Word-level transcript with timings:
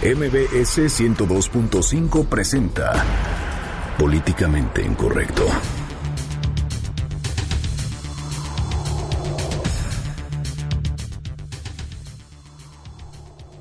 MBS 0.00 0.78
102.5 0.78 2.28
presenta 2.28 3.04
Políticamente 3.98 4.80
Incorrecto. 4.80 5.44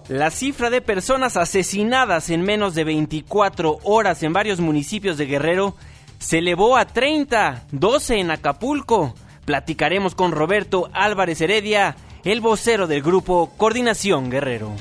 La 0.10 0.30
cifra 0.30 0.70
de 0.70 0.82
personas 0.82 1.38
asesinadas 1.38 2.30
en 2.30 2.44
menos 2.44 2.76
de 2.76 2.84
24 2.84 3.80
horas 3.82 4.22
en 4.22 4.32
varios 4.32 4.60
municipios 4.60 5.18
de 5.18 5.26
Guerrero 5.26 5.76
se 6.20 6.38
elevó 6.38 6.78
a 6.78 6.86
30, 6.86 7.64
12 7.72 8.20
en 8.20 8.30
Acapulco. 8.30 9.16
Platicaremos 9.46 10.14
con 10.14 10.32
Roberto 10.32 10.88
Álvarez 10.94 11.42
Heredia, 11.42 11.96
el 12.24 12.42
vocero 12.42 12.86
del 12.86 13.02
grupo 13.02 13.52
Coordinación 13.58 14.30
Guerrero. 14.30 14.76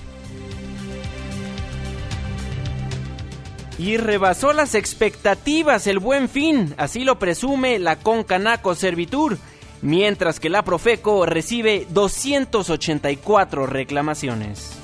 Y 3.78 3.98
rebasó 3.98 4.52
las 4.52 4.74
expectativas 4.74 5.86
el 5.86 5.98
buen 5.98 6.28
fin, 6.28 6.74
así 6.78 7.04
lo 7.04 7.18
presume 7.18 7.78
la 7.78 7.96
Concanaco 7.96 8.74
Servitur, 8.74 9.36
mientras 9.82 10.40
que 10.40 10.48
la 10.48 10.64
Profeco 10.64 11.26
recibe 11.26 11.86
284 11.90 13.66
reclamaciones. 13.66 14.76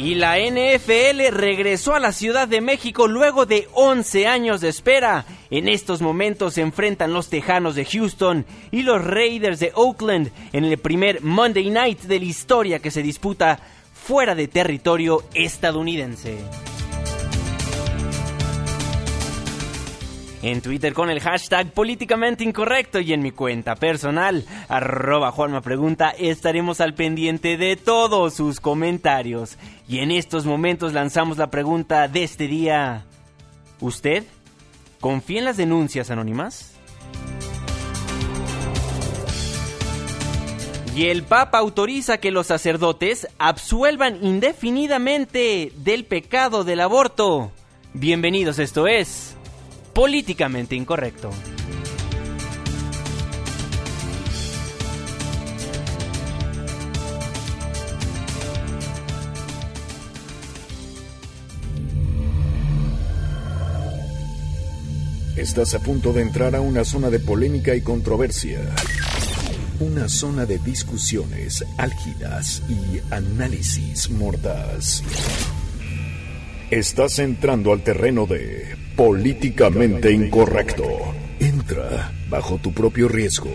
Y 0.00 0.14
la 0.14 0.38
NFL 0.38 1.28
regresó 1.30 1.94
a 1.94 2.00
la 2.00 2.12
Ciudad 2.12 2.48
de 2.48 2.62
México 2.62 3.06
luego 3.06 3.44
de 3.44 3.68
11 3.74 4.26
años 4.26 4.62
de 4.62 4.70
espera. 4.70 5.26
En 5.50 5.68
estos 5.68 6.00
momentos 6.00 6.54
se 6.54 6.62
enfrentan 6.62 7.12
los 7.12 7.28
Tejanos 7.28 7.74
de 7.74 7.84
Houston 7.84 8.46
y 8.70 8.82
los 8.82 9.04
Raiders 9.04 9.60
de 9.60 9.72
Oakland 9.74 10.30
en 10.54 10.64
el 10.64 10.78
primer 10.78 11.22
Monday 11.22 11.68
Night 11.68 12.00
de 12.04 12.18
la 12.18 12.24
historia 12.24 12.78
que 12.78 12.90
se 12.90 13.02
disputa 13.02 13.60
fuera 14.02 14.34
de 14.34 14.48
territorio 14.48 15.22
estadounidense. 15.34 16.38
En 20.42 20.62
Twitter 20.62 20.94
con 20.94 21.10
el 21.10 21.20
hashtag 21.20 21.70
políticamente 21.72 22.44
incorrecto 22.44 22.98
y 22.98 23.12
en 23.12 23.20
mi 23.20 23.30
cuenta 23.30 23.76
personal, 23.76 24.46
arroba 24.68 25.32
Juanma 25.32 25.60
Pregunta, 25.60 26.10
estaremos 26.18 26.80
al 26.80 26.94
pendiente 26.94 27.58
de 27.58 27.76
todos 27.76 28.34
sus 28.34 28.58
comentarios. 28.58 29.58
Y 29.86 29.98
en 29.98 30.10
estos 30.10 30.46
momentos 30.46 30.94
lanzamos 30.94 31.36
la 31.36 31.50
pregunta 31.50 32.08
de 32.08 32.22
este 32.24 32.48
día. 32.48 33.04
¿Usted 33.80 34.24
confía 34.98 35.40
en 35.40 35.44
las 35.44 35.58
denuncias 35.58 36.10
anónimas? 36.10 36.79
Y 40.94 41.06
el 41.06 41.22
Papa 41.22 41.58
autoriza 41.58 42.18
que 42.18 42.32
los 42.32 42.48
sacerdotes 42.48 43.28
absuelvan 43.38 44.24
indefinidamente 44.24 45.72
del 45.76 46.04
pecado 46.04 46.64
del 46.64 46.80
aborto. 46.80 47.52
Bienvenidos, 47.94 48.58
esto 48.58 48.88
es 48.88 49.36
Políticamente 49.94 50.74
Incorrecto. 50.74 51.30
Estás 65.36 65.74
a 65.74 65.78
punto 65.78 66.12
de 66.12 66.22
entrar 66.22 66.54
a 66.54 66.60
una 66.60 66.84
zona 66.84 67.10
de 67.10 67.20
polémica 67.20 67.74
y 67.74 67.80
controversia. 67.80 68.60
Una 69.80 70.10
zona 70.10 70.44
de 70.44 70.58
discusiones 70.58 71.64
álgidas 71.78 72.62
y 72.68 73.00
análisis 73.14 74.10
mordaz. 74.10 75.02
Estás 76.70 77.18
entrando 77.18 77.72
al 77.72 77.82
terreno 77.82 78.26
de 78.26 78.76
políticamente 78.94 80.12
incorrecto. 80.12 80.84
Entra 81.38 82.12
bajo 82.28 82.58
tu 82.58 82.74
propio 82.74 83.08
riesgo. 83.08 83.48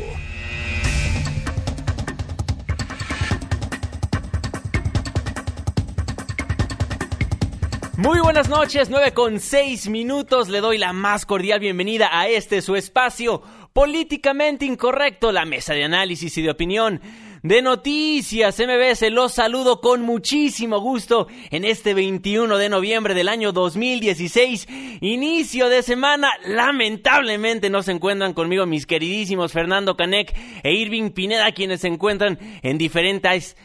Muy 7.98 8.20
buenas 8.20 8.50
noches, 8.50 8.90
9 8.90 9.14
con 9.14 9.40
6 9.40 9.90
minutos. 9.90 10.50
Le 10.50 10.60
doy 10.60 10.80
la 10.80 10.92
más 10.92 11.28
cordial 11.28 11.60
bienvenida 11.60 12.10
a 12.12 12.28
este 12.28 12.64
su 12.64 12.76
espacio 12.76 13.44
políticamente 13.76 14.64
incorrecto, 14.64 15.34
la 15.34 15.44
mesa 15.44 15.74
de 15.74 15.84
análisis 15.84 16.38
y 16.38 16.42
de 16.42 16.50
opinión 16.50 17.02
de 17.44 17.62
Noticias 17.62 18.60
MBS. 18.60 19.12
Los 19.12 19.34
saludo 19.34 19.82
con 19.82 20.02
muchísimo 20.02 20.80
gusto 20.80 21.28
en 21.52 21.66
este 21.66 21.94
21 21.94 22.58
de 22.58 22.70
noviembre 22.70 23.14
del 23.14 23.30
año 23.30 23.52
2016, 23.52 24.68
inicio 25.02 25.70
de 25.70 25.84
semana. 25.84 26.32
Lamentablemente 26.46 27.70
no 27.70 27.84
se 27.84 27.92
encuentran 27.92 28.34
conmigo 28.34 28.66
mis 28.66 28.86
queridísimos 28.86 29.52
Fernando 29.52 29.96
Canek 29.96 30.36
e 30.64 30.74
Irving 30.74 31.12
Pineda, 31.12 31.52
quienes 31.52 31.82
se 31.82 31.88
encuentran 31.88 32.40
en 32.64 32.78
diferentes, 32.78 33.56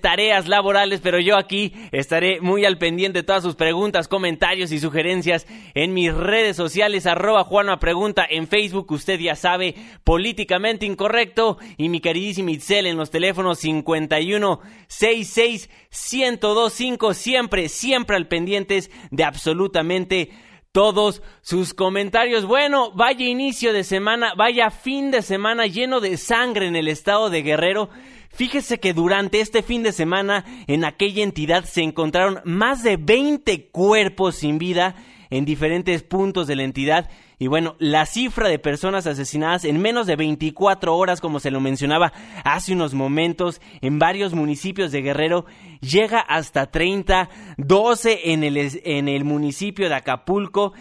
tareas 0.00 0.48
laborales, 0.48 1.00
pero 1.00 1.18
yo 1.18 1.36
aquí 1.36 1.72
estaré 1.92 2.40
muy 2.40 2.64
al 2.64 2.78
pendiente 2.78 3.20
de 3.20 3.22
todas 3.22 3.42
sus 3.42 3.54
preguntas, 3.54 4.08
comentarios 4.08 4.72
y 4.72 4.78
sugerencias 4.78 5.46
en 5.74 5.94
mis 5.94 6.12
redes 6.12 6.56
sociales, 6.56 7.06
arroba 7.06 7.44
Juana 7.44 7.78
Pregunta 7.78 8.26
en 8.28 8.46
Facebook, 8.46 8.90
usted 8.90 9.18
ya 9.18 9.34
sabe, 9.34 9.74
políticamente 10.04 10.86
incorrecto, 10.86 11.58
y 11.76 11.88
mi 11.88 12.00
queridísima 12.00 12.50
Itzel 12.50 12.86
en 12.86 12.97
los 12.98 13.10
teléfonos 13.10 13.58
51 13.60 14.60
66 14.88 15.70
1025 16.12 17.14
siempre, 17.14 17.68
siempre 17.68 18.16
al 18.16 18.28
pendientes 18.28 18.90
de 19.10 19.24
absolutamente 19.24 20.30
todos 20.72 21.22
sus 21.40 21.74
comentarios. 21.74 22.44
Bueno, 22.44 22.92
vaya 22.92 23.26
inicio 23.26 23.72
de 23.72 23.84
semana, 23.84 24.34
vaya 24.36 24.70
fin 24.70 25.10
de 25.10 25.22
semana 25.22 25.66
lleno 25.66 26.00
de 26.00 26.16
sangre 26.16 26.66
en 26.66 26.76
el 26.76 26.88
estado 26.88 27.30
de 27.30 27.42
Guerrero. 27.42 27.88
Fíjese 28.30 28.78
que 28.78 28.92
durante 28.92 29.40
este 29.40 29.62
fin 29.62 29.82
de 29.82 29.92
semana 29.92 30.44
en 30.66 30.84
aquella 30.84 31.22
entidad 31.22 31.64
se 31.64 31.82
encontraron 31.82 32.40
más 32.44 32.82
de 32.82 32.96
20 32.96 33.70
cuerpos 33.70 34.36
sin 34.36 34.58
vida 34.58 34.94
en 35.30 35.44
diferentes 35.44 36.02
puntos 36.02 36.46
de 36.46 36.56
la 36.56 36.62
entidad 36.64 37.08
y 37.40 37.46
bueno, 37.46 37.76
la 37.78 38.04
cifra 38.04 38.48
de 38.48 38.58
personas 38.58 39.06
asesinadas 39.06 39.64
en 39.64 39.80
menos 39.80 40.08
de 40.08 40.16
24 40.16 40.96
horas, 40.96 41.20
como 41.20 41.38
se 41.38 41.52
lo 41.52 41.60
mencionaba 41.60 42.12
hace 42.44 42.72
unos 42.72 42.94
momentos, 42.94 43.60
en 43.80 44.00
varios 44.00 44.34
municipios 44.34 44.90
de 44.90 45.02
Guerrero, 45.02 45.46
llega 45.80 46.18
hasta 46.18 46.66
30, 46.66 47.30
12 47.56 48.32
en 48.32 48.42
el, 48.42 48.56
en 48.84 49.08
el 49.08 49.24
municipio 49.24 49.88
de 49.88 49.94
Acapulco. 49.94 50.72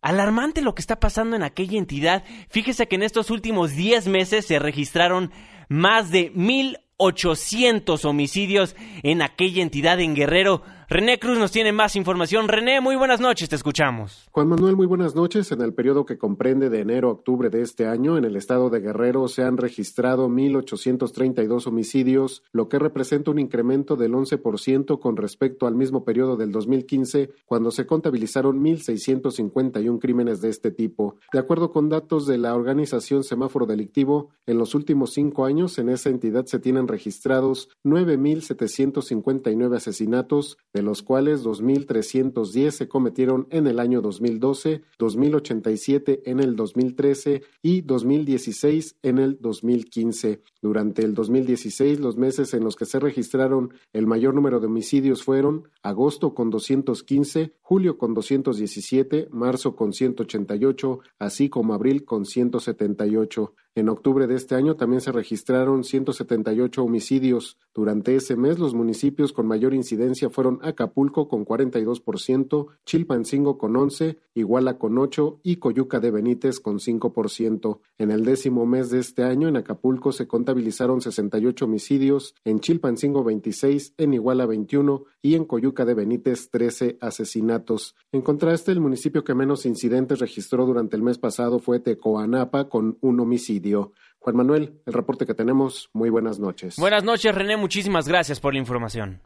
Alarmante 0.00 0.62
lo 0.62 0.74
que 0.74 0.80
está 0.80 0.98
pasando 0.98 1.36
en 1.36 1.42
aquella 1.42 1.76
entidad. 1.76 2.24
Fíjese 2.48 2.88
que 2.88 2.96
en 2.96 3.02
estos 3.02 3.30
últimos 3.30 3.72
10 3.76 4.08
meses 4.08 4.46
se 4.46 4.58
registraron 4.58 5.32
más 5.68 6.10
de 6.10 6.32
1.800 6.32 8.06
homicidios 8.06 8.74
en 9.02 9.20
aquella 9.20 9.62
entidad 9.62 10.00
en 10.00 10.14
Guerrero. 10.14 10.62
René 10.88 11.18
Cruz 11.18 11.36
nos 11.36 11.50
tiene 11.50 11.72
más 11.72 11.96
información. 11.96 12.46
René, 12.46 12.80
muy 12.80 12.94
buenas 12.94 13.20
noches, 13.20 13.48
te 13.48 13.56
escuchamos. 13.56 14.28
Juan 14.30 14.46
Manuel, 14.46 14.76
muy 14.76 14.86
buenas 14.86 15.16
noches. 15.16 15.50
En 15.50 15.60
el 15.60 15.74
periodo 15.74 16.06
que 16.06 16.16
comprende 16.16 16.70
de 16.70 16.78
enero 16.78 17.08
a 17.08 17.12
octubre 17.12 17.50
de 17.50 17.60
este 17.62 17.88
año, 17.88 18.16
en 18.16 18.24
el 18.24 18.36
estado 18.36 18.70
de 18.70 18.78
Guerrero 18.78 19.26
se 19.26 19.42
han 19.42 19.56
registrado 19.56 20.28
1.832 20.28 21.66
homicidios, 21.66 22.44
lo 22.52 22.68
que 22.68 22.78
representa 22.78 23.32
un 23.32 23.40
incremento 23.40 23.96
del 23.96 24.12
11% 24.12 25.00
con 25.00 25.16
respecto 25.16 25.66
al 25.66 25.74
mismo 25.74 26.04
periodo 26.04 26.36
del 26.36 26.52
2015, 26.52 27.30
cuando 27.46 27.72
se 27.72 27.84
contabilizaron 27.84 28.62
1.651 28.62 29.98
crímenes 29.98 30.40
de 30.40 30.50
este 30.50 30.70
tipo. 30.70 31.16
De 31.32 31.40
acuerdo 31.40 31.72
con 31.72 31.88
datos 31.88 32.28
de 32.28 32.38
la 32.38 32.54
organización 32.54 33.24
Semáforo 33.24 33.66
Delictivo, 33.66 34.30
en 34.46 34.58
los 34.58 34.76
últimos 34.76 35.12
cinco 35.14 35.46
años 35.46 35.78
en 35.78 35.88
esa 35.88 36.10
entidad 36.10 36.46
se 36.46 36.60
tienen 36.60 36.86
registrados 36.86 37.70
9.759 37.84 39.74
asesinatos, 39.74 40.58
de 40.76 40.82
los 40.82 41.02
cuales 41.02 41.42
2.310 41.42 42.70
se 42.70 42.86
cometieron 42.86 43.46
en 43.48 43.66
el 43.66 43.80
año 43.80 44.02
2012, 44.02 44.82
2.087 44.98 46.20
en 46.26 46.38
el 46.38 46.54
2013 46.54 47.42
y 47.62 47.82
2.016 47.82 48.96
en 49.02 49.16
el 49.16 49.38
2015. 49.40 50.42
Durante 50.60 51.02
el 51.02 51.14
2016, 51.14 51.98
los 52.00 52.18
meses 52.18 52.52
en 52.52 52.62
los 52.62 52.76
que 52.76 52.84
se 52.84 53.00
registraron 53.00 53.72
el 53.94 54.06
mayor 54.06 54.34
número 54.34 54.60
de 54.60 54.66
homicidios 54.66 55.24
fueron 55.24 55.66
agosto 55.82 56.34
con 56.34 56.50
215, 56.50 57.54
julio 57.62 57.96
con 57.96 58.12
217, 58.12 59.28
marzo 59.30 59.76
con 59.76 59.94
188, 59.94 61.00
así 61.18 61.48
como 61.48 61.72
abril 61.72 62.04
con 62.04 62.26
178. 62.26 63.54
En 63.76 63.88
octubre 63.88 64.26
de 64.26 64.34
este 64.34 64.54
año 64.54 64.76
también 64.76 65.00
se 65.00 65.12
registraron 65.12 65.84
178 65.84 66.82
homicidios, 66.82 67.58
Durante 67.76 68.16
ese 68.16 68.36
mes, 68.36 68.58
los 68.58 68.72
municipios 68.72 69.34
con 69.34 69.46
mayor 69.46 69.74
incidencia 69.74 70.30
fueron 70.30 70.60
Acapulco 70.62 71.28
con 71.28 71.44
42%, 71.44 72.68
Chilpancingo 72.86 73.58
con 73.58 73.74
11%, 73.74 74.16
Iguala 74.32 74.78
con 74.78 74.96
8% 74.96 75.40
y 75.42 75.56
Coyuca 75.56 76.00
de 76.00 76.10
Benítez 76.10 76.58
con 76.58 76.78
5%. 76.78 77.80
En 77.98 78.10
el 78.10 78.24
décimo 78.24 78.64
mes 78.64 78.88
de 78.88 79.00
este 79.00 79.24
año, 79.24 79.48
en 79.48 79.58
Acapulco 79.58 80.12
se 80.12 80.26
contabilizaron 80.26 81.02
68 81.02 81.66
homicidios, 81.66 82.34
en 82.46 82.60
Chilpancingo 82.60 83.22
26, 83.22 83.92
en 83.98 84.14
Iguala 84.14 84.46
21 84.46 85.04
y 85.20 85.34
en 85.34 85.44
Coyuca 85.44 85.84
de 85.84 85.92
Benítez 85.92 86.48
13 86.50 86.96
asesinatos. 87.02 87.94
En 88.10 88.22
contraste, 88.22 88.72
el 88.72 88.80
municipio 88.80 89.22
que 89.22 89.34
menos 89.34 89.66
incidentes 89.66 90.20
registró 90.20 90.64
durante 90.64 90.96
el 90.96 91.02
mes 91.02 91.18
pasado 91.18 91.58
fue 91.58 91.80
Tecoanapa 91.80 92.70
con 92.70 92.96
un 93.02 93.20
homicidio. 93.20 93.92
Juan 94.26 94.38
Manuel, 94.38 94.80
el 94.86 94.92
reporte 94.92 95.24
que 95.24 95.34
tenemos, 95.34 95.88
muy 95.92 96.10
buenas 96.10 96.40
noches. 96.40 96.74
Buenas 96.78 97.04
noches, 97.04 97.32
René, 97.32 97.56
muchísimas 97.56 98.08
gracias 98.08 98.40
por 98.40 98.54
la 98.54 98.58
información. 98.58 99.20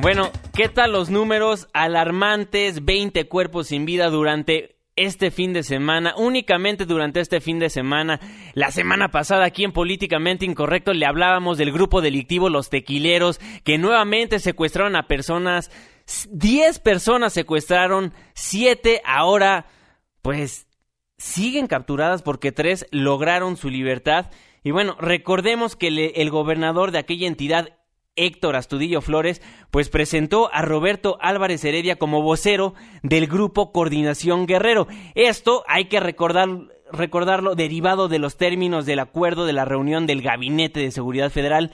Bueno, 0.00 0.30
¿qué 0.54 0.68
tal 0.68 0.92
los 0.92 1.10
números 1.10 1.66
alarmantes? 1.72 2.84
20 2.84 3.26
cuerpos 3.26 3.66
sin 3.66 3.84
vida 3.84 4.10
durante 4.10 4.76
este 4.94 5.32
fin 5.32 5.52
de 5.52 5.64
semana, 5.64 6.14
únicamente 6.16 6.86
durante 6.86 7.18
este 7.18 7.40
fin 7.40 7.58
de 7.58 7.68
semana. 7.68 8.20
La 8.54 8.70
semana 8.70 9.08
pasada 9.08 9.44
aquí 9.44 9.64
en 9.64 9.72
Políticamente 9.72 10.44
Incorrecto 10.44 10.92
le 10.92 11.06
hablábamos 11.06 11.58
del 11.58 11.72
grupo 11.72 12.00
delictivo 12.00 12.48
Los 12.48 12.70
Tequileros, 12.70 13.40
que 13.64 13.76
nuevamente 13.76 14.38
secuestraron 14.38 14.94
a 14.94 15.08
personas, 15.08 15.72
10 16.30 16.78
personas 16.78 17.32
secuestraron, 17.32 18.14
7 18.34 19.02
ahora, 19.04 19.66
pues 20.22 20.68
siguen 21.20 21.66
capturadas 21.66 22.22
porque 22.22 22.50
tres 22.50 22.86
lograron 22.90 23.58
su 23.58 23.68
libertad. 23.68 24.30
Y 24.64 24.70
bueno, 24.70 24.96
recordemos 24.98 25.76
que 25.76 26.12
el 26.16 26.30
gobernador 26.30 26.92
de 26.92 26.98
aquella 26.98 27.28
entidad, 27.28 27.76
Héctor 28.16 28.56
Astudillo 28.56 29.02
Flores, 29.02 29.42
pues 29.70 29.90
presentó 29.90 30.50
a 30.52 30.62
Roberto 30.62 31.18
Álvarez 31.20 31.62
Heredia 31.62 31.96
como 31.96 32.22
vocero 32.22 32.74
del 33.02 33.26
grupo 33.26 33.70
Coordinación 33.70 34.46
Guerrero. 34.46 34.88
Esto 35.14 35.62
hay 35.68 35.86
que 35.86 36.00
recordar, 36.00 36.48
recordarlo 36.90 37.54
derivado 37.54 38.08
de 38.08 38.18
los 38.18 38.38
términos 38.38 38.86
del 38.86 38.98
acuerdo 38.98 39.44
de 39.44 39.52
la 39.52 39.66
reunión 39.66 40.06
del 40.06 40.22
Gabinete 40.22 40.80
de 40.80 40.90
Seguridad 40.90 41.30
Federal 41.30 41.70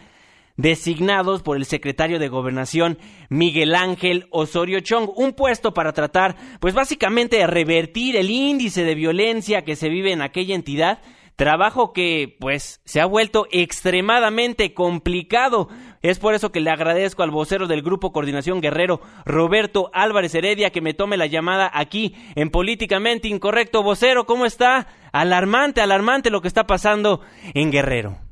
designados 0.56 1.42
por 1.42 1.56
el 1.56 1.64
secretario 1.64 2.18
de 2.18 2.28
Gobernación 2.28 2.98
Miguel 3.28 3.74
Ángel 3.74 4.26
Osorio 4.30 4.80
Chong, 4.80 5.10
un 5.16 5.32
puesto 5.32 5.74
para 5.74 5.92
tratar, 5.92 6.36
pues 6.60 6.74
básicamente 6.74 7.36
de 7.36 7.46
revertir 7.46 8.16
el 8.16 8.30
índice 8.30 8.84
de 8.84 8.94
violencia 8.94 9.62
que 9.62 9.76
se 9.76 9.88
vive 9.88 10.12
en 10.12 10.22
aquella 10.22 10.54
entidad, 10.54 11.00
trabajo 11.36 11.92
que 11.92 12.36
pues 12.40 12.80
se 12.84 13.00
ha 13.00 13.06
vuelto 13.06 13.46
extremadamente 13.50 14.72
complicado. 14.72 15.68
Es 16.02 16.18
por 16.18 16.34
eso 16.34 16.50
que 16.50 16.60
le 16.60 16.70
agradezco 16.70 17.22
al 17.22 17.30
vocero 17.30 17.66
del 17.66 17.82
Grupo 17.82 18.12
Coordinación 18.12 18.60
Guerrero, 18.60 19.00
Roberto 19.24 19.90
Álvarez 19.92 20.34
Heredia, 20.34 20.70
que 20.70 20.80
me 20.80 20.94
tome 20.94 21.16
la 21.16 21.26
llamada 21.26 21.70
aquí 21.72 22.14
en 22.34 22.50
Políticamente 22.50 23.28
Incorrecto. 23.28 23.82
Vocero, 23.82 24.24
¿cómo 24.24 24.46
está? 24.46 24.86
Alarmante, 25.12 25.80
alarmante 25.80 26.30
lo 26.30 26.40
que 26.40 26.48
está 26.48 26.66
pasando 26.66 27.20
en 27.54 27.70
Guerrero 27.70 28.25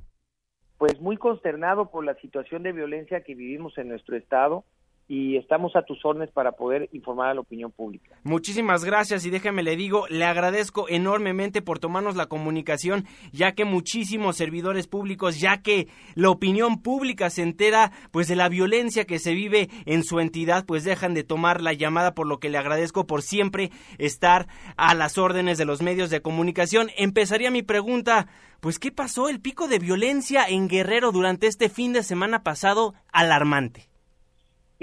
pues 0.79 1.01
muy 1.01 1.17
consternado 1.17 1.91
por 1.91 2.05
la 2.05 2.15
situación 2.17 2.63
de 2.63 2.73
violencia 2.73 3.23
que 3.23 3.35
vivimos 3.35 3.79
en 3.79 3.89
nuestro 3.89 4.17
estado 4.17 4.65
y 5.07 5.37
estamos 5.37 5.77
a 5.77 5.83
tus 5.83 6.03
órdenes 6.05 6.31
para 6.31 6.53
poder 6.53 6.89
informar 6.93 7.29
a 7.29 7.35
la 7.35 7.41
opinión 7.41 7.71
pública. 7.71 8.17
Muchísimas 8.23 8.85
gracias 8.85 9.27
y 9.27 9.31
déjame 9.31 9.63
le 9.63 9.77
digo, 9.77 10.07
le 10.09 10.25
agradezco 10.25 10.89
enormemente 10.89 11.63
por 11.63 11.79
tomarnos 11.79 12.17
la 12.17 12.27
comunicación, 12.27 13.05
ya 13.33 13.53
que 13.53 13.65
muchísimos 13.65 14.37
servidores 14.37 14.87
públicos, 14.87 15.41
ya 15.41 15.61
que 15.63 15.89
la 16.15 16.31
opinión 16.31 16.81
pública 16.81 17.29
se 17.31 17.43
entera 17.43 17.93
pues 18.13 18.29
de 18.29 18.37
la 18.37 18.49
violencia 18.49 19.05
que 19.05 19.19
se 19.19 19.35
vive 19.35 19.69
en 19.85 20.05
su 20.05 20.21
entidad, 20.21 20.65
pues 20.65 20.85
dejan 20.85 21.15
de 21.15 21.25
tomar 21.25 21.61
la 21.61 21.73
llamada, 21.73 22.15
por 22.15 22.27
lo 22.27 22.39
que 22.39 22.49
le 22.49 22.59
agradezco 22.59 23.07
por 23.07 23.23
siempre 23.23 23.71
estar 23.99 24.47
a 24.77 24.95
las 24.95 25.19
órdenes 25.19 25.59
de 25.59 25.65
los 25.65 25.83
medios 25.83 26.11
de 26.11 26.23
comunicación. 26.23 26.91
Empezaría 26.97 27.51
mi 27.51 27.63
pregunta, 27.63 28.27
pues 28.61 28.79
¿qué 28.79 28.91
pasó? 28.91 29.29
El 29.29 29.41
pico 29.41 29.69
de 29.69 29.79
violencia 29.79 30.45
en 30.49 30.69
Guerrero 30.69 31.13
durante 31.13 31.47
este 31.47 31.69
fin 31.69 31.93
de 31.93 32.03
semana 32.03 32.43
pasado 32.43 32.95
alarmante. 33.13 33.94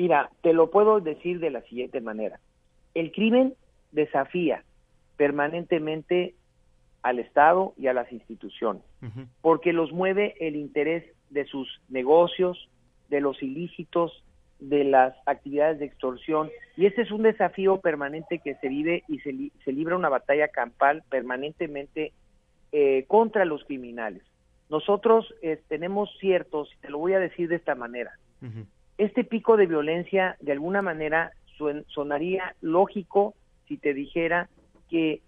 Mira, 0.01 0.31
te 0.41 0.51
lo 0.51 0.71
puedo 0.71 0.99
decir 0.99 1.39
de 1.39 1.51
la 1.51 1.61
siguiente 1.61 2.01
manera. 2.01 2.39
El 2.95 3.11
crimen 3.11 3.53
desafía 3.91 4.63
permanentemente 5.15 6.33
al 7.03 7.19
Estado 7.19 7.75
y 7.77 7.85
a 7.85 7.93
las 7.93 8.11
instituciones, 8.11 8.81
porque 9.41 9.73
los 9.73 9.91
mueve 9.91 10.33
el 10.39 10.55
interés 10.55 11.05
de 11.29 11.45
sus 11.45 11.67
negocios, 11.87 12.67
de 13.09 13.21
los 13.21 13.43
ilícitos, 13.43 14.23
de 14.59 14.85
las 14.85 15.13
actividades 15.27 15.77
de 15.77 15.85
extorsión, 15.85 16.49
y 16.75 16.87
este 16.87 17.03
es 17.03 17.11
un 17.11 17.21
desafío 17.21 17.79
permanente 17.79 18.39
que 18.39 18.55
se 18.55 18.69
vive 18.69 19.03
y 19.07 19.19
se, 19.19 19.71
libra 19.71 19.95
una 19.95 20.09
batalla 20.09 20.47
campal 20.47 21.03
permanentemente 21.11 22.11
eh, 22.71 23.05
contra 23.07 23.45
los 23.45 23.63
criminales. 23.65 24.23
Nosotros 24.67 25.31
eh, 25.43 25.61
tenemos 25.67 26.09
ciertos, 26.19 26.71
te 26.81 26.89
lo 26.89 26.97
voy 26.97 27.13
a 27.13 27.19
decir 27.19 27.49
de 27.49 27.57
esta 27.57 27.75
manera, 27.75 28.13
este 28.97 29.23
pico 29.23 29.57
de 29.57 29.65
violencia 29.65 30.37
de 30.39 30.51
alguna 30.51 30.81
manera 30.81 31.31
sonaría 31.87 32.55
lógico 32.61 33.35
si 33.67 33.77
te 33.77 33.93
dijera 33.93 34.49
que 34.89 35.21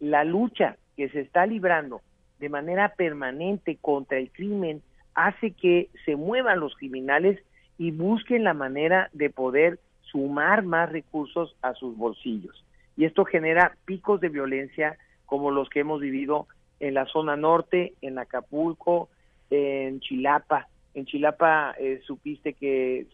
la 0.00 0.24
lucha 0.24 0.76
que 0.96 1.08
se 1.10 1.20
está 1.20 1.46
librando 1.46 2.00
de 2.38 2.48
manera 2.48 2.90
permanente 2.90 3.78
contra 3.80 4.18
el 4.18 4.30
crimen 4.30 4.82
hace 5.14 5.52
que 5.52 5.88
se 6.04 6.16
muevan 6.16 6.60
los 6.60 6.74
criminales 6.74 7.38
y 7.78 7.90
busquen 7.90 8.44
la 8.44 8.54
manera 8.54 9.08
de 9.12 9.30
poder 9.30 9.78
sumar 10.02 10.62
más 10.62 10.90
recursos 10.90 11.56
a 11.62 11.74
sus 11.74 11.96
bolsillos. 11.96 12.64
Y 12.96 13.04
esto 13.04 13.24
genera 13.24 13.76
picos 13.84 14.20
de 14.20 14.28
violencia 14.28 14.96
como 15.26 15.50
los 15.50 15.68
que 15.68 15.80
hemos 15.80 16.00
vivido 16.00 16.46
en 16.80 16.94
la 16.94 17.06
zona 17.06 17.36
norte, 17.36 17.94
en 18.02 18.18
Acapulco, 18.18 19.08
en 19.50 20.00
Chilapa, 20.00 20.68
en 20.94 21.06
Chilapa 21.06 21.74
eh, 21.78 22.00
supiste 22.06 22.54
que 22.54 23.06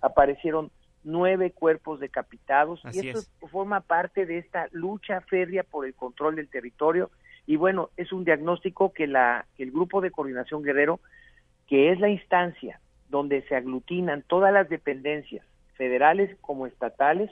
aparecieron 0.00 0.70
nueve 1.04 1.52
cuerpos 1.52 2.00
decapitados 2.00 2.80
y 2.92 3.08
esto 3.08 3.20
forma 3.48 3.80
parte 3.80 4.26
de 4.26 4.38
esta 4.38 4.68
lucha 4.72 5.20
férrea 5.22 5.62
por 5.62 5.86
el 5.86 5.94
control 5.94 6.36
del 6.36 6.48
territorio. 6.48 7.10
Y 7.46 7.56
bueno, 7.56 7.90
es 7.96 8.12
un 8.12 8.24
diagnóstico 8.24 8.92
que, 8.92 9.06
la, 9.06 9.46
que 9.56 9.62
el 9.62 9.70
grupo 9.70 10.00
de 10.00 10.10
coordinación 10.10 10.62
guerrero, 10.62 11.00
que 11.66 11.92
es 11.92 12.00
la 12.00 12.08
instancia 12.08 12.80
donde 13.10 13.42
se 13.42 13.54
aglutinan 13.54 14.22
todas 14.22 14.52
las 14.52 14.68
dependencias 14.68 15.46
federales 15.74 16.36
como 16.40 16.66
estatales, 16.66 17.30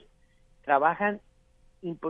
trabajan 0.62 1.20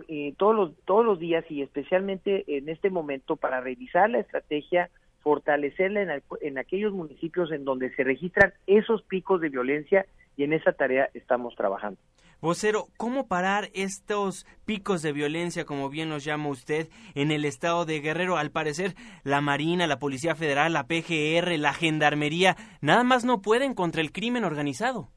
eh, 0.09 0.35
todos, 0.37 0.55
los, 0.55 0.73
todos 0.85 1.05
los 1.05 1.19
días 1.19 1.45
y 1.49 1.63
especialmente 1.63 2.45
en 2.59 2.69
este 2.69 2.91
momento 2.91 3.37
para 3.37 3.61
revisar 3.61 4.11
la 4.11 4.19
estrategia 4.19 4.91
fortalecerla 5.23 6.21
en, 6.41 6.59
aquellos 6.59 6.93
municipios 6.93 7.51
en 7.53 7.65
donde 7.65 7.95
se 7.95 8.05
registran 8.05 8.53
esos 8.67 9.03
picos 9.03 9.41
de 9.41 9.49
violencia 9.49 10.07
y 10.37 10.45
en 10.45 10.53
esa 10.53 10.73
tarea 10.73 11.09
estamos 11.15 11.55
trabajando. 11.55 11.99
Vocero, 12.41 12.89
¿cómo 12.97 13.29
parar 13.29 13.69
estos 13.73 14.47
picos 14.65 15.01
de 15.01 15.13
violencia, 15.13 15.65
como 15.65 15.89
bien 15.91 16.11
los 16.11 16.25
llama 16.25 16.49
usted, 16.49 16.89
en 17.15 17.31
el 17.31 17.45
estado 17.45 17.85
de 17.85 18.01
Guerrero? 18.01 18.37
Al 18.37 18.51
parecer, 18.51 18.95
la 19.23 19.41
Marina, 19.41 19.87
la 19.87 20.01
Policía 20.01 20.35
Federal, 20.35 20.73
la 20.73 20.89
PGR, 20.89 21.57
la 21.57 21.73
Gendarmería, 21.73 22.57
nada 22.81 23.05
más 23.05 23.25
no 23.25 23.43
pueden 23.43 23.75
contra 23.75 24.01
el 24.01 24.11
crimen 24.11 24.43
organizado. 24.43 25.09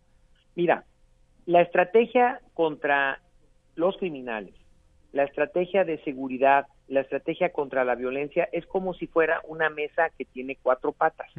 Mira, 0.53 0.85
la 1.47 1.61
estrategia 1.61 2.41
contra 2.53 3.21
los 3.73 3.97
criminales, 3.97 4.53
la 5.11 5.23
estrategia 5.23 5.83
de 5.83 5.97
seguridad, 6.03 6.67
la 6.87 7.01
estrategia 7.01 7.51
contra 7.51 7.83
la 7.83 7.95
violencia 7.95 8.47
es 8.51 8.65
como 8.65 8.93
si 8.93 9.07
fuera 9.07 9.41
una 9.47 9.69
mesa 9.69 10.09
que 10.17 10.25
tiene 10.25 10.57
cuatro 10.61 10.91
patas. 10.91 11.29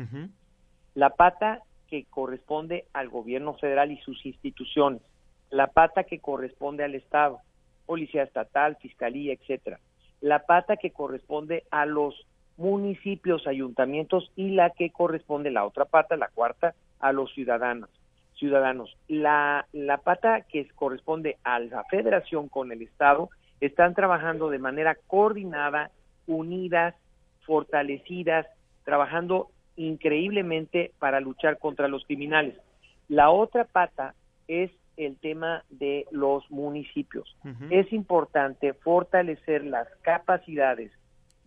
La 0.95 1.11
pata 1.11 1.63
que 1.89 2.05
corresponde 2.05 2.87
al 2.93 3.09
gobierno 3.09 3.55
federal 3.55 3.93
y 3.93 3.99
sus 3.99 4.25
instituciones, 4.27 5.03
la 5.51 5.69
pata 5.69 6.05
que 6.05 6.19
corresponde 6.19 6.85
al 6.85 6.95
Estado, 6.95 7.41
policía 7.87 8.25
estatal, 8.25 8.77
fiscalía, 8.77 9.33
etcétera, 9.33 9.79
la 10.21 10.41
pata 10.41 10.77
que 10.77 10.91
corresponde 10.91 11.65
a 11.71 11.87
los 11.87 12.27
municipios, 12.57 13.47
ayuntamientos 13.47 14.33
y 14.35 14.51
la 14.51 14.71
que 14.71 14.91
corresponde 14.91 15.51
la 15.51 15.65
otra 15.65 15.85
pata, 15.85 16.17
la 16.17 16.29
cuarta, 16.29 16.75
a 16.99 17.13
los 17.13 17.33
ciudadanos. 17.35 17.91
Ciudadanos, 18.35 18.97
la, 19.09 19.67
la 19.73 19.99
pata 19.99 20.43
que 20.43 20.67
corresponde 20.75 21.39
a 21.45 21.59
la 21.59 21.85
federación 21.85 22.49
con 22.49 22.73
el 22.73 22.83
Estado 22.83 23.31
están 23.61 23.95
trabajando 23.95 24.51
de 24.51 24.59
manera 24.59 24.97
coordinada, 25.07 25.91
unidas, 26.27 26.95
fortalecidas, 27.45 28.47
trabajando 28.85 29.49
increíblemente 29.77 30.93
para 30.99 31.21
luchar 31.21 31.59
contra 31.59 31.89
los 31.89 32.05
criminales. 32.05 32.55
La 33.09 33.31
otra 33.31 33.65
pata 33.65 34.15
es 34.49 34.71
el 34.97 35.17
tema 35.19 35.63
de 35.69 36.07
los 36.11 36.51
municipios. 36.51 37.37
Es 37.71 37.93
importante 37.93 38.73
fortalecer 38.73 39.65
las 39.65 39.87
capacidades 40.03 40.91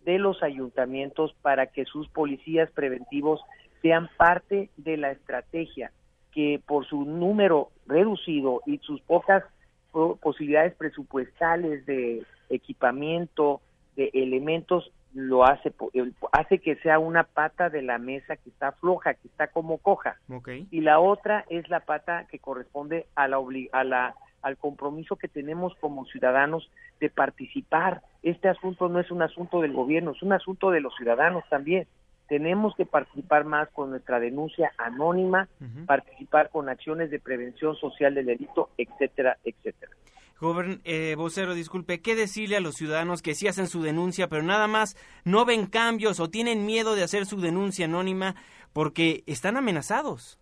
de 0.04 0.18
los 0.18 0.42
ayuntamientos 0.42 1.34
para 1.42 1.66
que 1.66 1.84
sus 1.84 2.08
policías 2.08 2.70
preventivos 2.70 3.40
sean 3.82 4.08
parte 4.16 4.70
de 4.76 4.96
la 4.96 5.10
estrategia 5.10 5.90
que 6.32 6.60
por 6.64 6.86
su 6.86 7.04
número 7.04 7.70
reducido 7.86 8.62
y 8.66 8.78
sus 8.78 9.00
pocas 9.02 9.42
posibilidades 9.90 10.74
presupuestales 10.74 11.86
de 11.86 12.24
equipamiento, 12.48 13.60
de 13.96 14.10
elementos, 14.14 14.92
lo 15.12 15.44
hace 15.44 15.72
hace 16.32 16.58
que 16.58 16.76
sea 16.76 16.98
una 16.98 17.24
pata 17.24 17.68
de 17.68 17.82
la 17.82 17.98
mesa 17.98 18.36
que 18.36 18.50
está 18.50 18.72
floja, 18.72 19.14
que 19.14 19.28
está 19.28 19.48
como 19.48 19.78
coja. 19.78 20.16
Y 20.70 20.80
la 20.82 21.00
otra 21.00 21.44
es 21.48 21.68
la 21.68 21.80
pata 21.80 22.26
que 22.30 22.38
corresponde 22.38 23.06
a 23.16 23.26
la, 23.26 23.38
a 23.72 23.84
la 23.84 24.14
al 24.42 24.56
compromiso 24.56 25.16
que 25.16 25.28
tenemos 25.28 25.74
como 25.80 26.06
ciudadanos 26.06 26.70
de 26.98 27.10
participar. 27.10 28.02
Este 28.22 28.48
asunto 28.48 28.88
no 28.88 29.00
es 29.00 29.10
un 29.10 29.22
asunto 29.22 29.60
del 29.60 29.72
gobierno, 29.72 30.12
es 30.12 30.22
un 30.22 30.32
asunto 30.32 30.70
de 30.70 30.80
los 30.80 30.94
ciudadanos 30.96 31.44
también. 31.50 31.86
Tenemos 32.30 32.76
que 32.76 32.86
participar 32.86 33.44
más 33.44 33.68
con 33.70 33.90
nuestra 33.90 34.20
denuncia 34.20 34.72
anónima, 34.78 35.48
participar 35.84 36.48
con 36.50 36.68
acciones 36.68 37.10
de 37.10 37.18
prevención 37.18 37.74
social 37.74 38.14
del 38.14 38.26
delito, 38.26 38.70
etcétera, 38.78 39.36
etcétera. 39.42 39.90
Gobern 40.40 40.80
eh, 40.84 41.16
vocero, 41.18 41.54
disculpe, 41.54 42.00
¿qué 42.00 42.14
decirle 42.14 42.56
a 42.56 42.60
los 42.60 42.76
ciudadanos 42.76 43.20
que 43.20 43.34
sí 43.34 43.48
hacen 43.48 43.66
su 43.66 43.82
denuncia, 43.82 44.28
pero 44.28 44.44
nada 44.44 44.68
más 44.68 44.96
no 45.24 45.44
ven 45.44 45.66
cambios 45.66 46.20
o 46.20 46.30
tienen 46.30 46.66
miedo 46.66 46.94
de 46.94 47.02
hacer 47.02 47.26
su 47.26 47.40
denuncia 47.40 47.86
anónima 47.86 48.36
porque 48.72 49.24
están 49.26 49.56
amenazados? 49.56 50.38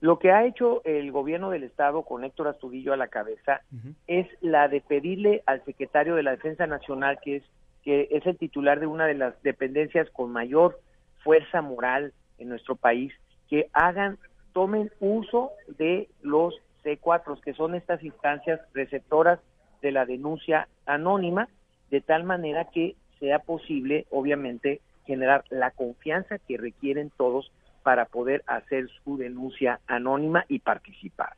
Lo 0.00 0.18
que 0.18 0.32
ha 0.32 0.44
hecho 0.44 0.82
el 0.84 1.12
gobierno 1.12 1.50
del 1.50 1.62
estado 1.62 2.02
con 2.02 2.24
Héctor 2.24 2.48
Astudillo 2.48 2.92
a 2.92 2.96
la 2.96 3.06
cabeza 3.06 3.60
es 4.08 4.26
la 4.40 4.66
de 4.66 4.80
pedirle 4.80 5.44
al 5.46 5.64
secretario 5.64 6.16
de 6.16 6.24
la 6.24 6.32
Defensa 6.32 6.66
Nacional, 6.66 7.20
que 7.22 7.36
es 7.36 7.44
que 7.84 8.08
es 8.10 8.26
el 8.26 8.36
titular 8.36 8.80
de 8.80 8.86
una 8.86 9.06
de 9.06 9.14
las 9.14 9.40
dependencias 9.42 10.08
con 10.10 10.32
mayor 10.32 10.80
fuerza 11.24 11.62
moral 11.62 12.12
en 12.38 12.50
nuestro 12.50 12.76
país, 12.76 13.12
que 13.48 13.68
hagan, 13.72 14.18
tomen 14.52 14.92
uso 15.00 15.50
de 15.78 16.08
los 16.22 16.54
C4, 16.84 17.40
que 17.40 17.54
son 17.54 17.74
estas 17.74 18.02
instancias 18.04 18.60
receptoras 18.74 19.40
de 19.82 19.90
la 19.90 20.06
denuncia 20.06 20.68
anónima, 20.86 21.48
de 21.90 22.00
tal 22.00 22.24
manera 22.24 22.66
que 22.66 22.94
sea 23.18 23.40
posible, 23.40 24.06
obviamente, 24.10 24.80
generar 25.06 25.44
la 25.50 25.70
confianza 25.70 26.38
que 26.38 26.56
requieren 26.56 27.10
todos 27.16 27.50
para 27.82 28.06
poder 28.06 28.42
hacer 28.46 28.88
su 29.02 29.16
denuncia 29.16 29.80
anónima 29.86 30.44
y 30.48 30.60
participar. 30.60 31.34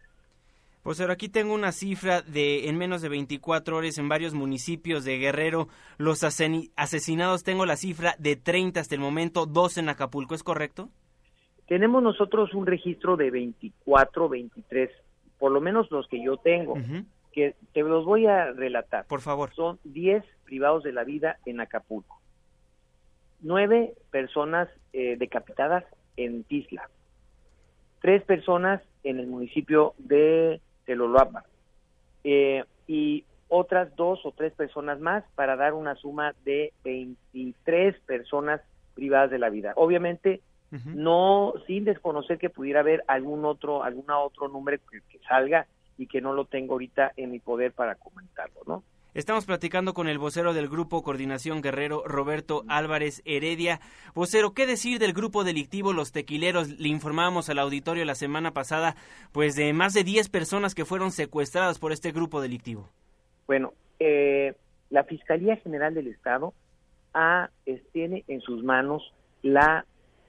Pues 0.87 1.01
ahora 1.01 1.15
aquí 1.15 1.29
tengo 1.29 1.53
una 1.53 1.73
cifra 1.73 2.23
de 2.23 2.69
en 2.69 2.79
menos 2.79 3.03
de 3.03 3.09
24 3.09 3.77
horas 3.77 3.99
en 3.99 4.09
varios 4.09 4.35
municipios 4.35 5.05
de 5.05 5.19
Guerrero, 5.19 5.67
los 5.99 6.23
asesinados, 6.23 7.43
tengo 7.43 7.67
la 7.67 7.75
cifra 7.75 8.15
de 8.21 8.37
30 8.37 8.79
hasta 8.79 8.95
el 8.95 9.01
momento, 9.01 9.47
dos 9.47 9.79
en 9.79 9.89
Acapulco, 9.89 10.37
¿es 10.37 10.45
correcto? 10.45 10.89
Tenemos 11.67 12.05
nosotros 12.05 12.55
un 12.55 12.67
registro 12.67 13.17
de 13.17 13.33
24, 13.33 14.29
23, 14.29 14.89
por 15.41 15.51
lo 15.51 15.61
menos 15.61 15.91
los 15.91 16.07
que 16.07 16.23
yo 16.23 16.37
tengo, 16.37 16.77
que 17.33 17.57
te 17.73 17.81
los 17.83 18.05
voy 18.05 18.27
a 18.27 18.53
relatar. 18.53 19.09
Por 19.09 19.23
favor. 19.23 19.53
Son 19.57 19.81
10 19.83 20.23
privados 20.45 20.85
de 20.85 20.93
la 20.93 21.03
vida 21.03 21.39
en 21.47 21.59
Acapulco, 21.59 22.21
nueve 23.41 23.95
personas 24.13 24.69
eh, 24.93 25.17
decapitadas 25.19 25.83
en 26.17 26.45
Tisla, 26.45 26.89
tres 28.01 28.23
personas 28.23 28.81
en 29.03 29.19
el 29.19 29.27
municipio 29.27 29.95
de 29.99 30.61
Teloloapa 30.87 31.45
eh, 32.25 32.65
y 32.87 33.25
otras 33.49 33.95
dos 33.97 34.25
o 34.25 34.33
tres 34.33 34.53
personas 34.55 34.99
más 34.99 35.25
para 35.35 35.57
dar 35.57 35.75
una 35.75 35.95
suma 35.97 36.35
de 36.45 36.73
23 36.85 38.01
personas 38.01 38.61
privadas 38.95 39.31
de 39.31 39.39
la 39.39 39.51
vida. 39.51 39.73
Obviamente, 39.77 40.41
no 40.95 41.55
sin 41.67 41.85
desconocer 41.85 42.39
que 42.39 42.51
pudiera 42.51 42.81
haber 42.81 43.05
algún 43.07 43.45
otro, 43.45 43.85
alguna 43.85 44.19
otro 44.19 44.49
número 44.49 44.79
que, 44.91 45.01
que 45.09 45.19
salga 45.21 45.67
y 45.97 46.07
que 46.07 46.21
no 46.21 46.33
lo 46.33 46.45
tengo 46.45 46.73
ahorita 46.73 47.13
en 47.17 47.31
mi 47.31 47.39
poder 47.39 47.73
para 47.73 47.95
comentarlo, 47.95 48.61
¿no? 48.67 48.83
Estamos 49.17 49.47
platicando 49.47 49.95
con 49.95 50.09
el 50.09 50.19
vocero 50.19 50.53
del 50.53 50.69
Grupo 50.69 51.03
Coordinación 51.03 51.63
Guerrero, 51.63 52.03
Roberto 52.05 52.65
Álvarez 52.69 53.23
Heredia. 53.25 53.81
Vocero, 54.15 54.53
¿qué 54.53 54.67
decir 54.67 54.99
del 54.99 55.15
grupo 55.15 55.43
delictivo 55.43 55.95
Los 55.95 56.13
Tequileros? 56.13 56.79
Le 56.79 56.89
informamos 56.89 57.49
al 57.49 57.59
auditorio 57.59 58.05
la 58.05 58.15
semana 58.15 58.51
pasada, 58.51 58.95
pues 59.33 59.57
de 59.57 59.73
más 59.73 59.95
de 59.95 60.05
10 60.05 60.29
personas 60.29 60.75
que 60.75 60.85
fueron 60.85 61.13
secuestradas 61.13 61.79
por 61.79 61.93
este 61.93 62.13
grupo 62.13 62.43
delictivo. 62.43 62.91
Bueno, 63.47 63.73
eh, 64.01 64.55
la 64.91 65.05
Fiscalía 65.05 65.57
General 65.57 65.95
del 65.95 66.09
Estado 66.09 66.53
ha, 67.15 67.49
tiene 67.95 68.23
en 68.29 68.43
sus 68.43 68.63
manos 68.65 69.15
la 69.41 69.87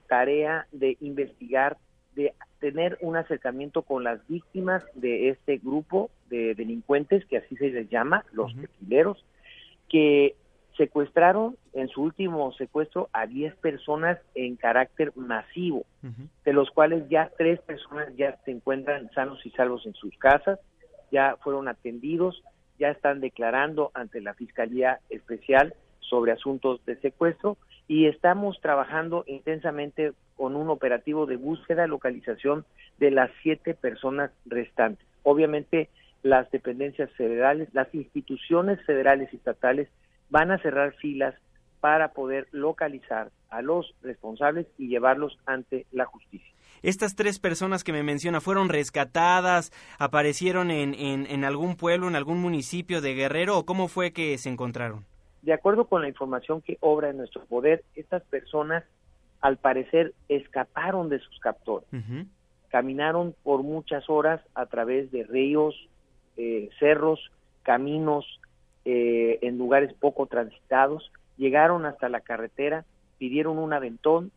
tarea 0.08 0.66
de 0.72 0.96
investigar, 1.02 1.76
de 2.16 2.34
tener 2.60 2.98
un 3.02 3.16
acercamiento 3.16 3.82
con 3.84 4.04
las 4.04 4.26
víctimas 4.28 4.84
de 4.94 5.30
este 5.30 5.58
grupo 5.58 6.10
de 6.30 6.56
delincuentes, 6.56 7.26
que 7.26 7.38
así 7.38 7.56
se 7.56 7.70
les 7.70 7.90
llama, 7.90 8.26
los 8.32 8.56
tequileros, 8.56 9.24
que 9.90 10.36
secuestraron 10.76 11.58
en 11.74 11.88
su 11.90 12.04
último 12.04 12.52
secuestro 12.54 13.10
a 13.12 13.26
10 13.26 13.56
personas 13.56 14.20
en 14.36 14.56
carácter 14.56 15.12
masivo, 15.16 15.86
de 16.46 16.54
los 16.54 16.70
cuales 16.70 17.10
ya 17.10 17.32
tres 17.38 17.60
personas 17.62 18.16
ya 18.16 18.38
se 18.46 18.52
encuentran 18.52 19.10
sanos 19.14 19.44
y 19.46 19.50
salvos 19.52 19.86
en 19.86 19.94
sus 19.94 20.16
casas, 20.18 20.60
ya 21.12 21.36
fueron 21.42 21.68
atendidos, 21.68 22.44
ya 22.80 22.90
están 22.90 23.22
declarando 23.22 23.92
ante 23.94 24.22
la 24.22 24.36
Fiscalía 24.36 25.00
Especial 25.10 25.74
sobre 26.00 26.32
asuntos 26.32 26.84
de 26.86 26.96
secuestro 26.98 27.58
y 27.88 28.08
estamos 28.08 28.60
trabajando 28.62 29.24
intensamente 29.28 30.14
con 30.36 30.56
un 30.56 30.70
operativo 30.70 31.26
de 31.26 31.38
búsqueda, 31.38 31.88
localización 31.88 32.66
de 33.00 33.12
las 33.12 33.32
siete 33.42 33.74
personas 33.74 34.32
restantes. 34.46 35.06
Obviamente 35.24 35.90
las 36.24 36.50
dependencias 36.52 37.10
federales, 37.12 37.70
las 37.74 37.94
instituciones 37.94 38.84
federales 38.86 39.30
y 39.32 39.38
estatales 39.38 39.88
van 40.30 40.52
a 40.52 40.60
cerrar 40.60 40.94
filas 40.96 41.36
para 41.80 42.10
poder 42.14 42.48
localizar 42.52 43.32
a 43.50 43.62
los 43.62 43.94
responsables 44.02 44.68
y 44.78 44.88
llevarlos 44.88 45.38
ante 45.46 45.86
la 45.92 46.06
justicia. 46.06 46.52
Estas 46.82 47.16
tres 47.16 47.40
personas 47.40 47.84
que 47.84 47.94
me 47.94 48.04
menciona 48.04 48.42
fueron 48.42 48.70
rescatadas, 48.70 49.72
aparecieron 49.98 50.70
en, 50.70 50.94
en 50.96 51.44
algún 51.44 51.76
pueblo, 51.76 52.08
en 52.08 52.16
algún 52.16 52.40
municipio 52.40 53.02
de 53.02 53.14
Guerrero 53.14 53.58
o 53.58 53.66
cómo 53.66 53.88
fue 53.88 54.12
que 54.12 54.38
se 54.38 54.50
encontraron? 54.50 55.06
De 55.42 55.54
acuerdo 55.54 55.86
con 55.86 56.02
la 56.02 56.08
información 56.08 56.62
que 56.62 56.78
obra 56.82 57.10
en 57.10 57.18
nuestro 57.18 57.46
poder, 57.46 57.84
estas 57.96 58.24
personas 58.24 58.84
al 59.42 59.58
parecer 59.58 60.14
escaparon 60.30 61.10
de 61.10 61.20
sus 61.20 61.40
captores. 61.40 61.88
Caminaron 62.70 63.36
por 63.44 63.64
muchas 63.64 64.10
horas 64.10 64.42
a 64.56 64.66
través 64.66 65.12
de 65.12 65.24
ríos, 65.24 65.88
eh, 66.36 66.70
cerros, 66.80 67.32
caminos, 67.64 68.40
eh, 68.86 69.40
en 69.42 69.58
lugares 69.58 69.94
poco 69.94 70.28
transitados, 70.28 71.12
llegaron 71.38 71.86
hasta 71.86 72.10
la 72.10 72.22
carretera, 72.22 72.86
pidieron 73.18 73.58
un 73.58 73.74
aventón, 73.74 74.32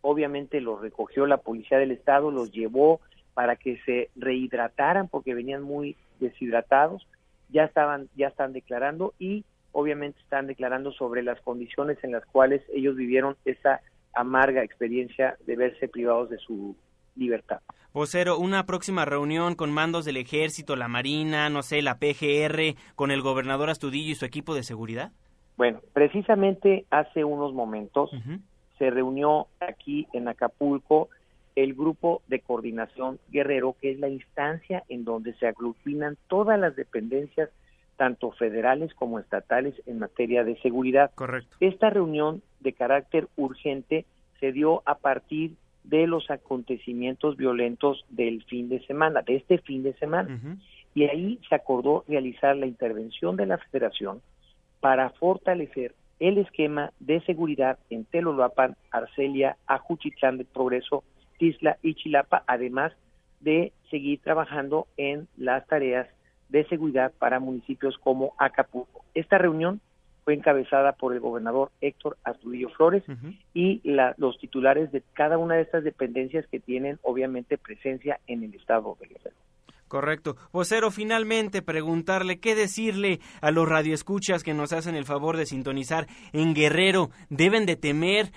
obviamente 0.00 0.60
los 0.60 0.80
recogió 0.80 1.26
la 1.26 1.38
policía 1.38 1.78
del 1.78 1.90
estado, 1.90 2.30
los 2.30 2.52
llevó 2.52 3.00
para 3.32 3.56
que 3.56 3.78
se 3.86 4.10
rehidrataran 4.16 5.08
porque 5.08 5.34
venían 5.34 5.62
muy 5.62 5.96
deshidratados, 6.20 7.06
ya 7.48 7.64
estaban, 7.64 8.08
ya 8.16 8.28
están 8.28 8.52
declarando 8.52 9.14
y 9.18 9.44
obviamente 9.74 10.18
están 10.20 10.46
declarando 10.46 10.92
sobre 10.92 11.22
las 11.22 11.40
condiciones 11.42 11.98
en 12.02 12.12
las 12.12 12.24
cuales 12.26 12.62
ellos 12.72 12.96
vivieron 12.96 13.36
esa 13.44 13.80
amarga 14.14 14.62
experiencia 14.62 15.36
de 15.46 15.56
verse 15.56 15.88
privados 15.88 16.30
de 16.30 16.38
su 16.38 16.76
libertad. 17.16 17.60
Vocero, 17.92 18.38
una 18.38 18.66
próxima 18.66 19.04
reunión 19.04 19.54
con 19.54 19.72
mandos 19.72 20.04
del 20.04 20.16
ejército, 20.16 20.76
la 20.76 20.88
marina, 20.88 21.50
no 21.50 21.62
sé, 21.62 21.82
la 21.82 21.98
PGR, 21.98 22.76
con 22.94 23.10
el 23.10 23.22
gobernador 23.22 23.68
Astudillo 23.68 24.12
y 24.12 24.14
su 24.14 24.24
equipo 24.24 24.54
de 24.54 24.62
seguridad. 24.62 25.12
Bueno, 25.56 25.80
precisamente 25.92 26.86
hace 26.90 27.24
unos 27.24 27.52
momentos 27.52 28.10
se 28.78 28.90
reunió 28.90 29.48
aquí 29.60 30.06
en 30.12 30.26
Acapulco 30.28 31.08
el 31.54 31.74
grupo 31.74 32.22
de 32.26 32.40
coordinación 32.40 33.20
guerrero, 33.30 33.76
que 33.80 33.92
es 33.92 34.00
la 34.00 34.08
instancia 34.08 34.82
en 34.88 35.04
donde 35.04 35.34
se 35.34 35.46
aglutinan 35.46 36.16
todas 36.28 36.58
las 36.58 36.74
dependencias 36.74 37.50
tanto 37.96 38.30
federales 38.32 38.94
como 38.94 39.18
estatales 39.18 39.74
en 39.86 39.98
materia 39.98 40.44
de 40.44 40.56
seguridad. 40.60 41.10
Correcto. 41.14 41.56
Esta 41.60 41.90
reunión 41.90 42.42
de 42.60 42.72
carácter 42.72 43.28
urgente 43.36 44.04
se 44.40 44.52
dio 44.52 44.82
a 44.86 44.96
partir 44.96 45.52
de 45.84 46.06
los 46.06 46.30
acontecimientos 46.30 47.36
violentos 47.36 48.04
del 48.08 48.42
fin 48.44 48.68
de 48.68 48.84
semana, 48.86 49.22
de 49.22 49.36
este 49.36 49.58
fin 49.58 49.82
de 49.82 49.92
semana. 49.94 50.58
Y 50.94 51.04
ahí 51.04 51.38
se 51.48 51.54
acordó 51.54 52.04
realizar 52.08 52.56
la 52.56 52.66
intervención 52.66 53.36
de 53.36 53.46
la 53.46 53.58
federación 53.58 54.22
para 54.80 55.10
fortalecer 55.10 55.94
el 56.20 56.38
esquema 56.38 56.92
de 57.00 57.20
seguridad 57.22 57.78
en 57.90 58.04
Telolapan, 58.04 58.76
Arcelia, 58.90 59.56
Ajuchitlán 59.66 60.38
de 60.38 60.44
Progreso, 60.44 61.04
Tisla 61.38 61.78
y 61.82 61.94
Chilapa, 61.94 62.44
además 62.46 62.92
de 63.40 63.72
seguir 63.90 64.20
trabajando 64.20 64.86
en 64.96 65.28
las 65.36 65.66
tareas 65.66 66.08
de 66.48 66.64
seguridad 66.66 67.12
para 67.18 67.40
municipios 67.40 67.96
como 67.98 68.34
Acapulco. 68.38 69.04
Esta 69.14 69.38
reunión 69.38 69.80
fue 70.24 70.34
encabezada 70.34 70.92
por 70.92 71.12
el 71.12 71.20
gobernador 71.20 71.70
Héctor 71.80 72.16
Astudillo 72.24 72.70
Flores 72.70 73.02
y 73.52 73.82
los 74.16 74.38
titulares 74.38 74.90
de 74.90 75.02
cada 75.12 75.36
una 75.36 75.56
de 75.56 75.62
estas 75.62 75.84
dependencias 75.84 76.46
que 76.46 76.60
tienen 76.60 76.98
obviamente 77.02 77.58
presencia 77.58 78.18
en 78.26 78.42
el 78.42 78.54
estado 78.54 78.96
de 79.00 79.08
Guerrero. 79.08 79.36
Correcto. 79.86 80.36
Vocero, 80.50 80.90
finalmente 80.90 81.62
preguntarle 81.62 82.40
qué 82.40 82.54
decirle 82.54 83.20
a 83.42 83.50
los 83.50 83.68
radioescuchas 83.68 84.42
que 84.42 84.54
nos 84.54 84.72
hacen 84.72 84.94
el 84.96 85.04
favor 85.04 85.36
de 85.36 85.46
sintonizar 85.46 86.06
en 86.32 86.54
Guerrero. 86.54 87.10
¿Deben 87.28 87.66
de 87.66 87.76
temer 87.76 88.32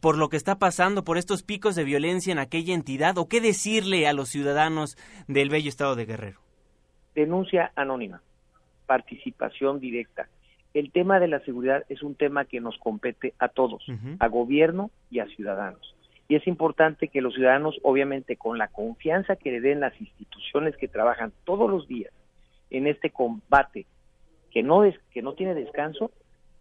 por 0.00 0.18
lo 0.18 0.28
que 0.30 0.36
está 0.36 0.58
pasando, 0.58 1.04
por 1.04 1.18
estos 1.18 1.42
picos 1.42 1.76
de 1.76 1.84
violencia 1.84 2.32
en 2.32 2.38
aquella 2.38 2.74
entidad? 2.74 3.18
¿O 3.18 3.28
qué 3.28 3.40
decirle 3.40 4.08
a 4.08 4.14
los 4.14 4.30
ciudadanos 4.30 4.96
del 5.28 5.50
bello 5.50 5.68
estado 5.68 5.94
de 5.94 6.06
Guerrero? 6.06 6.45
Denuncia 7.16 7.72
anónima, 7.76 8.20
participación 8.84 9.80
directa. 9.80 10.28
El 10.74 10.92
tema 10.92 11.18
de 11.18 11.28
la 11.28 11.40
seguridad 11.40 11.82
es 11.88 12.02
un 12.02 12.14
tema 12.14 12.44
que 12.44 12.60
nos 12.60 12.76
compete 12.76 13.32
a 13.38 13.48
todos, 13.48 13.82
a 14.18 14.28
gobierno 14.28 14.90
y 15.10 15.20
a 15.20 15.26
ciudadanos. 15.26 15.96
Y 16.28 16.34
es 16.34 16.46
importante 16.46 17.08
que 17.08 17.22
los 17.22 17.32
ciudadanos, 17.32 17.80
obviamente, 17.82 18.36
con 18.36 18.58
la 18.58 18.68
confianza 18.68 19.36
que 19.36 19.50
le 19.50 19.62
den 19.62 19.80
las 19.80 19.98
instituciones 19.98 20.76
que 20.76 20.88
trabajan 20.88 21.32
todos 21.44 21.70
los 21.70 21.88
días 21.88 22.12
en 22.68 22.86
este 22.86 23.08
combate 23.08 23.86
que 24.50 24.62
no, 24.62 24.84
es, 24.84 24.94
que 25.12 25.22
no 25.22 25.32
tiene 25.32 25.54
descanso, 25.54 26.10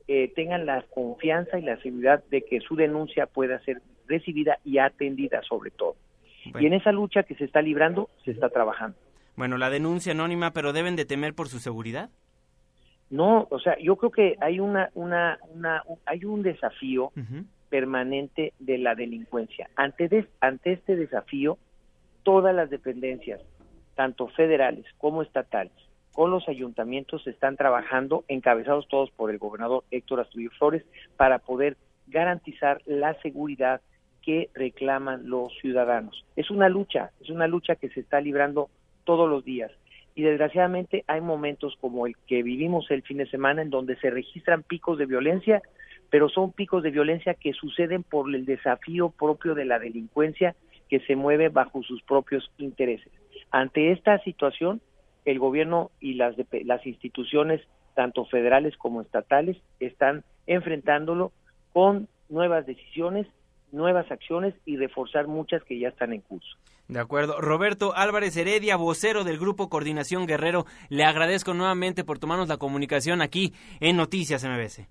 eh, 0.08 0.32
tengan 0.36 0.66
la 0.66 0.84
confianza 0.84 1.60
y 1.60 1.64
la 1.64 1.76
seguridad 1.82 2.24
de 2.30 2.44
que 2.44 2.62
su 2.62 2.78
denuncia 2.78 3.26
pueda 3.26 3.60
ser 3.66 3.82
recibida 4.08 4.58
y 4.64 4.78
atendida 4.78 5.42
sobre 5.44 5.72
todo. 5.72 5.98
Y 6.60 6.66
en 6.66 6.74
esa 6.74 6.94
lucha 6.94 7.24
que 7.24 7.36
se 7.36 7.44
está 7.44 7.62
librando, 7.62 8.10
se 8.24 8.32
está 8.32 8.48
trabajando. 8.48 8.98
Bueno, 9.36 9.58
la 9.58 9.70
denuncia 9.70 10.13
anónima, 10.13 10.51
pero 10.51 10.74
deben 10.74 10.96
de 10.96 11.06
temer 11.06 11.34
por 11.34 11.50
su 11.50 11.60
seguridad. 11.60 12.10
No, 13.10 13.48
o 13.51 13.60
sea, 13.60 13.77
yo 13.80 13.98
creo 13.98 14.12
que 14.12 14.36
hay 14.42 14.60
una, 14.60 14.89
una, 14.96 15.38
una 15.54 15.84
hay 16.06 16.25
un 16.25 16.42
desafío 16.42 17.12
permanente 17.70 18.54
de 18.60 18.77
la 18.77 18.96
delincuencia. 18.96 19.70
Ante, 19.75 20.27
ante 20.39 20.74
este 20.74 20.96
desafío, 20.96 21.58
todas 22.24 22.56
las 22.56 22.70
dependencias, 22.70 23.42
tanto 23.96 24.27
federales 24.30 24.86
como 24.98 25.22
estatales, 25.22 25.74
con 26.13 26.32
los 26.32 26.48
ayuntamientos 26.48 27.27
están 27.27 27.58
trabajando, 27.58 28.24
encabezados 28.27 28.88
todos 28.88 29.12
por 29.12 29.30
el 29.30 29.38
gobernador 29.38 29.84
Héctor 29.92 30.22
Astudillo 30.22 30.51
Flores, 30.58 30.84
para 31.18 31.39
poder 31.39 31.77
garantizar 32.08 32.82
la 32.86 33.13
seguridad 33.22 33.82
que 34.22 34.50
reclaman 34.56 35.30
los 35.30 35.54
ciudadanos. 35.60 36.25
Es 36.36 36.50
una 36.50 36.70
lucha, 36.70 37.12
es 37.22 37.30
una 37.30 37.48
lucha 37.48 37.75
que 37.75 37.89
se 37.89 38.00
está 38.00 38.22
librando 38.22 38.70
todos 39.06 39.30
los 39.30 39.46
días. 39.46 39.72
Y 40.16 40.24
desgraciadamente 40.24 41.04
hay 41.08 41.22
momentos 41.22 41.78
como 41.82 42.08
el 42.08 42.16
que 42.28 42.44
vivimos 42.44 42.90
el 42.90 43.04
fin 43.04 43.18
de 43.18 43.30
semana 43.30 43.62
en 43.62 43.70
donde 43.70 43.98
se 43.98 44.10
registran 44.10 44.64
picos 44.64 44.98
de 44.98 45.06
violencia, 45.06 45.62
pero 46.10 46.30
son 46.30 46.52
picos 46.52 46.84
de 46.84 46.92
violencia 46.92 47.34
que 47.34 47.54
suceden 47.54 48.04
por 48.04 48.34
el 48.34 48.46
desafío 48.46 49.10
propio 49.10 49.56
de 49.56 49.66
la 49.66 49.80
delincuencia 49.80 50.56
que 50.90 51.00
se 51.02 51.16
mueve 51.16 51.50
bajo 51.50 51.84
sus 51.84 52.02
propios 52.04 52.50
intereses. 52.58 53.12
Ante 53.52 53.92
esta 53.92 54.20
situación, 54.20 54.82
el 55.26 55.40
gobierno 55.40 55.92
y 56.00 56.14
las, 56.14 56.36
las 56.64 56.86
instituciones, 56.86 57.62
tanto 57.94 58.26
federales 58.26 58.78
como 58.78 59.02
estatales, 59.02 59.58
están 59.80 60.24
enfrentándolo 60.48 61.32
con 61.74 62.08
nuevas 62.30 62.66
decisiones, 62.66 63.28
nuevas 63.72 64.10
acciones 64.12 64.54
y 64.66 64.78
reforzar 64.78 65.28
muchas 65.28 65.64
que 65.64 65.80
ya 65.80 65.90
están 65.90 66.14
en 66.14 66.22
curso. 66.22 66.58
De 66.88 67.00
acuerdo. 67.00 67.42
Roberto 67.42 67.96
Álvarez 67.96 68.38
Heredia, 68.38 68.75
vocero 68.75 69.24
del 69.24 69.39
Grupo 69.39 69.70
Coordinación 69.70 70.27
Guerrero, 70.27 70.65
le 70.89 71.04
agradezco 71.04 71.54
nuevamente 71.54 72.04
por 72.04 72.20
tomarnos 72.20 72.48
la 72.48 72.58
comunicación 72.58 73.22
aquí 73.22 73.54
en 73.80 73.98
Noticias 73.98 74.44
MBC. 74.44 74.88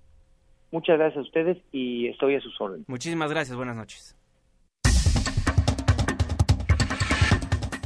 Muchas 0.71 0.97
gracias 0.97 1.17
a 1.17 1.21
ustedes 1.21 1.57
y 1.71 2.07
estoy 2.07 2.35
a 2.35 2.41
sus 2.41 2.59
órdenes. 2.59 2.89
Muchísimas 2.89 3.29
gracias. 3.29 3.55
Buenas 3.55 3.77
noches. 3.77 4.15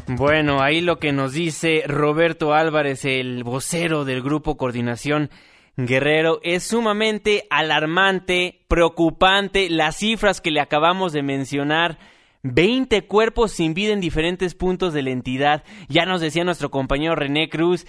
Bueno, 0.08 0.60
ahí 0.64 0.82
lo 0.82 0.98
que 0.98 1.12
nos 1.12 1.34
dice 1.34 1.84
Roberto 1.86 2.56
Álvarez, 2.56 3.06
el 3.06 3.44
vocero 3.44 4.06
del 4.06 4.24
Grupo 4.24 4.58
Coordinación 4.58 5.30
Guerrero, 5.78 6.40
es 6.42 6.64
sumamente 6.64 7.46
alarmante, 7.52 8.62
preocupante 8.68 9.70
las 9.70 9.98
cifras 9.98 10.42
que 10.42 10.50
le 10.50 10.62
acabamos 10.62 11.14
de 11.14 11.22
mencionar. 11.22 12.00
20 12.44 13.06
cuerpos 13.08 13.52
sin 13.52 13.74
vida 13.74 13.94
en 13.94 14.00
diferentes 14.00 14.56
puntos 14.56 14.94
de 14.94 15.04
la 15.04 15.12
entidad. 15.12 15.64
Ya 15.88 16.06
nos 16.06 16.22
decía 16.22 16.44
nuestro 16.44 16.72
compañero 16.72 17.16
René 17.16 17.50
Cruz 17.50 17.86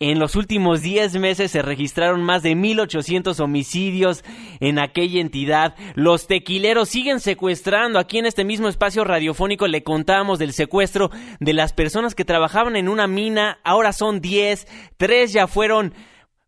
en 0.00 0.18
los 0.18 0.34
últimos 0.34 0.82
10 0.82 1.16
meses 1.16 1.52
se 1.52 1.62
registraron 1.62 2.22
más 2.22 2.42
de 2.42 2.52
1.800 2.56 3.38
homicidios 3.38 4.24
en 4.58 4.80
aquella 4.80 5.20
entidad. 5.20 5.76
Los 5.94 6.26
tequileros 6.26 6.88
siguen 6.88 7.20
secuestrando. 7.20 8.00
Aquí 8.00 8.18
en 8.18 8.26
este 8.26 8.44
mismo 8.44 8.68
espacio 8.68 9.04
radiofónico 9.04 9.68
le 9.68 9.84
contábamos 9.84 10.40
del 10.40 10.52
secuestro 10.52 11.10
de 11.38 11.52
las 11.52 11.72
personas 11.72 12.16
que 12.16 12.24
trabajaban 12.24 12.74
en 12.74 12.88
una 12.88 13.06
mina. 13.06 13.60
Ahora 13.62 13.92
son 13.92 14.20
10. 14.20 14.66
Tres 14.96 15.32
ya 15.32 15.46
fueron 15.46 15.94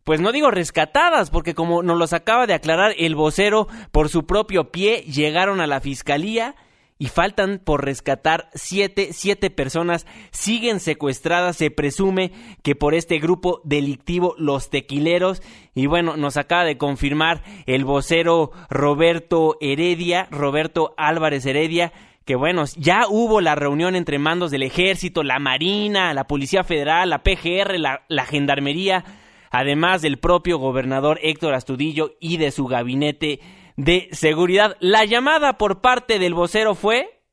pues 0.03 0.21
no 0.21 0.31
digo 0.31 0.51
rescatadas, 0.51 1.29
porque 1.31 1.53
como 1.53 1.83
nos 1.83 1.97
los 1.97 2.13
acaba 2.13 2.47
de 2.47 2.53
aclarar 2.53 2.93
el 2.97 3.15
vocero, 3.15 3.67
por 3.91 4.07
su 4.07 4.25
propio 4.25 4.71
pie 4.71 5.01
llegaron 5.01 5.61
a 5.61 5.67
la 5.67 5.81
fiscalía 5.81 6.55
y 6.99 7.07
faltan 7.07 7.61
por 7.63 7.85
rescatar 7.85 8.49
siete, 8.53 9.09
siete 9.11 9.49
personas. 9.49 10.07
Siguen 10.31 10.79
secuestradas, 10.79 11.57
se 11.57 11.69
presume 11.69 12.31
que 12.63 12.75
por 12.75 12.95
este 12.95 13.19
grupo 13.19 13.61
delictivo 13.63 14.33
Los 14.37 14.69
Tequileros. 14.69 15.41
Y 15.75 15.85
bueno, 15.85 16.17
nos 16.17 16.37
acaba 16.37 16.63
de 16.63 16.77
confirmar 16.77 17.43
el 17.65 17.85
vocero 17.85 18.51
Roberto 18.69 19.57
Heredia, 19.61 20.27
Roberto 20.31 20.93
Álvarez 20.97 21.45
Heredia, 21.45 21.93
que 22.25 22.35
bueno, 22.35 22.65
ya 22.75 23.05
hubo 23.07 23.39
la 23.39 23.55
reunión 23.55 23.95
entre 23.95 24.19
mandos 24.19 24.51
del 24.51 24.63
ejército, 24.63 25.23
la 25.23 25.39
Marina, 25.39 26.13
la 26.13 26.27
Policía 26.27 26.63
Federal, 26.63 27.09
la 27.09 27.23
PGR, 27.23 27.79
la, 27.79 28.03
la 28.09 28.25
Gendarmería, 28.25 29.05
además 29.49 30.01
del 30.01 30.17
propio 30.17 30.57
gobernador 30.57 31.19
Héctor 31.23 31.53
Astudillo 31.53 32.15
y 32.19 32.35
de 32.35 32.51
su 32.51 32.65
gabinete 32.65 33.39
de 33.77 34.09
seguridad. 34.11 34.75
La 34.79 35.05
llamada 35.05 35.57
por 35.57 35.81
parte 35.81 36.19
del 36.19 36.33
vocero 36.33 36.75
fue 36.75 37.23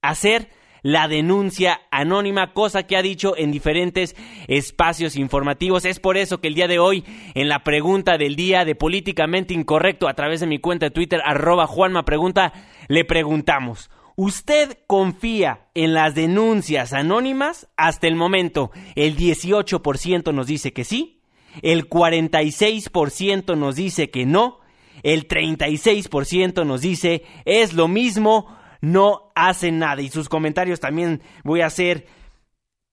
hacer 0.00 0.48
la 0.82 1.08
denuncia 1.08 1.82
anónima, 1.90 2.52
cosa 2.54 2.84
que 2.84 2.96
ha 2.96 3.02
dicho 3.02 3.36
en 3.36 3.52
diferentes 3.52 4.16
espacios 4.48 5.16
informativos. 5.16 5.84
Es 5.84 6.00
por 6.00 6.16
eso 6.16 6.40
que 6.40 6.48
el 6.48 6.54
día 6.54 6.68
de 6.68 6.78
hoy, 6.78 7.04
en 7.34 7.48
la 7.48 7.64
pregunta 7.64 8.16
del 8.16 8.36
día 8.36 8.64
de 8.64 8.74
políticamente 8.74 9.52
incorrecto, 9.52 10.08
a 10.08 10.14
través 10.14 10.40
de 10.40 10.46
mi 10.46 10.58
cuenta 10.58 10.86
de 10.86 10.90
Twitter, 10.90 11.20
arroba 11.24 11.66
Juanma 11.66 12.04
Pregunta, 12.04 12.52
le 12.88 13.04
preguntamos. 13.04 13.90
¿Usted 14.16 14.78
confía 14.86 15.68
en 15.74 15.94
las 15.94 16.14
denuncias 16.14 16.92
anónimas? 16.92 17.68
Hasta 17.76 18.06
el 18.06 18.16
momento, 18.16 18.70
el 18.94 19.16
18% 19.16 20.34
nos 20.34 20.46
dice 20.46 20.72
que 20.72 20.84
sí, 20.84 21.22
el 21.62 21.88
46% 21.88 23.56
nos 23.56 23.76
dice 23.76 24.10
que 24.10 24.26
no, 24.26 24.60
el 25.02 25.28
36% 25.28 26.64
nos 26.66 26.80
dice 26.80 27.22
es 27.44 27.72
lo 27.72 27.88
mismo, 27.88 28.56
no 28.80 29.30
hacen 29.34 29.78
nada. 29.78 30.02
Y 30.02 30.08
sus 30.08 30.28
comentarios 30.28 30.80
también 30.80 31.22
voy 31.44 31.60
a 31.60 31.66
hacer. 31.66 32.06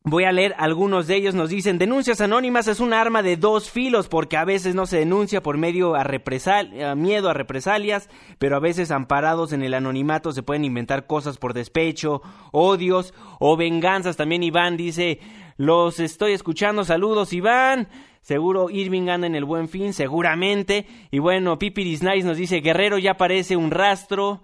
Voy 0.03 0.23
a 0.23 0.31
leer 0.31 0.55
algunos 0.57 1.07
de 1.07 1.17
ellos. 1.17 1.35
Nos 1.35 1.49
dicen, 1.49 1.77
denuncias 1.77 2.21
anónimas 2.21 2.69
es 2.69 2.79
un 2.79 2.93
arma 2.93 3.21
de 3.21 3.35
dos 3.35 3.69
filos 3.69 4.07
porque 4.07 4.37
a 4.37 4.45
veces 4.45 4.73
no 4.73 4.85
se 4.85 4.99
denuncia 4.99 5.43
por 5.43 5.57
medio 5.57 5.95
a, 5.95 6.03
a 6.03 6.95
miedo 6.95 7.29
a 7.29 7.33
represalias, 7.33 8.09
pero 8.39 8.55
a 8.55 8.61
veces 8.61 8.91
amparados 8.91 9.51
en 9.51 9.63
el 9.63 9.73
anonimato 9.73 10.31
se 10.31 10.43
pueden 10.43 10.63
inventar 10.63 11.07
cosas 11.07 11.37
por 11.37 11.53
despecho, 11.53 12.21
odios 12.53 13.13
o 13.39 13.57
venganzas. 13.57 14.15
También 14.15 14.43
Iván 14.43 14.77
dice, 14.77 15.19
los 15.57 15.99
estoy 15.99 16.31
escuchando. 16.31 16.85
Saludos 16.85 17.33
Iván. 17.33 17.89
Seguro 18.27 18.69
Irving 18.69 19.07
anda 19.07 19.25
en 19.25 19.35
el 19.35 19.45
buen 19.45 19.69
fin, 19.69 19.93
seguramente. 19.93 20.85
Y 21.11 21.19
bueno, 21.19 21.57
Pipiris 21.57 22.03
Nice 22.03 22.27
nos 22.27 22.35
dice, 22.35 22.59
Guerrero 22.59 22.97
ya 22.97 23.15
parece 23.15 23.55
un 23.55 23.71
rastro. 23.71 24.43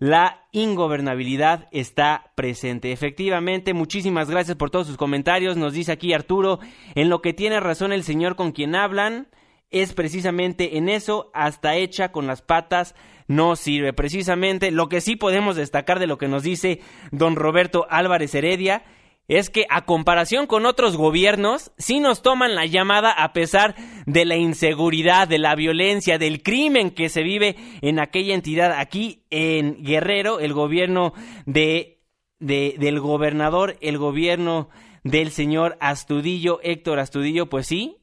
La 0.00 0.48
ingobernabilidad 0.50 1.68
está 1.70 2.32
presente. 2.34 2.90
Efectivamente, 2.90 3.72
muchísimas 3.72 4.28
gracias 4.28 4.56
por 4.56 4.70
todos 4.70 4.88
sus 4.88 4.96
comentarios. 4.96 5.56
Nos 5.56 5.74
dice 5.74 5.92
aquí 5.92 6.12
Arturo, 6.12 6.58
en 6.96 7.08
lo 7.08 7.22
que 7.22 7.32
tiene 7.32 7.60
razón 7.60 7.92
el 7.92 8.02
señor 8.02 8.34
con 8.34 8.50
quien 8.50 8.74
hablan, 8.74 9.28
es 9.70 9.92
precisamente 9.92 10.76
en 10.76 10.88
eso, 10.88 11.30
hasta 11.32 11.76
hecha 11.76 12.10
con 12.10 12.26
las 12.26 12.42
patas 12.42 12.96
no 13.28 13.54
sirve. 13.54 13.92
Precisamente 13.92 14.72
lo 14.72 14.88
que 14.88 15.00
sí 15.00 15.14
podemos 15.14 15.54
destacar 15.54 16.00
de 16.00 16.08
lo 16.08 16.18
que 16.18 16.26
nos 16.26 16.42
dice 16.42 16.80
don 17.12 17.36
Roberto 17.36 17.86
Álvarez 17.90 18.34
Heredia 18.34 18.82
es 19.30 19.48
que 19.48 19.64
a 19.70 19.84
comparación 19.84 20.48
con 20.48 20.66
otros 20.66 20.96
gobiernos, 20.96 21.70
sí 21.78 22.00
nos 22.00 22.20
toman 22.20 22.56
la 22.56 22.66
llamada 22.66 23.12
a 23.12 23.32
pesar 23.32 23.76
de 24.04 24.24
la 24.24 24.36
inseguridad, 24.36 25.28
de 25.28 25.38
la 25.38 25.54
violencia, 25.54 26.18
del 26.18 26.42
crimen 26.42 26.90
que 26.90 27.08
se 27.08 27.22
vive 27.22 27.54
en 27.80 28.00
aquella 28.00 28.34
entidad. 28.34 28.72
Aquí 28.72 29.22
en 29.30 29.84
Guerrero, 29.84 30.40
el 30.40 30.52
gobierno 30.52 31.12
de, 31.46 32.00
de 32.40 32.74
del 32.76 32.98
gobernador, 32.98 33.76
el 33.80 33.98
gobierno 33.98 34.68
del 35.04 35.30
señor 35.30 35.78
Astudillo, 35.80 36.58
Héctor 36.64 36.98
Astudillo, 36.98 37.48
pues 37.48 37.68
sí, 37.68 37.98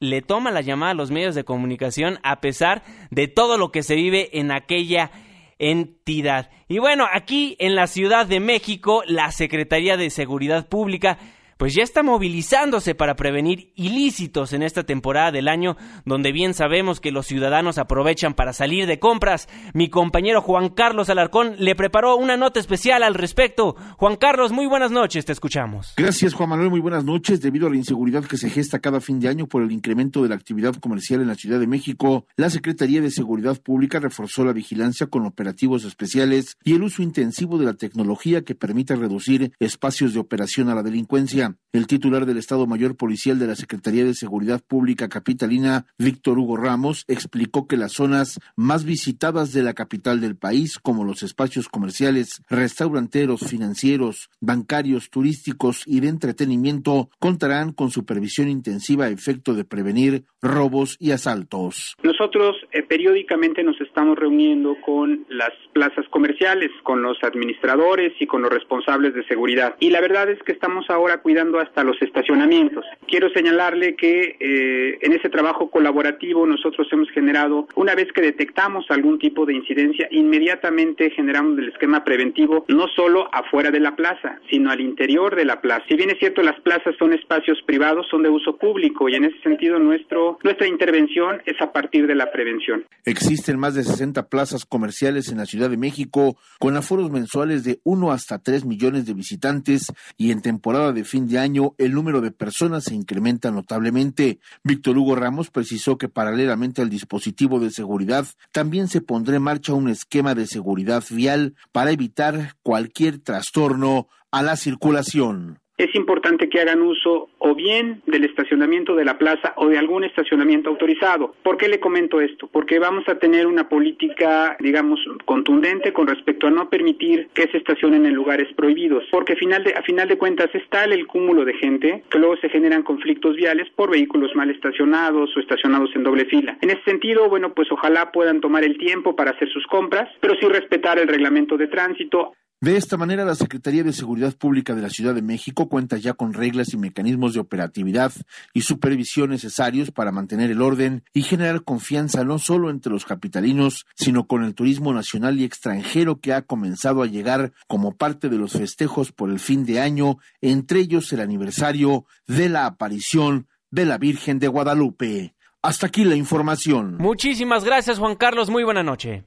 le 0.00 0.22
toma 0.22 0.50
la 0.50 0.62
llamada 0.62 0.92
a 0.92 0.94
los 0.94 1.10
medios 1.10 1.34
de 1.34 1.44
comunicación 1.44 2.18
a 2.22 2.40
pesar 2.40 2.82
de 3.10 3.28
todo 3.28 3.58
lo 3.58 3.70
que 3.70 3.82
se 3.82 3.94
vive 3.94 4.38
en 4.38 4.50
aquella 4.50 5.12
entidad. 5.62 6.50
Y 6.68 6.78
bueno, 6.78 7.06
aquí 7.10 7.56
en 7.60 7.76
la 7.76 7.86
Ciudad 7.86 8.26
de 8.26 8.40
México, 8.40 9.04
la 9.06 9.30
Secretaría 9.30 9.96
de 9.96 10.10
Seguridad 10.10 10.68
Pública 10.68 11.18
pues 11.56 11.74
ya 11.74 11.82
está 11.82 12.02
movilizándose 12.02 12.94
para 12.94 13.16
prevenir 13.16 13.72
ilícitos 13.76 14.52
en 14.52 14.62
esta 14.62 14.84
temporada 14.84 15.30
del 15.32 15.48
año, 15.48 15.76
donde 16.04 16.32
bien 16.32 16.54
sabemos 16.54 17.00
que 17.00 17.12
los 17.12 17.26
ciudadanos 17.26 17.78
aprovechan 17.78 18.34
para 18.34 18.52
salir 18.52 18.86
de 18.86 18.98
compras. 18.98 19.48
Mi 19.74 19.88
compañero 19.88 20.42
Juan 20.42 20.70
Carlos 20.70 21.10
Alarcón 21.10 21.54
le 21.58 21.74
preparó 21.74 22.16
una 22.16 22.36
nota 22.36 22.60
especial 22.60 23.02
al 23.02 23.14
respecto. 23.14 23.76
Juan 23.96 24.16
Carlos, 24.16 24.52
muy 24.52 24.66
buenas 24.66 24.90
noches, 24.90 25.24
te 25.24 25.32
escuchamos. 25.32 25.94
Gracias, 25.96 26.34
Juan 26.34 26.50
Manuel, 26.50 26.70
muy 26.70 26.80
buenas 26.80 27.04
noches. 27.04 27.40
Debido 27.40 27.66
a 27.66 27.70
la 27.70 27.76
inseguridad 27.76 28.24
que 28.24 28.36
se 28.36 28.50
gesta 28.50 28.80
cada 28.80 29.00
fin 29.00 29.20
de 29.20 29.28
año 29.28 29.46
por 29.46 29.62
el 29.62 29.72
incremento 29.72 30.22
de 30.22 30.28
la 30.28 30.34
actividad 30.34 30.74
comercial 30.76 31.20
en 31.20 31.28
la 31.28 31.34
Ciudad 31.34 31.60
de 31.60 31.66
México, 31.66 32.26
la 32.36 32.50
Secretaría 32.50 33.00
de 33.00 33.10
Seguridad 33.10 33.60
Pública 33.60 34.00
reforzó 34.00 34.44
la 34.44 34.52
vigilancia 34.52 35.06
con 35.06 35.26
operativos 35.26 35.84
especiales 35.84 36.56
y 36.64 36.74
el 36.74 36.82
uso 36.82 37.02
intensivo 37.02 37.58
de 37.58 37.66
la 37.66 37.74
tecnología 37.74 38.42
que 38.42 38.54
permite 38.54 38.96
reducir 38.96 39.52
espacios 39.58 40.14
de 40.14 40.20
operación 40.20 40.68
a 40.68 40.74
la 40.74 40.82
delincuencia. 40.82 41.51
El 41.72 41.86
titular 41.86 42.26
del 42.26 42.36
Estado 42.36 42.66
Mayor 42.66 42.96
Policial 42.96 43.38
de 43.38 43.46
la 43.46 43.54
Secretaría 43.54 44.04
de 44.04 44.12
Seguridad 44.12 44.60
Pública 44.62 45.08
Capitalina, 45.08 45.86
Víctor 45.98 46.38
Hugo 46.38 46.56
Ramos, 46.56 47.04
explicó 47.08 47.66
que 47.66 47.78
las 47.78 47.92
zonas 47.92 48.38
más 48.56 48.84
visitadas 48.84 49.52
de 49.52 49.62
la 49.62 49.72
capital 49.72 50.20
del 50.20 50.36
país, 50.36 50.78
como 50.78 51.04
los 51.04 51.22
espacios 51.22 51.68
comerciales, 51.68 52.42
restauranteros, 52.48 53.48
financieros, 53.48 54.28
bancarios, 54.40 55.08
turísticos 55.10 55.82
y 55.86 56.00
de 56.00 56.08
entretenimiento, 56.08 57.08
contarán 57.18 57.72
con 57.72 57.90
supervisión 57.90 58.48
intensiva 58.48 59.06
a 59.06 59.10
efecto 59.10 59.54
de 59.54 59.64
prevenir 59.64 60.24
robos 60.42 60.96
y 61.00 61.12
asaltos. 61.12 61.96
Nosotros 62.02 62.56
eh, 62.72 62.82
periódicamente 62.82 63.62
nos 63.62 63.80
estamos 63.80 64.18
reuniendo 64.18 64.76
con 64.84 65.24
las 65.28 65.52
plazas 65.72 66.04
comerciales, 66.10 66.70
con 66.82 67.02
los 67.02 67.16
administradores 67.22 68.12
y 68.20 68.26
con 68.26 68.42
los 68.42 68.52
responsables 68.52 69.14
de 69.14 69.24
seguridad. 69.24 69.76
Y 69.80 69.90
la 69.90 70.00
verdad 70.00 70.28
es 70.30 70.38
que 70.42 70.52
estamos 70.52 70.84
ahora 70.90 71.22
cuidando 71.22 71.31
hasta 71.38 71.84
los 71.84 72.00
estacionamientos. 72.02 72.84
Quiero 73.06 73.28
señalarle 73.30 73.96
que 73.96 74.36
eh, 74.38 74.98
en 75.00 75.12
ese 75.12 75.28
trabajo 75.28 75.70
colaborativo 75.70 76.46
nosotros 76.46 76.86
hemos 76.92 77.10
generado, 77.10 77.66
una 77.74 77.94
vez 77.94 78.08
que 78.12 78.20
detectamos 78.20 78.84
algún 78.90 79.18
tipo 79.18 79.46
de 79.46 79.54
incidencia, 79.54 80.08
inmediatamente 80.10 81.10
generamos 81.10 81.58
el 81.58 81.68
esquema 81.68 82.04
preventivo 82.04 82.64
no 82.68 82.86
solo 82.88 83.28
afuera 83.32 83.70
de 83.70 83.80
la 83.80 83.96
plaza, 83.96 84.38
sino 84.50 84.70
al 84.70 84.80
interior 84.80 85.34
de 85.36 85.44
la 85.44 85.60
plaza. 85.60 85.84
Si 85.88 85.96
bien 85.96 86.10
es 86.10 86.18
cierto 86.18 86.42
las 86.42 86.60
plazas 86.60 86.94
son 86.98 87.12
espacios 87.12 87.58
privados, 87.66 88.06
son 88.10 88.22
de 88.22 88.28
uso 88.28 88.56
público 88.56 89.08
y 89.08 89.14
en 89.14 89.24
ese 89.24 89.40
sentido 89.42 89.78
nuestro, 89.78 90.38
nuestra 90.42 90.66
intervención 90.66 91.42
es 91.46 91.60
a 91.60 91.72
partir 91.72 92.06
de 92.06 92.14
la 92.14 92.30
prevención. 92.30 92.84
Existen 93.04 93.58
más 93.58 93.74
de 93.74 93.84
60 93.84 94.28
plazas 94.28 94.64
comerciales 94.64 95.30
en 95.30 95.38
la 95.38 95.46
Ciudad 95.46 95.70
de 95.70 95.76
México 95.76 96.36
con 96.58 96.76
aforos 96.76 97.10
mensuales 97.10 97.64
de 97.64 97.80
1 97.84 98.12
hasta 98.12 98.38
3 98.38 98.64
millones 98.64 99.06
de 99.06 99.14
visitantes 99.14 99.92
y 100.16 100.30
en 100.30 100.42
temporada 100.42 100.92
de 100.92 101.04
de 101.28 101.38
año 101.38 101.74
el 101.78 101.92
número 101.92 102.20
de 102.20 102.30
personas 102.30 102.84
se 102.84 102.94
incrementa 102.94 103.50
notablemente. 103.50 104.40
Víctor 104.64 104.98
Hugo 104.98 105.14
Ramos 105.14 105.50
precisó 105.50 105.98
que 105.98 106.08
paralelamente 106.08 106.82
al 106.82 106.90
dispositivo 106.90 107.60
de 107.60 107.70
seguridad, 107.70 108.26
también 108.50 108.88
se 108.88 109.00
pondrá 109.00 109.36
en 109.36 109.42
marcha 109.42 109.72
un 109.72 109.88
esquema 109.88 110.34
de 110.34 110.46
seguridad 110.46 111.04
vial 111.10 111.54
para 111.72 111.92
evitar 111.92 112.56
cualquier 112.62 113.18
trastorno 113.18 114.08
a 114.30 114.42
la 114.42 114.56
circulación 114.56 115.61
es 115.78 115.94
importante 115.94 116.48
que 116.48 116.60
hagan 116.60 116.82
uso 116.82 117.28
o 117.38 117.54
bien 117.54 118.02
del 118.06 118.24
estacionamiento 118.24 118.94
de 118.94 119.04
la 119.04 119.18
plaza 119.18 119.54
o 119.56 119.68
de 119.68 119.78
algún 119.78 120.04
estacionamiento 120.04 120.70
autorizado. 120.70 121.34
¿Por 121.42 121.56
qué 121.56 121.68
le 121.68 121.80
comento 121.80 122.20
esto? 122.20 122.48
Porque 122.48 122.78
vamos 122.78 123.08
a 123.08 123.18
tener 123.18 123.46
una 123.46 123.68
política, 123.68 124.56
digamos, 124.60 125.00
contundente 125.24 125.92
con 125.92 126.06
respecto 126.06 126.46
a 126.46 126.50
no 126.50 126.68
permitir 126.68 127.28
que 127.34 127.48
se 127.48 127.58
estacionen 127.58 128.06
en 128.06 128.14
lugares 128.14 128.52
prohibidos, 128.54 129.04
porque 129.10 129.36
final 129.36 129.64
de, 129.64 129.74
a 129.74 129.82
final 129.82 130.08
de 130.08 130.18
cuentas 130.18 130.50
es 130.54 130.68
tal 130.68 130.92
el 130.92 131.06
cúmulo 131.06 131.44
de 131.44 131.54
gente 131.54 132.04
que 132.10 132.18
luego 132.18 132.36
se 132.36 132.48
generan 132.48 132.82
conflictos 132.82 133.36
viales 133.36 133.68
por 133.74 133.90
vehículos 133.90 134.34
mal 134.34 134.50
estacionados 134.50 135.36
o 135.36 135.40
estacionados 135.40 135.90
en 135.94 136.02
doble 136.02 136.26
fila. 136.26 136.56
En 136.60 136.70
ese 136.70 136.82
sentido, 136.84 137.28
bueno, 137.28 137.54
pues 137.54 137.70
ojalá 137.72 138.12
puedan 138.12 138.40
tomar 138.40 138.64
el 138.64 138.78
tiempo 138.78 139.16
para 139.16 139.32
hacer 139.32 139.48
sus 139.48 139.66
compras, 139.66 140.08
pero 140.20 140.34
sí 140.40 140.46
respetar 140.46 140.98
el 140.98 141.08
reglamento 141.08 141.56
de 141.56 141.68
tránsito. 141.68 142.34
De 142.62 142.76
esta 142.76 142.96
manera, 142.96 143.24
la 143.24 143.34
Secretaría 143.34 143.82
de 143.82 143.92
Seguridad 143.92 144.36
Pública 144.36 144.76
de 144.76 144.82
la 144.82 144.88
Ciudad 144.88 145.16
de 145.16 145.20
México 145.20 145.68
cuenta 145.68 145.96
ya 145.96 146.12
con 146.12 146.32
reglas 146.32 146.72
y 146.72 146.76
mecanismos 146.76 147.34
de 147.34 147.40
operatividad 147.40 148.12
y 148.54 148.60
supervisión 148.60 149.30
necesarios 149.30 149.90
para 149.90 150.12
mantener 150.12 150.48
el 150.52 150.62
orden 150.62 151.02
y 151.12 151.22
generar 151.22 151.64
confianza 151.64 152.22
no 152.22 152.38
solo 152.38 152.70
entre 152.70 152.92
los 152.92 153.04
capitalinos, 153.04 153.84
sino 153.96 154.28
con 154.28 154.44
el 154.44 154.54
turismo 154.54 154.94
nacional 154.94 155.40
y 155.40 155.44
extranjero 155.44 156.20
que 156.20 156.34
ha 156.34 156.42
comenzado 156.42 157.02
a 157.02 157.08
llegar 157.08 157.52
como 157.66 157.96
parte 157.96 158.28
de 158.28 158.38
los 158.38 158.52
festejos 158.52 159.10
por 159.10 159.30
el 159.30 159.40
fin 159.40 159.64
de 159.64 159.80
año, 159.80 160.18
entre 160.40 160.78
ellos 160.78 161.12
el 161.12 161.18
aniversario 161.18 162.06
de 162.28 162.48
la 162.48 162.66
aparición 162.66 163.48
de 163.72 163.86
la 163.86 163.98
Virgen 163.98 164.38
de 164.38 164.46
Guadalupe. 164.46 165.34
Hasta 165.62 165.88
aquí 165.88 166.04
la 166.04 166.14
información. 166.14 166.98
Muchísimas 166.98 167.64
gracias, 167.64 167.98
Juan 167.98 168.14
Carlos. 168.14 168.50
Muy 168.50 168.62
buena 168.62 168.84
noche. 168.84 169.24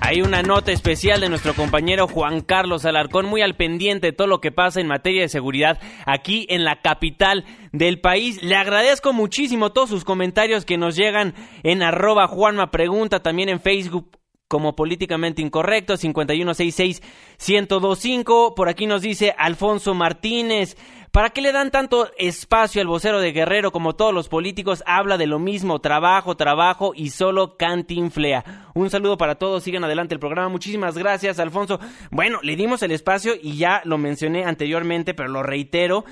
Hay 0.00 0.22
una 0.22 0.42
nota 0.42 0.72
especial 0.72 1.20
de 1.20 1.28
nuestro 1.28 1.54
compañero 1.54 2.08
Juan 2.08 2.40
Carlos 2.40 2.84
Alarcón, 2.84 3.26
muy 3.26 3.42
al 3.42 3.56
pendiente 3.56 4.08
de 4.08 4.12
todo 4.12 4.26
lo 4.26 4.40
que 4.40 4.52
pasa 4.52 4.80
en 4.80 4.86
materia 4.86 5.22
de 5.22 5.28
seguridad 5.28 5.80
aquí 6.06 6.46
en 6.48 6.64
la 6.64 6.80
capital 6.80 7.44
del 7.72 8.00
país. 8.00 8.42
Le 8.42 8.56
agradezco 8.56 9.12
muchísimo 9.12 9.72
todos 9.72 9.90
sus 9.90 10.04
comentarios 10.04 10.64
que 10.64 10.78
nos 10.78 10.96
llegan 10.96 11.34
en 11.62 11.82
arroba 11.82 12.26
Juanma 12.26 12.70
Pregunta, 12.70 13.20
también 13.20 13.48
en 13.48 13.60
Facebook 13.60 14.18
como 14.48 14.74
políticamente 14.74 15.42
incorrecto, 15.42 15.94
5166-1025. 15.94 18.54
Por 18.54 18.68
aquí 18.68 18.86
nos 18.86 19.02
dice 19.02 19.34
Alfonso 19.36 19.94
Martínez. 19.94 20.76
¿Para 21.18 21.30
qué 21.30 21.40
le 21.40 21.50
dan 21.50 21.72
tanto 21.72 22.12
espacio 22.16 22.80
al 22.80 22.86
vocero 22.86 23.18
de 23.18 23.32
Guerrero 23.32 23.72
como 23.72 23.96
todos 23.96 24.14
los 24.14 24.28
políticos? 24.28 24.84
Habla 24.86 25.18
de 25.18 25.26
lo 25.26 25.40
mismo, 25.40 25.80
trabajo, 25.80 26.36
trabajo 26.36 26.92
y 26.94 27.10
solo 27.10 27.56
cantinflea. 27.56 28.70
Un 28.76 28.88
saludo 28.88 29.18
para 29.18 29.34
todos, 29.34 29.64
sigan 29.64 29.82
adelante 29.82 30.14
el 30.14 30.20
programa. 30.20 30.48
Muchísimas 30.48 30.96
gracias, 30.96 31.40
Alfonso. 31.40 31.80
Bueno, 32.12 32.38
le 32.44 32.54
dimos 32.54 32.84
el 32.84 32.92
espacio 32.92 33.32
y 33.34 33.56
ya 33.56 33.82
lo 33.84 33.98
mencioné 33.98 34.44
anteriormente, 34.44 35.12
pero 35.12 35.28
lo 35.28 35.42
reitero. 35.42 36.04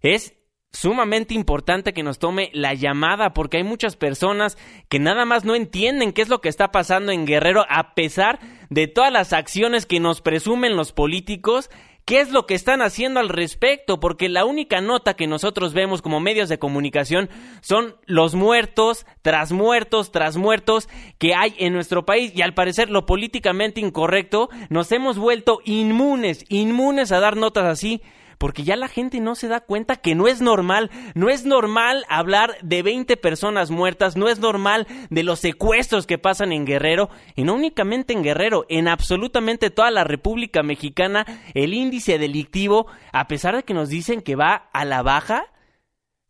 Es 0.00 0.36
sumamente 0.70 1.34
importante 1.34 1.92
que 1.92 2.04
nos 2.04 2.20
tome 2.20 2.50
la 2.54 2.72
llamada 2.72 3.34
porque 3.34 3.56
hay 3.56 3.64
muchas 3.64 3.96
personas 3.96 4.56
que 4.88 5.00
nada 5.00 5.24
más 5.24 5.44
no 5.44 5.56
entienden 5.56 6.12
qué 6.12 6.22
es 6.22 6.28
lo 6.28 6.40
que 6.40 6.48
está 6.48 6.70
pasando 6.70 7.10
en 7.10 7.26
Guerrero 7.26 7.66
a 7.68 7.96
pesar 7.96 8.38
de 8.70 8.86
todas 8.86 9.12
las 9.12 9.32
acciones 9.32 9.86
que 9.86 9.98
nos 9.98 10.22
presumen 10.22 10.76
los 10.76 10.92
políticos 10.92 11.68
¿Qué 12.04 12.20
es 12.20 12.32
lo 12.32 12.46
que 12.46 12.54
están 12.54 12.82
haciendo 12.82 13.20
al 13.20 13.28
respecto? 13.28 14.00
Porque 14.00 14.28
la 14.28 14.44
única 14.44 14.80
nota 14.80 15.14
que 15.14 15.28
nosotros 15.28 15.72
vemos 15.72 16.02
como 16.02 16.18
medios 16.18 16.48
de 16.48 16.58
comunicación 16.58 17.30
son 17.60 17.94
los 18.06 18.34
muertos, 18.34 19.06
tras 19.22 19.52
muertos, 19.52 20.10
tras 20.10 20.36
muertos 20.36 20.88
que 21.18 21.34
hay 21.34 21.54
en 21.58 21.72
nuestro 21.72 22.04
país. 22.04 22.32
Y 22.34 22.42
al 22.42 22.54
parecer 22.54 22.90
lo 22.90 23.06
políticamente 23.06 23.80
incorrecto 23.80 24.50
nos 24.68 24.90
hemos 24.90 25.16
vuelto 25.16 25.60
inmunes, 25.64 26.44
inmunes 26.48 27.12
a 27.12 27.20
dar 27.20 27.36
notas 27.36 27.66
así 27.66 28.02
porque 28.42 28.64
ya 28.64 28.74
la 28.74 28.88
gente 28.88 29.20
no 29.20 29.36
se 29.36 29.46
da 29.46 29.60
cuenta 29.60 29.94
que 29.94 30.16
no 30.16 30.26
es 30.26 30.40
normal, 30.40 30.90
no 31.14 31.30
es 31.30 31.44
normal 31.44 32.04
hablar 32.08 32.56
de 32.60 32.82
20 32.82 33.16
personas 33.16 33.70
muertas, 33.70 34.16
no 34.16 34.28
es 34.28 34.40
normal 34.40 34.88
de 35.10 35.22
los 35.22 35.38
secuestros 35.38 36.08
que 36.08 36.18
pasan 36.18 36.50
en 36.50 36.66
Guerrero, 36.66 37.08
y 37.36 37.44
no 37.44 37.54
únicamente 37.54 38.12
en 38.12 38.24
Guerrero, 38.24 38.66
en 38.68 38.88
absolutamente 38.88 39.70
toda 39.70 39.92
la 39.92 40.02
República 40.02 40.64
Mexicana, 40.64 41.24
el 41.54 41.72
índice 41.72 42.18
delictivo, 42.18 42.88
a 43.12 43.28
pesar 43.28 43.54
de 43.54 43.62
que 43.62 43.74
nos 43.74 43.88
dicen 43.90 44.22
que 44.22 44.34
va 44.34 44.54
a 44.72 44.84
la 44.84 45.02
baja, 45.02 45.44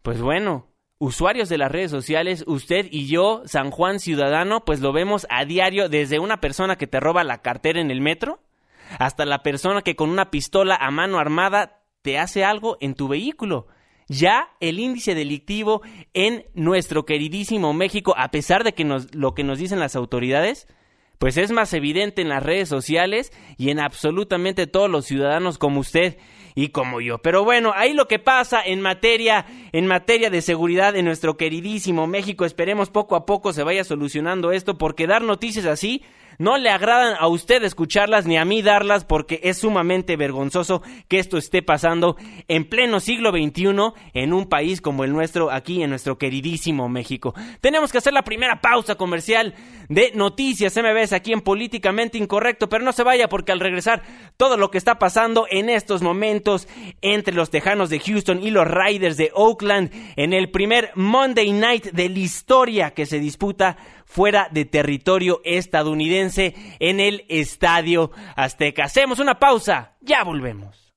pues 0.03 0.21
bueno, 0.21 0.67
usuarios 0.99 1.49
de 1.49 1.57
las 1.57 1.73
redes 1.73 1.91
sociales, 1.91 2.45
usted 2.47 2.89
y 2.91 3.07
yo, 3.07 3.41
San 3.47 3.71
Juan 3.71 4.01
Ciudadano, 4.01 4.67
pues 4.67 4.81
lo 4.81 4.93
vemos 4.93 5.27
a 5.31 5.47
diario 5.47 5.89
desde 5.89 6.19
una 6.19 6.43
persona 6.43 6.77
que 6.77 6.87
te 6.87 7.01
roba 7.01 7.25
la 7.25 7.41
cartera 7.41 7.81
en 7.81 7.91
el 7.91 8.03
metro 8.03 8.41
hasta 8.99 9.25
la 9.25 9.43
persona 9.43 9.81
que 9.81 9.97
con 9.97 10.11
una 10.11 10.31
pistola 10.31 10.77
a 10.77 10.91
mano 10.91 11.19
armada 11.19 11.79
te 12.03 12.19
hace 12.19 12.45
algo 12.45 12.77
en 12.81 12.95
tu 12.95 13.09
vehículo. 13.09 13.67
Ya 14.09 14.51
el 14.61 14.79
índice 14.79 15.15
delictivo 15.15 15.81
en 16.13 16.45
nuestro 16.55 17.07
queridísimo 17.07 17.73
México, 17.73 18.15
a 18.17 18.31
pesar 18.31 18.65
de 18.65 18.75
que 18.75 18.85
nos, 18.85 19.15
lo 19.15 19.35
que 19.35 19.45
nos 19.45 19.59
dicen 19.59 19.81
las 19.81 19.97
autoridades, 19.97 20.67
pues 21.19 21.37
es 21.37 21.53
más 21.53 21.73
evidente 21.73 22.21
en 22.21 22.29
las 22.29 22.43
redes 22.43 22.69
sociales 22.69 23.33
y 23.57 23.71
en 23.71 23.79
absolutamente 23.79 24.67
todos 24.67 24.91
los 24.91 25.07
ciudadanos 25.07 25.57
como 25.57 25.81
usted 25.81 26.19
y 26.57 26.69
como 26.71 27.01
yo. 27.01 27.19
Pero 27.19 27.45
bueno, 27.45 27.73
ahí 27.75 27.95
lo 27.95 28.09
que 28.09 28.19
pasa 28.19 28.61
en 28.63 28.81
materia 28.81 29.47
en 29.71 29.87
materia 29.87 30.31
de 30.31 30.43
seguridad 30.43 30.97
en 30.97 31.05
nuestro 31.05 31.37
queridísimo 31.37 32.09
México, 32.09 32.45
esperemos 32.45 32.91
poco 32.91 33.15
a 33.15 33.25
poco 33.25 33.53
se 33.53 33.63
vaya 33.63 33.85
solucionando 33.85 34.51
esto 34.51 34.77
porque 34.77 35.07
dar 35.07 35.23
noticias 35.23 35.65
así 35.65 36.03
no 36.39 36.59
le 36.59 36.71
agradan 36.71 37.17
a 37.19 37.29
usted 37.29 37.63
escucharlas 37.63 38.27
ni 38.27 38.37
a 38.37 38.45
mí 38.45 38.63
darlas 38.63 39.05
porque 39.05 39.41
es 39.43 39.59
sumamente 39.59 40.17
vergonzoso 40.17 40.83
que 41.09 41.19
esto 41.19 41.39
esté 41.39 41.63
pasando 41.63 42.17
en 42.49 42.69
pleno 42.69 43.01
siglo 43.01 43.31
XXI 43.31 43.93
en 44.15 44.33
un 44.33 44.49
país 44.49 44.81
como 44.81 45.05
el 45.05 45.13
nuestro, 45.13 45.51
aquí 45.51 45.83
en 45.83 45.91
nuestro 45.91 46.19
queridísimo 46.19 46.89
México. 46.89 47.35
Tenemos 47.61 47.93
que 47.93 47.99
hacer 47.99 48.13
la 48.13 48.23
primera 48.23 48.61
pausa 48.61 48.95
comercial 48.95 49.55
de 49.89 50.13
Noticias 50.15 50.77
MBS 50.77 51.13
aquí 51.13 51.33
en 51.33 51.41
Políticamente 51.41 52.19
Incorrecto, 52.19 52.69
pero 52.69 52.85
no 52.85 52.93
se 52.93 53.03
vaya 53.03 53.29
porque 53.29 53.53
al 53.53 53.61
regresar 53.61 54.03
todo 54.37 54.57
lo 54.57 54.71
que 54.71 54.79
está 54.79 54.99
pasando 54.99 55.47
en 55.51 55.69
estos 55.69 56.03
momentos 56.03 56.69
entre 57.01 57.35
los 57.35 57.51
Tejanos 57.51 57.91
de 57.91 58.01
Houston 58.01 58.43
y 58.43 58.51
los 58.51 58.67
Riders 58.67 59.17
de 59.17 59.31
Oakland 59.35 59.91
en 60.17 60.33
el 60.33 60.51
primer 60.51 60.91
Monday 60.95 61.53
Night 61.53 61.93
de 61.93 62.09
la 62.09 62.19
historia 62.19 62.91
que 62.93 63.07
se 63.07 63.19
disputa 63.19 63.77
fuera 64.13 64.49
de 64.51 64.67
territorio 64.67 65.41
estadounidense 65.45 66.55
en 66.81 67.01
el 67.01 67.25
Estadio 67.29 68.11
Azteca. 68.37 68.85
Hacemos 68.85 69.19
una 69.19 69.39
pausa, 69.39 69.97
ya 70.03 70.23
volvemos. 70.23 70.93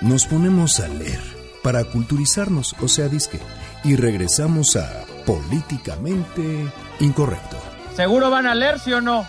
Nos 0.00 0.26
ponemos 0.26 0.80
a 0.80 0.88
leer 0.88 1.20
para 1.62 1.84
culturizarnos, 1.84 2.74
o 2.80 2.88
sea, 2.88 3.08
disque, 3.08 3.38
y 3.84 3.96
regresamos 3.96 4.76
a 4.76 5.04
Políticamente 5.26 6.72
Incorrecto. 7.00 7.58
¿Seguro 7.94 8.30
van 8.30 8.46
a 8.46 8.54
leer, 8.54 8.78
sí 8.78 8.92
o 8.94 9.02
no? 9.02 9.26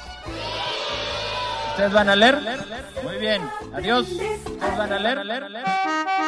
¿Ustedes 1.80 1.94
van 1.94 2.10
a 2.10 2.16
leer? 2.18 2.38
Muy 3.06 3.18
bien, 3.22 3.42
adiós. 3.74 4.06
¿Ustedes 4.10 4.78
van 4.78 4.92
a 4.92 5.00
leer? 5.00 5.20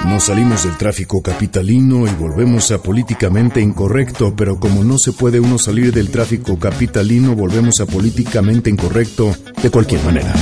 Nos 0.06 0.24
salimos 0.24 0.64
del 0.64 0.78
tráfico 0.78 1.22
capitalino 1.22 2.08
y 2.08 2.12
volvemos 2.12 2.72
a 2.72 2.82
políticamente 2.82 3.60
incorrecto, 3.60 4.34
pero 4.34 4.62
como 4.62 4.86
no 4.86 4.98
se 4.98 5.12
puede 5.12 5.42
uno 5.42 5.58
salir 5.58 5.92
del 5.92 6.10
tráfico 6.10 6.58
capitalino, 6.58 7.36
volvemos 7.36 7.82
a 7.82 7.86
políticamente 7.86 8.70
incorrecto 8.70 9.36
de 9.62 9.70
cualquier 9.70 10.02
manera. 10.06 10.34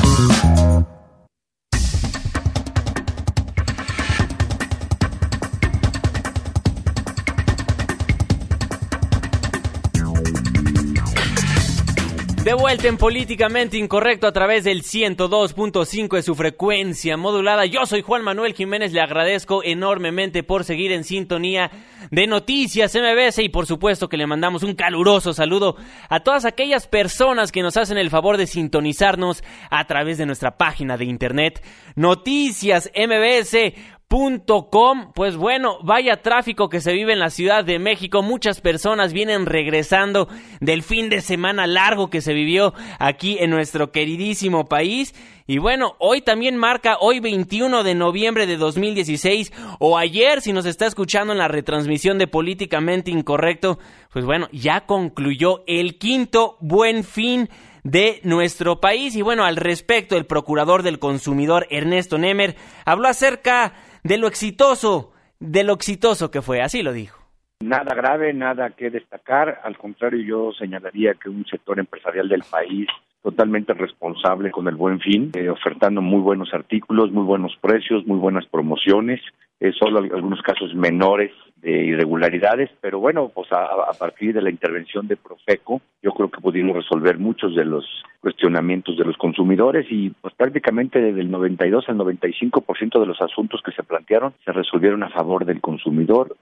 De 12.50 12.56
vuelta 12.56 12.88
en 12.88 12.98
Políticamente 12.98 13.78
Incorrecto 13.78 14.26
a 14.26 14.32
través 14.32 14.64
del 14.64 14.82
102.5 14.82 16.16
de 16.16 16.24
su 16.24 16.34
frecuencia 16.34 17.16
modulada. 17.16 17.68
Yo 17.68 17.86
soy 17.86 18.02
Juan 18.02 18.24
Manuel 18.24 18.56
Jiménez, 18.56 18.92
le 18.92 19.02
agradezco 19.02 19.64
enormemente 19.64 20.42
por 20.42 20.64
seguir 20.64 20.92
en 20.92 21.04
sintonía 21.04 21.70
de 22.10 22.26
Noticias 22.26 22.96
MBS 22.96 23.38
y 23.44 23.50
por 23.50 23.68
supuesto 23.68 24.10
que 24.10 24.18
le 24.18 24.26
mandamos 24.26 24.64
un 24.64 24.74
caluroso 24.74 25.32
saludo 25.32 25.76
a 26.10 26.22
todas 26.22 26.46
aquellas 26.46 26.88
personas 26.88 27.52
que 27.52 27.62
nos 27.62 27.78
hacen 27.78 28.00
el 28.00 28.10
favor 28.10 28.36
de 28.36 28.48
sintonizarnos 28.48 29.44
a 29.70 29.86
través 29.86 30.18
de 30.18 30.26
nuestra 30.26 30.58
página 30.58 30.98
de 30.98 31.06
internet 31.06 31.64
Noticias 31.96 32.90
MBS 32.96 33.99
Com, 34.10 35.14
pues 35.14 35.38
bueno, 35.38 35.78
vaya 35.84 36.24
tráfico 36.24 36.68
que 36.68 36.82
se 36.82 36.94
vive 36.94 37.14
en 37.14 37.20
la 37.20 37.30
Ciudad 37.30 37.64
de 37.64 37.78
México. 37.78 38.24
Muchas 38.24 38.60
personas 38.60 39.14
vienen 39.14 39.46
regresando 39.46 40.28
del 40.60 40.82
fin 40.82 41.10
de 41.10 41.22
semana 41.22 41.68
largo 41.68 42.10
que 42.10 42.22
se 42.22 42.34
vivió 42.34 42.74
aquí 42.98 43.38
en 43.40 43.52
nuestro 43.52 43.92
queridísimo 43.92 44.66
país. 44.66 45.14
Y 45.46 45.60
bueno, 45.60 45.96
hoy 46.00 46.22
también 46.22 46.58
marca, 46.58 46.98
hoy 47.00 47.20
21 47.20 47.84
de 47.84 47.94
noviembre 47.94 48.48
de 48.48 48.58
2016, 48.58 49.54
o 49.78 49.96
ayer 49.96 50.42
si 50.42 50.54
nos 50.54 50.66
está 50.66 50.88
escuchando 50.88 51.34
en 51.34 51.38
la 51.38 51.48
retransmisión 51.48 52.18
de 52.18 52.26
Políticamente 52.26 53.12
Incorrecto, 53.12 53.78
pues 54.12 54.26
bueno, 54.26 54.48
ya 54.52 54.88
concluyó 54.88 55.64
el 55.68 56.00
quinto 56.00 56.58
buen 56.62 57.04
fin 57.04 57.48
de 57.84 58.22
nuestro 58.24 58.82
país. 58.82 59.16
Y 59.16 59.22
bueno, 59.22 59.46
al 59.46 59.56
respecto, 59.56 60.18
el 60.18 60.26
procurador 60.26 60.82
del 60.82 60.98
consumidor, 60.98 61.68
Ernesto 61.70 62.18
Nemer, 62.18 62.56
habló 62.86 63.08
acerca 63.08 63.74
de 64.04 64.18
lo 64.18 64.28
exitoso, 64.28 65.14
de 65.40 65.64
lo 65.64 65.74
exitoso 65.74 66.32
que 66.32 66.42
fue, 66.42 66.62
así 66.62 66.84
lo 66.84 66.94
dijo. 66.94 67.20
Nada 67.62 67.94
grave, 67.94 68.34
nada 68.34 68.70
que 68.70 68.90
destacar, 68.90 69.60
al 69.64 69.78
contrario 69.78 70.24
yo 70.24 70.54
señalaría 70.54 71.14
que 71.16 71.30
un 71.30 71.46
sector 71.46 71.78
empresarial 71.78 72.30
del 72.30 72.44
país 72.50 72.88
totalmente 73.22 73.74
responsable 73.74 74.50
con 74.50 74.68
el 74.70 74.76
buen 74.76 75.00
fin, 75.02 75.32
eh, 75.36 75.50
ofertando 75.50 76.02
muy 76.02 76.22
buenos 76.22 76.54
artículos, 76.54 77.12
muy 77.12 77.24
buenos 77.24 77.56
precios, 77.60 78.08
muy 78.08 78.18
buenas 78.18 78.46
promociones, 78.46 79.20
eh, 79.60 79.74
solo 79.78 80.00
algunos 80.00 80.42
casos 80.42 80.74
menores 80.74 81.32
de 81.62 81.72
irregularidades, 81.86 82.70
pero 82.82 83.00
bueno, 83.00 83.32
pues 83.34 83.52
a, 83.52 83.92
partir 83.98 84.34
de 84.34 84.42
la 84.42 84.50
intervención 84.50 85.08
de 85.08 85.18
Profeco, 85.18 85.82
yo 86.02 86.12
creo 86.12 86.30
que 86.30 86.42
pudimos 86.42 86.76
resolver 86.76 87.18
muchos 87.18 87.56
de 87.56 87.66
los 87.66 87.86
cuestionamientos 88.22 88.98
de 88.98 89.06
los 89.06 89.18
consumidores 89.18 89.86
y 89.90 90.10
pues 90.10 90.34
prácticamente 90.36 91.00
desde 91.00 91.22
el 91.22 91.32
92 91.32 91.86
al 91.90 91.98
95% 91.98 93.00
de 93.00 93.06
los 93.06 93.22
asuntos 93.22 93.62
que 93.64 93.72
se 93.72 93.84
plantearon 93.84 94.34
se 94.46 94.52
resolvieron 94.52 95.04
a 95.04 95.10
favor 95.10 95.46
del 95.46 95.62
consumidor. 95.62 96.36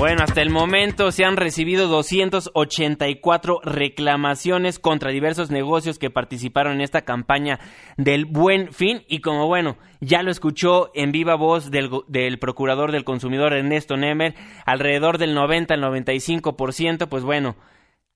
Bueno, 0.00 0.24
hasta 0.24 0.40
el 0.40 0.48
momento 0.48 1.12
se 1.12 1.26
han 1.26 1.36
recibido 1.36 1.86
284 1.86 3.60
reclamaciones 3.62 4.78
contra 4.78 5.10
diversos 5.10 5.50
negocios 5.50 5.98
que 5.98 6.08
participaron 6.08 6.72
en 6.72 6.80
esta 6.80 7.02
campaña 7.02 7.60
del 7.98 8.24
Buen 8.24 8.72
Fin 8.72 9.02
y 9.08 9.20
como 9.20 9.46
bueno, 9.46 9.76
ya 10.00 10.22
lo 10.22 10.30
escuchó 10.30 10.90
en 10.94 11.12
viva 11.12 11.34
voz 11.34 11.70
del, 11.70 11.90
del 12.08 12.38
procurador 12.38 12.92
del 12.92 13.04
consumidor 13.04 13.52
Ernesto 13.52 13.98
Nemer, 13.98 14.34
alrededor 14.64 15.18
del 15.18 15.34
90 15.34 15.74
al 15.74 15.82
95%, 15.82 17.06
pues 17.06 17.22
bueno, 17.22 17.56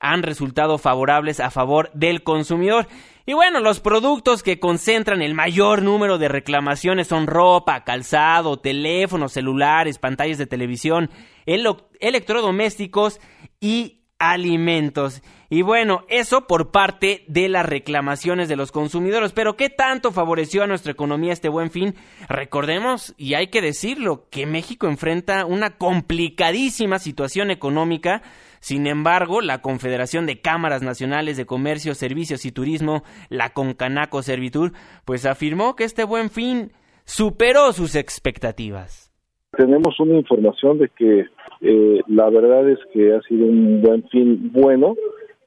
han 0.01 0.23
resultado 0.23 0.79
favorables 0.79 1.39
a 1.39 1.51
favor 1.51 1.91
del 1.93 2.23
consumidor. 2.23 2.87
Y 3.27 3.33
bueno, 3.33 3.61
los 3.61 3.81
productos 3.81 4.43
que 4.43 4.61
concentran 4.61 5.23
el 5.23 5.35
mayor 5.35 5.83
número 5.83 6.19
de 6.19 6.29
reclamaciones 6.29 7.07
son 7.07 7.27
ropa, 7.27 7.83
calzado, 7.83 8.59
teléfonos, 8.59 9.33
celulares, 9.33 9.99
pantallas 9.99 10.37
de 10.37 10.47
televisión, 10.47 11.11
electrodomésticos 11.47 13.21
y 13.61 14.04
alimentos. 14.33 15.23
Y 15.51 15.63
bueno, 15.63 16.05
eso 16.09 16.47
por 16.47 16.71
parte 16.71 17.25
de 17.29 17.49
las 17.49 17.67
reclamaciones 17.67 18.49
de 18.49 18.57
los 18.57 18.73
consumidores. 18.73 19.33
Pero 19.33 19.57
¿qué 19.57 19.71
tanto 19.71 20.11
favoreció 20.11 20.63
a 20.63 20.67
nuestra 20.67 20.93
economía 20.93 21.33
este 21.33 21.49
buen 21.49 21.71
fin? 21.71 21.95
Recordemos, 22.29 23.15
y 23.17 23.35
hay 23.35 23.49
que 23.49 23.61
decirlo, 23.61 24.27
que 24.31 24.47
México 24.47 24.87
enfrenta 24.87 25.45
una 25.45 25.77
complicadísima 25.77 26.99
situación 26.99 27.51
económica 27.51 28.23
sin 28.65 28.87
embargo, 28.87 29.43
la 29.43 29.61
Confederación 29.61 30.25
de 30.25 30.41
Cámaras 30.41 30.83
Nacionales 30.83 31.37
de 31.37 31.45
Comercio, 31.45 31.95
Servicios 31.95 32.47
y 32.47 32.51
Turismo, 32.51 33.03
la 33.29 33.51
Concanaco 33.51 34.23
Servitur, 34.23 34.73
pues 35.05 35.27
afirmó 35.27 35.77
que 35.77 35.85
este 35.85 36.03
buen 36.03 36.31
fin 36.31 36.73
superó 37.05 37.75
sus 37.75 37.95
expectativas. 37.95 39.13
Tenemos 39.55 40.01
una 40.01 40.15
información 40.15 40.79
de 40.79 40.89
que 40.89 41.27
eh, 41.61 42.01
la 42.09 42.29
verdad 42.31 42.69
es 42.69 42.79
que 42.93 43.15
ha 43.15 43.21
sido 43.23 43.47
un 43.47 43.81
buen 43.81 44.09
fin 44.09 44.51
bueno, 44.53 44.97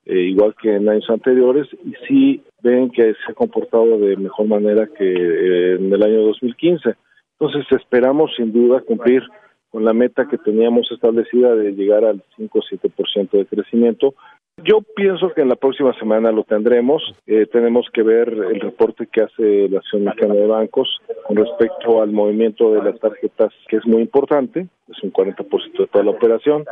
eh, 0.05 0.19
igual 0.19 0.55
que 0.61 0.75
en 0.75 0.87
años 0.87 1.09
anteriores, 1.09 1.67
y 1.83 1.93
sí 2.07 2.41
ven 2.61 2.89
que 2.89 3.13
se 3.13 3.31
ha 3.31 3.33
comportado 3.33 3.99
de 3.99 4.15
mejor 4.15 4.47
manera 4.47 4.87
que 4.87 5.05
eh, 5.05 5.75
en 5.75 5.91
el 5.91 6.03
año 6.03 6.21
2015. 6.23 6.95
Entonces 7.39 7.65
esperamos 7.71 8.31
sin 8.35 8.51
duda 8.51 8.81
cumplir 8.81 9.21
con 9.69 9.83
la 9.83 9.93
meta 9.93 10.27
que 10.27 10.37
teníamos 10.37 10.91
establecida 10.91 11.55
de 11.55 11.73
llegar 11.73 12.05
al 12.05 12.23
5 12.37 12.57
o 12.57 12.61
7% 12.61 13.31
de 13.31 13.45
crecimiento. 13.45 14.15
Yo 14.63 14.81
pienso 14.95 15.31
que 15.35 15.41
en 15.41 15.49
la 15.49 15.55
próxima 15.55 15.93
semana 15.99 16.31
lo 16.31 16.43
tendremos. 16.43 17.03
Eh, 17.27 17.45
tenemos 17.51 17.85
que 17.93 18.01
ver 18.01 18.29
el 18.29 18.59
reporte 18.59 19.05
que 19.05 19.21
hace 19.21 19.69
la 19.69 19.79
Asociación 19.79 20.05
Mexicana 20.05 20.33
de 20.33 20.47
Bancos 20.47 20.99
con 21.27 21.37
respecto 21.37 22.01
al 22.01 22.11
movimiento 22.11 22.71
de 22.71 22.81
las 22.81 22.99
tarjetas, 22.99 23.53
que 23.69 23.77
es 23.77 23.85
muy 23.85 24.01
importante, 24.01 24.67
es 24.87 25.03
un 25.03 25.13
40% 25.13 25.77
de 25.77 25.87
toda 25.87 26.03
la 26.03 26.11
operación. 26.11 26.65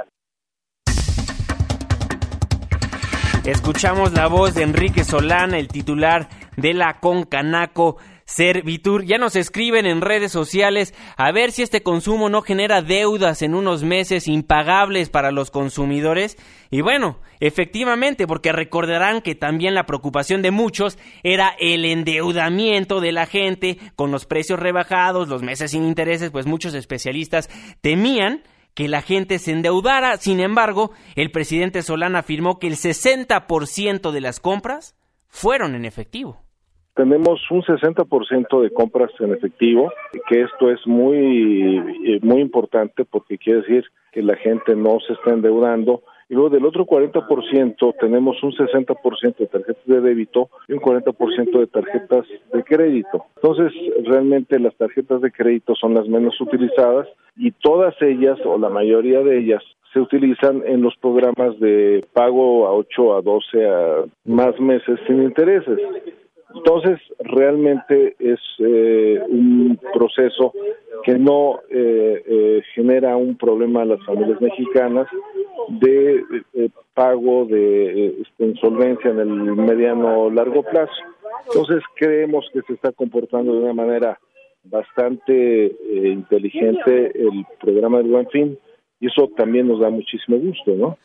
Escuchamos 3.45 4.13
la 4.13 4.27
voz 4.27 4.55
de 4.55 4.63
Enrique 4.63 5.03
Solana, 5.03 5.59
el 5.59 5.67
titular 5.67 6.27
de 6.57 6.73
la 6.73 6.99
Concanaco 6.99 7.97
Servitur. 8.25 9.05
Ya 9.05 9.19
nos 9.19 9.35
escriben 9.35 9.85
en 9.85 10.01
redes 10.01 10.31
sociales 10.31 10.95
a 11.15 11.31
ver 11.31 11.51
si 11.51 11.61
este 11.61 11.83
consumo 11.83 12.27
no 12.27 12.41
genera 12.41 12.81
deudas 12.81 13.43
en 13.43 13.53
unos 13.53 13.83
meses 13.83 14.27
impagables 14.27 15.09
para 15.09 15.31
los 15.31 15.51
consumidores. 15.51 16.35
Y 16.71 16.81
bueno, 16.81 17.19
efectivamente, 17.39 18.25
porque 18.25 18.51
recordarán 18.51 19.21
que 19.21 19.35
también 19.35 19.75
la 19.75 19.85
preocupación 19.85 20.41
de 20.41 20.49
muchos 20.49 20.97
era 21.21 21.55
el 21.59 21.85
endeudamiento 21.85 22.99
de 22.99 23.11
la 23.11 23.27
gente 23.27 23.77
con 23.95 24.09
los 24.09 24.25
precios 24.25 24.59
rebajados, 24.59 25.27
los 25.27 25.43
meses 25.43 25.71
sin 25.71 25.85
intereses, 25.85 26.31
pues 26.31 26.47
muchos 26.47 26.73
especialistas 26.73 27.47
temían 27.81 28.41
que 28.73 28.87
la 28.87 29.03
gente 29.03 29.37
se 29.37 29.51
endeudara. 29.51 30.17
Sin 30.17 30.39
embargo, 30.39 30.91
el 31.15 31.29
presidente 31.29 31.83
Solana 31.83 32.19
afirmó 32.19 32.57
que 32.57 32.67
el 32.67 32.75
60% 32.75 34.11
de 34.11 34.21
las 34.21 34.39
compras 34.39 34.95
fueron 35.29 35.75
en 35.75 35.85
efectivo. 35.85 36.44
Tenemos 36.95 37.41
un 37.51 37.61
60% 37.61 38.61
de 38.61 38.71
compras 38.71 39.11
en 39.19 39.33
efectivo, 39.33 39.91
que 40.27 40.41
esto 40.41 40.71
es 40.71 40.79
muy, 40.87 41.77
eh, 42.05 42.19
muy 42.21 42.41
importante 42.41 43.05
porque 43.05 43.37
quiere 43.37 43.61
decir 43.61 43.85
que 44.11 44.21
la 44.21 44.35
gente 44.37 44.75
no 44.75 44.99
se 45.05 45.13
está 45.13 45.31
endeudando. 45.31 46.01
Y 46.29 46.33
luego 46.33 46.49
del 46.49 46.65
otro 46.65 46.85
40% 46.85 47.93
tenemos 47.99 48.41
un 48.41 48.51
60% 48.53 49.37
de 49.37 49.47
tarjetas 49.47 49.85
de 49.85 50.01
débito 50.01 50.49
y 50.67 50.73
un 50.73 50.79
40% 50.79 51.59
de 51.59 51.67
tarjetas 51.67 52.25
de 52.51 52.63
crédito. 52.63 53.25
Entonces, 53.35 53.71
realmente 54.05 54.57
las 54.57 54.73
tarjetas 54.75 55.21
de 55.21 55.31
crédito 55.31 55.75
son 55.75 55.93
las 55.93 56.07
menos 56.07 56.39
utilizadas 56.41 57.07
y 57.37 57.51
todas 57.51 57.93
ellas 58.01 58.39
o 58.45 58.57
la 58.57 58.69
mayoría 58.69 59.19
de 59.19 59.37
ellas 59.37 59.61
se 59.93 59.99
utilizan 59.99 60.63
en 60.65 60.81
los 60.81 60.95
programas 60.97 61.59
de 61.59 62.03
pago 62.13 62.67
a 62.67 62.73
8 62.73 63.17
a 63.17 63.21
12 63.21 63.69
a 63.69 64.03
más 64.25 64.59
meses 64.59 64.99
sin 65.07 65.21
intereses. 65.21 65.79
Entonces, 66.55 66.99
realmente 67.19 68.15
es 68.17 68.39
eh, 68.59 69.19
un 69.27 69.79
proceso 69.93 70.53
que 71.03 71.17
no 71.17 71.59
eh, 71.69 72.23
eh, 72.25 72.61
genera 72.73 73.17
un 73.17 73.37
problema 73.37 73.81
a 73.81 73.85
las 73.85 74.03
familias 74.05 74.39
mexicanas 74.41 75.07
de 75.67 76.23
pago 76.93 77.45
de 77.45 78.21
este, 78.21 78.45
insolvencia 78.45 79.11
en 79.11 79.19
el 79.19 79.27
mediano 79.27 80.23
o 80.23 80.31
largo 80.31 80.63
plazo. 80.63 80.93
Entonces, 81.47 81.83
creemos 81.95 82.45
que 82.53 82.61
se 82.61 82.73
está 82.73 82.91
comportando 82.93 83.53
de 83.53 83.59
una 83.59 83.73
manera 83.73 84.19
bastante 84.63 85.75
inteligente 85.91 87.11
el 87.13 87.45
programa 87.59 87.99
del 87.99 88.07
Buen 88.07 88.27
Fin 88.29 88.57
y 88.99 89.07
eso 89.07 89.29
también 89.35 89.67
nos 89.67 89.79
da 89.79 89.89
muchísimo 89.89 90.37
gusto, 90.37 90.71
¿no? 90.75 90.97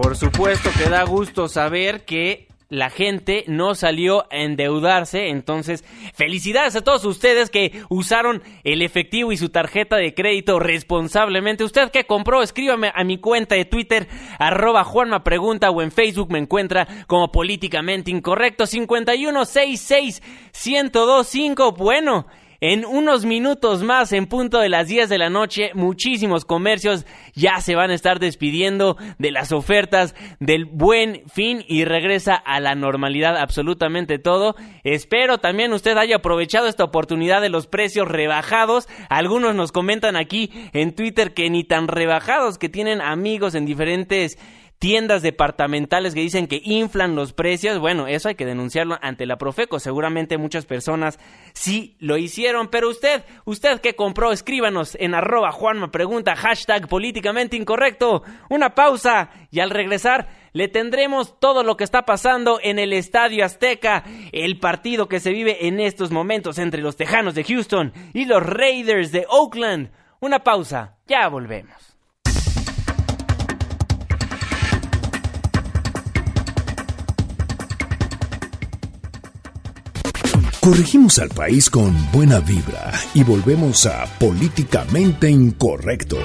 Por 0.00 0.16
supuesto 0.16 0.70
que 0.78 0.88
da 0.88 1.04
gusto 1.04 1.48
saber 1.48 2.06
que 2.06 2.46
la 2.70 2.88
gente 2.88 3.44
no 3.48 3.74
salió 3.74 4.22
a 4.32 4.38
endeudarse. 4.38 5.28
Entonces, 5.28 5.84
felicidades 6.14 6.76
a 6.76 6.80
todos 6.82 7.04
ustedes 7.04 7.50
que 7.50 7.82
usaron 7.90 8.42
el 8.64 8.80
efectivo 8.80 9.32
y 9.32 9.36
su 9.36 9.50
tarjeta 9.50 9.96
de 9.96 10.14
crédito 10.14 10.58
responsablemente. 10.58 11.64
Usted 11.64 11.90
que 11.90 12.06
compró, 12.06 12.42
escríbame 12.42 12.92
a 12.94 13.04
mi 13.04 13.18
cuenta 13.18 13.56
de 13.56 13.64
Twitter, 13.64 14.08
arroba 14.38 14.84
Juanma 14.84 15.24
Pregunta 15.24 15.70
o 15.70 15.82
en 15.82 15.90
Facebook 15.90 16.30
me 16.30 16.38
encuentra 16.38 16.86
como 17.06 17.32
políticamente 17.32 18.10
incorrecto 18.10 18.66
5166 18.66 20.22
1025. 20.64 21.72
Bueno. 21.72 22.26
En 22.62 22.84
unos 22.84 23.24
minutos 23.24 23.82
más, 23.82 24.12
en 24.12 24.26
punto 24.26 24.58
de 24.58 24.68
las 24.68 24.86
10 24.86 25.08
de 25.08 25.16
la 25.16 25.30
noche, 25.30 25.70
muchísimos 25.72 26.44
comercios 26.44 27.06
ya 27.32 27.58
se 27.62 27.74
van 27.74 27.90
a 27.90 27.94
estar 27.94 28.18
despidiendo 28.18 28.98
de 29.18 29.30
las 29.30 29.50
ofertas 29.50 30.14
del 30.40 30.66
buen 30.66 31.22
fin 31.26 31.64
y 31.66 31.86
regresa 31.86 32.34
a 32.34 32.60
la 32.60 32.74
normalidad 32.74 33.38
absolutamente 33.38 34.18
todo. 34.18 34.56
Espero 34.84 35.38
también 35.38 35.72
usted 35.72 35.96
haya 35.96 36.16
aprovechado 36.16 36.66
esta 36.66 36.84
oportunidad 36.84 37.40
de 37.40 37.48
los 37.48 37.66
precios 37.66 38.06
rebajados. 38.06 38.90
Algunos 39.08 39.54
nos 39.54 39.72
comentan 39.72 40.16
aquí 40.16 40.52
en 40.74 40.94
Twitter 40.94 41.32
que 41.32 41.48
ni 41.48 41.64
tan 41.64 41.88
rebajados, 41.88 42.58
que 42.58 42.68
tienen 42.68 43.00
amigos 43.00 43.54
en 43.54 43.64
diferentes 43.64 44.38
tiendas 44.80 45.20
departamentales 45.20 46.14
que 46.14 46.22
dicen 46.22 46.46
que 46.46 46.60
inflan 46.64 47.14
los 47.14 47.34
precios. 47.34 47.78
Bueno, 47.78 48.06
eso 48.06 48.30
hay 48.30 48.34
que 48.34 48.46
denunciarlo 48.46 48.98
ante 49.02 49.26
la 49.26 49.36
Profeco. 49.36 49.78
Seguramente 49.78 50.38
muchas 50.38 50.64
personas 50.64 51.20
sí 51.52 51.96
lo 52.00 52.16
hicieron. 52.16 52.68
Pero 52.68 52.88
usted, 52.88 53.22
usted 53.44 53.80
que 53.82 53.94
compró, 53.94 54.32
escríbanos 54.32 54.96
en 54.98 55.14
arroba 55.14 55.52
Juanma 55.52 55.90
Pregunta, 55.90 56.34
hashtag 56.34 56.88
políticamente 56.88 57.58
incorrecto. 57.58 58.22
Una 58.48 58.74
pausa 58.74 59.30
y 59.50 59.60
al 59.60 59.68
regresar 59.68 60.28
le 60.54 60.68
tendremos 60.68 61.38
todo 61.38 61.62
lo 61.62 61.76
que 61.76 61.84
está 61.84 62.06
pasando 62.06 62.58
en 62.62 62.78
el 62.78 62.94
Estadio 62.94 63.44
Azteca, 63.44 64.02
el 64.32 64.58
partido 64.60 65.08
que 65.08 65.20
se 65.20 65.30
vive 65.30 65.68
en 65.68 65.78
estos 65.78 66.10
momentos 66.10 66.58
entre 66.58 66.80
los 66.80 66.96
Tejanos 66.96 67.34
de 67.34 67.44
Houston 67.44 67.92
y 68.14 68.24
los 68.24 68.42
Raiders 68.42 69.12
de 69.12 69.26
Oakland. 69.28 69.90
Una 70.20 70.38
pausa, 70.38 70.96
ya 71.06 71.28
volvemos. 71.28 71.89
Corregimos 80.60 81.18
al 81.18 81.30
país 81.30 81.70
con 81.70 81.94
buena 82.12 82.38
vibra 82.38 82.92
y 83.14 83.24
volvemos 83.24 83.86
a 83.86 84.04
Políticamente 84.18 85.30
Incorrecto. 85.30 86.18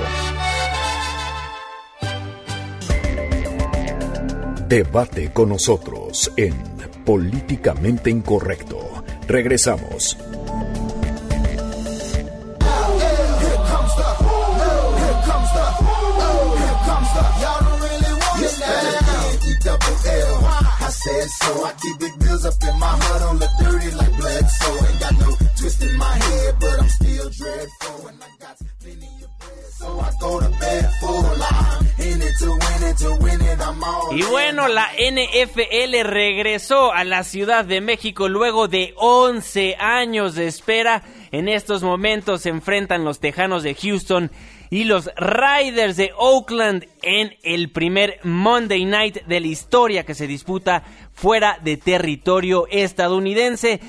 Debate 4.68 5.32
con 5.32 5.48
nosotros 5.48 6.30
en 6.36 6.54
Políticamente 7.06 8.10
Incorrecto. 8.10 9.06
Regresamos. 9.26 10.18
said 21.06 21.30
so. 21.30 21.64
I 21.64 21.72
keep 21.82 22.00
big 22.00 22.20
bills 22.20 22.46
up 22.46 22.58
in 22.64 22.80
my 22.80 22.94
heart 23.04 23.22
on 23.30 23.38
the 23.40 23.50
dirty 23.60 23.92
like 23.92 24.16
blood. 24.18 24.46
So 24.60 24.68
ain't 24.86 25.00
got 25.00 25.14
no 25.24 25.30
twist 25.58 25.84
in 25.84 25.96
my 25.98 26.16
head, 26.26 26.56
but 26.60 26.80
I'm 26.82 26.90
still 26.90 27.30
dreadful. 27.30 28.08
And 28.10 28.18
I 28.24 28.30
got 28.40 28.56
plenty 28.82 29.12
of 29.26 29.35
Y 34.12 34.24
bueno, 34.24 34.68
la 34.68 34.90
NFL 34.94 36.04
regresó 36.04 36.94
a 36.94 37.04
la 37.04 37.24
Ciudad 37.24 37.66
de 37.66 37.82
México 37.82 38.30
luego 38.30 38.68
de 38.68 38.94
11 38.98 39.76
años 39.80 40.36
de 40.36 40.48
espera. 40.48 41.04
En 41.32 41.50
estos 41.50 41.84
momentos 41.84 42.42
se 42.42 42.50
enfrentan 42.50 43.04
los 43.04 43.20
Tejanos 43.20 43.64
de 43.64 43.76
Houston 43.76 44.32
y 44.70 44.86
los 44.86 45.10
Riders 45.18 45.98
de 45.98 46.12
Oakland 46.18 46.88
en 47.02 47.36
el 47.44 47.70
primer 47.72 48.20
Monday 48.24 48.86
Night 48.86 49.24
de 49.26 49.40
la 49.40 49.48
historia 49.48 50.06
que 50.06 50.16
se 50.16 50.28
disputa 50.28 50.84
fuera 51.14 51.60
de 51.64 51.78
territorio 51.78 52.68
estadounidense. 52.70 53.80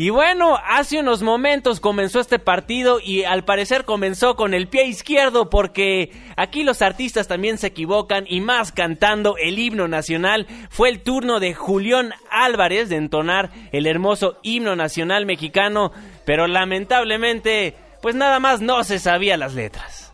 Y 0.00 0.10
bueno, 0.10 0.56
hace 0.64 1.00
unos 1.00 1.24
momentos 1.24 1.80
comenzó 1.80 2.20
este 2.20 2.38
partido 2.38 3.00
y 3.00 3.24
al 3.24 3.44
parecer 3.44 3.84
comenzó 3.84 4.36
con 4.36 4.54
el 4.54 4.68
pie 4.68 4.84
izquierdo 4.86 5.50
porque 5.50 6.12
aquí 6.36 6.62
los 6.62 6.82
artistas 6.82 7.26
también 7.26 7.58
se 7.58 7.66
equivocan 7.66 8.24
y 8.28 8.40
más 8.40 8.70
cantando 8.70 9.36
el 9.38 9.58
himno 9.58 9.88
nacional. 9.88 10.46
Fue 10.70 10.88
el 10.88 11.02
turno 11.02 11.40
de 11.40 11.52
Julián 11.52 12.14
Álvarez 12.30 12.88
de 12.88 12.94
entonar 12.94 13.50
el 13.72 13.88
hermoso 13.88 14.38
himno 14.44 14.76
nacional 14.76 15.26
mexicano, 15.26 15.90
pero 16.24 16.46
lamentablemente 16.46 17.74
pues 18.00 18.14
nada 18.14 18.38
más 18.38 18.60
no 18.60 18.84
se 18.84 19.00
sabía 19.00 19.36
las 19.36 19.54
letras. 19.54 20.12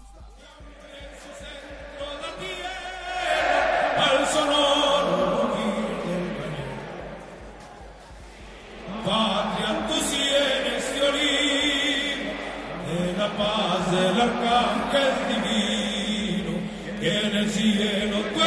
que 17.05 17.21
en 17.21 17.37
el 17.37 17.51
cielo 17.51 18.44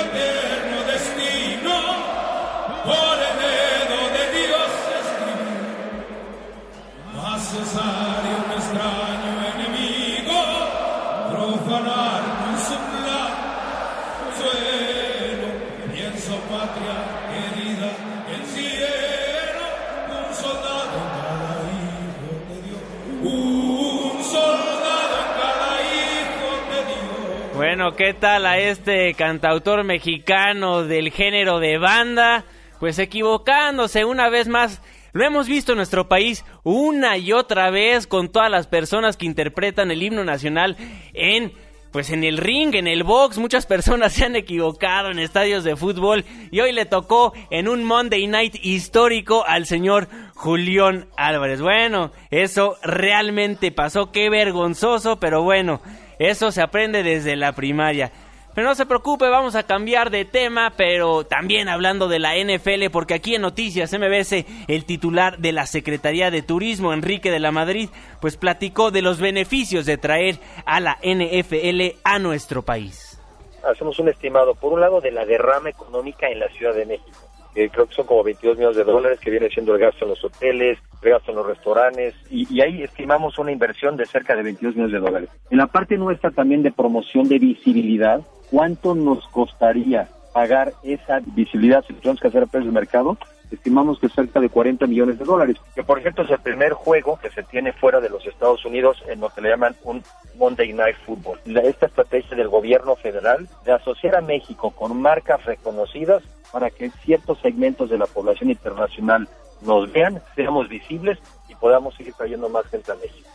Bueno, 27.77 27.95
¿qué 27.95 28.15
tal 28.15 28.47
a 28.47 28.57
este 28.57 29.13
cantautor 29.13 29.83
mexicano 29.83 30.81
del 30.81 31.11
género 31.11 31.59
de 31.59 31.77
banda? 31.77 32.43
Pues 32.79 32.97
equivocándose 32.97 34.03
una 34.03 34.29
vez 34.29 34.47
más. 34.47 34.81
Lo 35.13 35.23
hemos 35.23 35.47
visto 35.47 35.73
en 35.73 35.77
nuestro 35.77 36.07
país 36.07 36.43
una 36.63 37.17
y 37.17 37.33
otra 37.33 37.69
vez 37.69 38.07
con 38.07 38.29
todas 38.29 38.49
las 38.49 38.65
personas 38.65 39.15
que 39.15 39.27
interpretan 39.27 39.91
el 39.91 40.01
himno 40.01 40.23
nacional 40.23 40.75
en 41.13 41.53
pues 41.91 42.09
en 42.09 42.23
el 42.23 42.37
ring, 42.37 42.73
en 42.73 42.87
el 42.87 43.03
box, 43.03 43.37
muchas 43.37 43.67
personas 43.67 44.13
se 44.15 44.25
han 44.25 44.35
equivocado 44.35 45.11
en 45.11 45.19
estadios 45.19 45.63
de 45.63 45.75
fútbol 45.75 46.25
y 46.49 46.61
hoy 46.61 46.71
le 46.71 46.87
tocó 46.87 47.31
en 47.51 47.67
un 47.67 47.83
Monday 47.83 48.25
Night 48.25 48.55
histórico 48.63 49.45
al 49.45 49.67
señor 49.67 50.07
Julián 50.33 51.09
Álvarez. 51.15 51.61
Bueno, 51.61 52.11
eso 52.31 52.75
realmente 52.81 53.71
pasó, 53.71 54.11
qué 54.11 54.31
vergonzoso, 54.31 55.19
pero 55.19 55.43
bueno, 55.43 55.79
eso 56.19 56.51
se 56.51 56.61
aprende 56.61 57.03
desde 57.03 57.35
la 57.35 57.53
primaria. 57.53 58.11
Pero 58.57 58.69
no 58.69 58.73
se 58.73 58.87
preocupe, 58.87 59.29
vamos 59.29 59.53
a 59.53 59.67
cambiar 59.67 60.09
de 60.09 60.25
tema, 60.25 60.73
pero 60.75 61.25
también 61.25 61.69
hablando 61.69 62.07
de 62.07 62.17
la 62.17 62.33
NFL, 62.35 62.89
porque 62.91 63.13
aquí 63.13 63.35
en 63.35 63.43
Noticias 63.43 63.93
MBS, 63.93 64.45
el 64.67 64.83
titular 64.85 65.37
de 65.37 65.51
la 65.51 65.67
Secretaría 65.67 66.31
de 66.31 66.41
Turismo, 66.41 66.91
Enrique 66.91 67.29
de 67.29 67.39
la 67.39 67.51
Madrid, 67.51 67.89
pues 68.19 68.35
platicó 68.35 68.89
de 68.89 69.03
los 69.03 69.21
beneficios 69.21 69.85
de 69.85 69.97
traer 69.97 70.39
a 70.65 70.79
la 70.79 70.97
NFL 71.03 71.99
a 72.03 72.17
nuestro 72.17 72.63
país. 72.63 73.21
Hacemos 73.63 73.99
un 73.99 74.09
estimado, 74.09 74.55
por 74.55 74.73
un 74.73 74.81
lado, 74.81 75.01
de 75.01 75.11
la 75.11 75.23
derrama 75.23 75.69
económica 75.69 76.27
en 76.27 76.39
la 76.39 76.47
Ciudad 76.47 76.73
de 76.73 76.87
México 76.87 77.26
creo 77.71 77.87
que 77.87 77.95
son 77.95 78.05
como 78.05 78.23
22 78.23 78.57
millones 78.57 78.77
de 78.77 78.83
dólares, 78.83 79.19
que 79.19 79.31
viene 79.31 79.49
siendo 79.49 79.73
el 79.73 79.81
gasto 79.81 80.05
en 80.05 80.09
los 80.11 80.23
hoteles, 80.23 80.77
el 81.01 81.09
gasto 81.09 81.31
en 81.31 81.37
los 81.37 81.47
restaurantes, 81.47 82.15
y, 82.29 82.61
ahí 82.61 82.83
estimamos 82.83 83.37
una 83.39 83.51
inversión 83.51 83.97
de 83.97 84.05
cerca 84.05 84.35
de 84.35 84.43
22 84.43 84.75
millones 84.75 84.93
de 84.93 84.99
dólares. 84.99 85.29
En 85.49 85.57
la 85.57 85.67
parte 85.67 85.97
nuestra 85.97 86.31
también 86.31 86.63
de 86.63 86.71
promoción 86.71 87.27
de 87.27 87.39
visibilidad, 87.39 88.21
¿cuánto 88.51 88.95
nos 88.95 89.27
costaría 89.29 90.07
pagar 90.33 90.73
esa 90.83 91.19
visibilidad 91.25 91.83
si 91.87 91.93
tenemos 91.93 92.21
que 92.21 92.27
hacer 92.27 92.43
a 92.43 92.45
precio 92.45 92.69
de 92.69 92.79
mercado? 92.79 93.17
Estimamos 93.51 93.99
que 93.99 94.09
cerca 94.09 94.39
de 94.39 94.49
40 94.49 94.87
millones 94.87 95.19
de 95.19 95.25
dólares. 95.25 95.57
Que 95.75 95.83
por 95.83 96.01
cierto 96.01 96.23
es 96.23 96.29
el 96.29 96.39
primer 96.39 96.73
juego 96.73 97.19
que 97.21 97.29
se 97.29 97.43
tiene 97.43 97.73
fuera 97.73 97.99
de 97.99 98.09
los 98.09 98.25
Estados 98.25 98.63
Unidos 98.65 99.03
en 99.07 99.19
lo 99.19 99.29
que 99.29 99.41
le 99.41 99.49
llaman 99.49 99.75
un 99.83 100.03
Monday 100.37 100.73
Night 100.73 100.97
Football. 101.05 101.39
esta 101.63 101.87
estrategia 101.87 102.37
del 102.37 102.49
gobierno 102.49 102.95
federal 102.95 103.47
de 103.65 103.71
asociar 103.71 104.15
a 104.15 104.21
México 104.21 104.71
con 104.71 105.01
marcas 105.01 105.43
reconocidas 105.45 106.23
para 106.51 106.69
que 106.69 106.89
ciertos 107.03 107.39
segmentos 107.39 107.89
de 107.89 107.97
la 107.97 108.05
población 108.05 108.49
internacional 108.49 109.27
nos 109.61 109.91
vean, 109.91 110.21
seamos 110.35 110.69
visibles 110.69 111.17
y 111.49 111.55
podamos 111.55 111.95
seguir 111.95 112.13
trayendo 112.13 112.47
más 112.49 112.65
gente 112.67 112.91
a 112.91 112.95
México. 112.95 113.27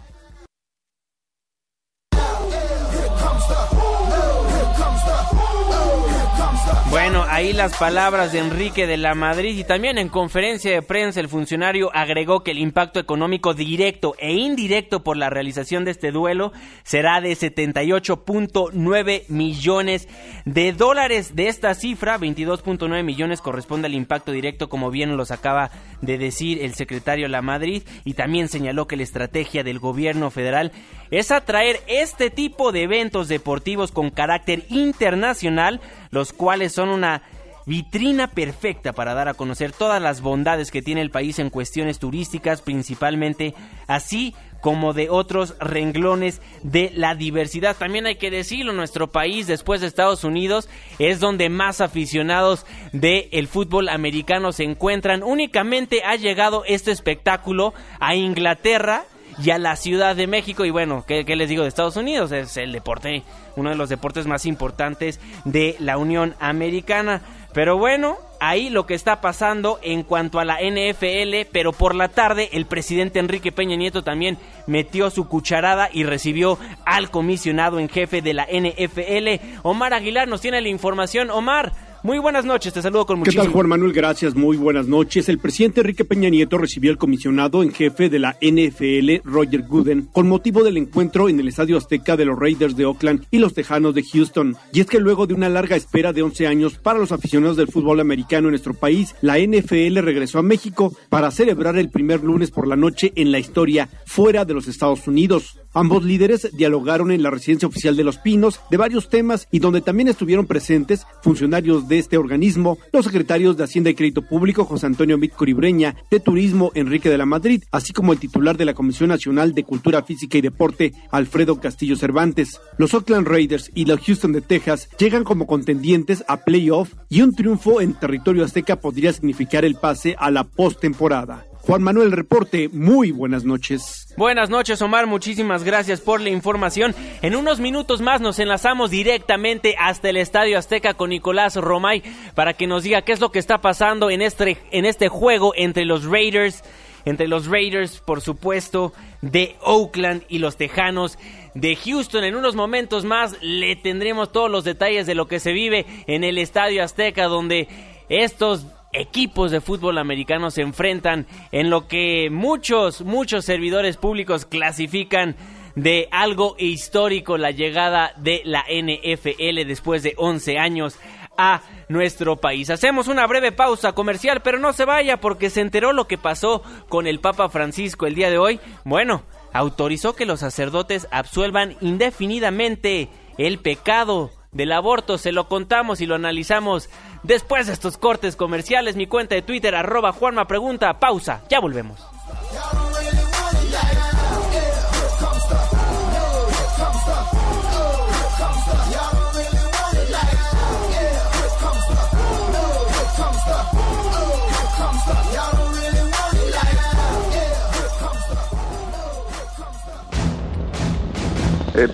Bueno, 6.93 7.25
ahí 7.27 7.55
las 7.55 7.75
palabras 7.79 8.33
de 8.33 8.39
Enrique 8.39 8.87
de 8.87 8.99
la 8.99 9.15
Madrid 9.15 9.57
y 9.57 9.65
también 9.65 9.97
en 9.97 10.11
conferencia 10.11 10.73
de 10.73 10.83
prensa 10.83 11.21
el 11.21 11.29
funcionario 11.31 11.91
agregó 11.95 12.45
que 12.45 12.51
el 12.51 12.59
impacto 12.59 13.01
económico 13.01 13.55
directo 13.55 14.15
e 14.19 14.35
indirecto 14.35 15.03
por 15.03 15.17
la 15.17 15.31
realización 15.31 15.87
de 15.87 15.93
este 15.93 16.13
duelo 16.13 16.53
será 16.83 17.23
de 17.23 17.33
78.9 17.33 19.25
millones 19.29 20.07
de 20.45 20.73
dólares. 20.75 21.35
De 21.35 21.49
esta 21.49 21.73
cifra, 21.75 22.19
22.9 22.19 23.03
millones 23.03 23.41
corresponde 23.41 23.87
al 23.87 23.95
impacto 23.95 24.31
directo, 24.31 24.69
como 24.69 24.91
bien 24.91 25.17
los 25.17 25.31
acaba 25.31 25.71
de 26.03 26.19
decir 26.19 26.63
el 26.63 26.75
secretario 26.75 27.25
de 27.25 27.31
la 27.31 27.41
Madrid, 27.41 27.85
y 28.05 28.13
también 28.15 28.49
señaló 28.49 28.87
que 28.87 28.97
la 28.97 29.05
estrategia 29.05 29.65
del 29.65 29.79
gobierno 29.79 30.31
federal 30.31 30.73
es 31.11 31.31
atraer 31.31 31.81
este 31.87 32.29
tipo 32.31 32.71
de 32.71 32.83
eventos 32.83 33.29
deportivos 33.29 33.93
con 33.93 34.11
carácter 34.11 34.65
internacional 34.69 35.81
los 36.13 36.33
cuales 36.33 36.73
son 36.73 36.91
una 36.91 37.23
vitrina 37.67 38.29
perfecta 38.29 38.93
para 38.93 39.15
dar 39.15 39.29
a 39.29 39.35
conocer 39.35 39.73
todas 39.73 40.01
las 40.01 40.21
bondades 40.21 40.71
que 40.71 40.83
tiene 40.83 41.01
el 41.01 41.11
país 41.11 41.39
en 41.39 41.51
cuestiones 41.51 41.99
turísticas 41.99 42.61
principalmente, 42.61 43.55
así 43.87 44.35
como 44.61 44.93
de 44.93 45.11
otros 45.11 45.57
renglones 45.59 46.41
de 46.63 46.93
la 46.95 47.17
diversidad. 47.17 47.77
También 47.77 48.07
hay 48.07 48.17
que 48.17 48.31
decirlo, 48.31 48.73
nuestro 48.73 49.11
país, 49.11 49.49
después 49.49 49.81
de 49.81 49.89
Estados 49.89 50.23
Unidos, 50.23 50.69
es 51.01 51.19
donde 51.19 51.49
más 51.49 51.81
aficionados 51.81 52.65
del 52.93 53.49
fútbol 53.49 53.89
americano 53.89 54.53
se 54.53 54.65
encuentran. 54.65 55.25
Únicamente 55.25 56.03
ha 56.05 56.15
llegado 56.15 56.63
este 56.67 56.93
espectáculo 56.93 57.75
a 57.99 58.15
Inglaterra 58.15 59.05
y 59.39 59.51
a 59.51 59.59
la 59.59 59.77
Ciudad 59.77 60.17
de 60.17 60.27
México. 60.27 60.65
Y 60.65 60.71
bueno, 60.71 61.05
¿qué, 61.07 61.25
les 61.25 61.49
digo 61.49 61.63
de 61.63 61.69
Estados 61.69 61.97
Unidos? 61.97 62.33
Es 62.33 62.57
el 62.57 62.73
deporte, 62.73 63.23
uno 63.57 63.71
de 63.71 63.77
los 63.77 63.89
deportes 63.89 64.27
más 64.27 64.47
importantes 64.47 65.21
de 65.45 65.77
la 65.79 65.99
Unión 65.99 66.35
Americana. 66.41 67.23
Pero 67.53 67.77
bueno, 67.77 68.17
ahí 68.41 68.71
lo 68.71 68.87
que 68.87 68.95
está 68.95 69.21
pasando 69.21 69.79
en 69.83 70.05
cuanto 70.05 70.41
a 70.41 70.45
la 70.45 70.59
NFL, 70.63 71.49
pero 71.53 71.73
por 71.73 71.95
la 71.95 72.09
tarde 72.09 72.49
el 72.53 72.65
presidente 72.65 73.19
Enrique 73.19 73.53
Peña 73.53 73.77
Nieto 73.77 74.03
también 74.03 74.39
metió 74.67 75.11
su 75.11 75.29
cucharada 75.29 75.91
y 75.93 76.05
recibió 76.05 76.59
al 76.87 77.11
comisionado 77.11 77.79
en 77.79 77.91
jefe 77.91 78.23
de 78.23 78.33
la 78.33 78.47
NFL. 78.47 79.61
Omar 79.63 79.93
Aguilar 79.93 80.29
nos 80.29 80.41
tiene 80.41 80.63
la 80.63 80.69
información. 80.69 81.31
Omar, 81.31 81.73
muy 82.03 82.19
buenas 82.19 82.45
noches, 82.45 82.73
te 82.73 82.83
saludo 82.83 83.07
con 83.07 83.19
muchísimo. 83.19 83.43
¿Qué 83.43 83.47
tal, 83.47 83.53
Juan 83.55 83.69
Manuel? 83.69 83.93
Gracias, 83.93 84.35
muy 84.35 84.57
buenas 84.57 84.87
noches. 84.89 85.29
El 85.29 85.39
presidente 85.39 85.81
Enrique 85.81 86.05
Peña 86.05 86.29
Nieto 86.29 86.59
recibió 86.59 86.91
al 86.91 86.99
comisionado 86.99 87.63
en 87.63 87.73
jefe 87.73 88.09
de 88.09 88.19
la 88.19 88.37
NFL, 88.41 89.29
Roger 89.29 89.63
Gooden, 89.63 90.09
con 90.13 90.29
motivo 90.29 90.65
del 90.65 90.77
encuentro 90.77 91.29
en 91.29 91.39
el 91.41 91.49
Estadio 91.49 91.77
Azteca 91.77 92.17
de 92.17 92.25
los 92.25 92.39
Raiders 92.39 92.77
de 92.77 92.87
Oakland 92.87 93.27
y 93.31 93.39
los 93.39 93.55
Tejanos 93.55 93.95
de 93.95 94.03
Houston. 94.03 94.57
Y 94.73 94.81
es 94.81 94.87
que 94.87 95.01
luego 95.01 95.27
de 95.27 95.35
una 95.35 95.49
larga 95.49 95.77
espera 95.77 96.13
de 96.13 96.23
11 96.23 96.47
años 96.47 96.75
para 96.75 96.99
los 96.99 97.13
aficionados 97.13 97.57
del 97.57 97.69
fútbol 97.69 98.01
americano 98.01 98.49
en 98.49 98.53
nuestro 98.53 98.75
país, 98.75 99.15
la 99.21 99.39
NFL 99.39 99.99
regresó 99.99 100.39
a 100.39 100.43
México 100.43 100.93
para 101.09 101.31
celebrar 101.31 101.77
el 101.77 101.91
primer 101.91 102.23
lunes 102.23 102.51
por 102.51 102.67
la 102.67 102.77
noche 102.77 103.13
en 103.17 103.31
la 103.31 103.39
historia 103.39 103.89
fuera 104.07 104.45
de 104.45 104.55
los 104.55 104.69
Estados 104.69 105.07
Unidos. 105.07 105.62
Ambos 105.75 106.05
líderes 106.05 106.51
dialogaron 106.53 107.11
en 107.11 107.23
la 107.23 107.31
residencia 107.31 107.67
oficial 107.67 107.97
de 107.97 108.05
Los 108.05 108.19
Pinos 108.19 108.61
de 108.71 108.77
varios 108.77 109.09
temas 109.09 109.49
y 109.51 109.59
donde 109.59 109.81
también 109.81 110.09
estuvieron 110.09 110.47
presentes 110.47 111.07
funcionarios 111.23 111.89
de 111.89 111.99
este 111.99 112.19
organismo, 112.19 112.79
los 112.93 113.07
secretarios 113.07 113.57
de 113.57 113.65
Hacienda 113.65 113.91
y 113.91 113.95
Crédito 113.95 114.23
Público 114.23 114.65
José 114.65 114.87
Antonio 114.87 115.17
Mit 115.17 115.33
Coribreña, 115.33 115.97
de 116.11 116.21
Turismo 116.21 116.73
Enrique 116.75 117.09
de 117.09 117.19
la 117.19 117.27
Madrid, 117.27 117.65
así 117.71 117.93
como 117.93 118.13
el 118.13 118.19
titular 118.19 118.57
de 118.57 118.67
la 118.67 118.75
Comisión 118.75 119.09
Nacional 119.09 119.55
de 119.55 119.65
Cultura 119.65 120.03
Física 120.03 120.37
y 120.37 120.43
Deporte 120.43 120.93
Alfredo 121.11 121.61
Castillo 121.61 121.97
Cervantes. 121.97 122.61
Los 122.77 122.93
Oakland 122.95 123.27
Raiders 123.27 123.71
y 123.75 123.87
los 123.87 124.01
Houston 124.01 124.33
de 124.33 124.43
Texas 124.43 124.89
llegan 124.99 125.25
como 125.25 125.47
contendientes 125.47 126.25
a 126.29 126.45
playoff 126.45 126.93
y 127.09 127.23
un 127.23 127.35
triunfo 127.35 127.81
en 127.81 127.95
territorio 127.95 128.45
azteca 128.45 128.77
podría 128.77 129.13
significar 129.13 129.65
el 129.65 129.77
pase 129.77 130.17
a 130.19 130.31
la 130.31 130.45
postemporada. 130.45 131.47
Juan 131.65 131.81
Manuel 131.81 132.11
Reporte, 132.11 132.69
muy 132.73 133.13
buenas 133.13 133.45
noches. 133.45 134.13
Buenas 134.17 134.51
noches 134.51 134.83
Omar, 134.83 135.07
muchísimas 135.07 135.63
gracias 135.63 136.01
por 136.01 136.21
la 136.21 136.29
información. 136.29 136.93
En 137.23 137.37
unos 137.37 137.61
minutos 137.61 138.01
más 138.01 138.21
nos 138.21 138.41
enlazamos 138.41 138.91
directamente 138.91 139.77
hasta 139.79 140.11
el 140.11 140.17
Estadio 140.17 140.59
Azteca 140.59 140.95
con 140.95 141.11
Nicolás 141.11 141.55
Romay 141.55 142.03
para 142.35 142.55
que 142.55 142.67
nos 142.67 142.83
diga 142.83 143.03
qué 143.03 143.13
es 143.13 143.21
lo 143.21 143.31
que 143.31 143.39
está 143.39 143.59
pasando 143.59 144.11
en 144.11 144.23
este, 144.23 144.59
en 144.73 144.85
este 144.85 145.09
juego 145.09 145.53
entre 145.55 145.85
los 145.85 146.05
Raiders, 146.05 146.65
entre 147.05 147.29
los 147.29 147.47
Raiders 147.47 148.01
por 148.01 148.23
supuesto 148.23 148.93
de 149.21 149.55
Oakland 149.63 150.25
y 150.29 150.41
los 150.41 150.57
Tejanos 150.57 151.17
de 151.55 151.77
Houston. 151.77 152.25
En 152.25 152.35
unos 152.35 152.57
momentos 152.57 153.05
más 153.05 153.41
le 153.41 153.77
tendremos 153.77 154.33
todos 154.33 154.51
los 154.51 154.65
detalles 154.65 155.07
de 155.07 155.15
lo 155.15 155.29
que 155.29 155.39
se 155.39 155.53
vive 155.53 155.87
en 156.09 156.25
el 156.25 156.39
Estadio 156.39 156.83
Azteca 156.83 157.27
donde 157.27 157.69
estos 158.09 158.67
equipos 158.93 159.51
de 159.51 159.61
fútbol 159.61 159.99
americano 159.99 160.51
se 160.51 160.63
enfrentan 160.63 161.27
en 161.51 161.71
lo 161.71 161.89
que 161.89 162.29
muchos, 162.31 163.03
muchos 163.03 163.45
servidores 163.45 163.97
públicos 163.97 164.45
clasifican 164.45 165.37
de 165.75 166.09
algo 166.11 166.55
histórico, 166.59 167.39
la 167.39 167.51
llegada 167.51 168.13
de 168.17 168.43
la 168.45 168.65
NFL 168.69 169.67
después 169.67 170.03
de 170.03 170.15
11 170.17 170.59
años 170.59 170.99
a 171.37 171.63
nuestro 171.89 172.37
país. 172.37 172.71
Hacemos 172.71 173.09
una 173.09 173.27
breve 173.27 173.53
pausa 173.53 173.93
comercial, 173.93 174.43
pero 174.43 174.59
no 174.59 174.73
se 174.73 174.85
vaya 174.85 175.19
porque 175.19 175.51
se 175.51 175.61
enteró 175.61 175.93
lo 175.93 176.07
que 176.07 176.19
pasó 176.19 176.63
con 176.89 177.07
el 177.07 177.21
Papa 177.21 177.49
Francisco 177.49 178.07
el 178.07 178.15
día 178.15 178.31
de 178.31 178.39
hoy. 178.39 178.61
Bueno, 178.85 179.23
autorizó 179.53 180.15
que 180.15 180.27
los 180.27 180.41
sacerdotes 180.41 181.09
absuelvan 181.11 181.77
indefinidamente 181.81 183.09
el 183.39 183.59
pecado 183.59 184.31
del 184.53 184.73
aborto. 184.73 185.19
Se 185.19 185.33
lo 185.33 185.49
contamos 185.49 186.01
y 186.01 186.07
lo 186.07 186.15
analizamos 186.15 186.89
Después 187.23 187.69
de 187.69 187.73
estos 187.73 187.99
cortes 187.99 188.35
comerciales, 188.35 188.97
mi 188.97 189.07
cuenta 189.07 189.37
de 189.37 189.43
Twitter, 189.43 189.77
arroba 189.77 190.11
Juanma 190.13 190.47
Pregunta, 190.49 190.99
pausa, 190.99 191.43
ya 191.49 191.61
volvemos. 191.61 192.01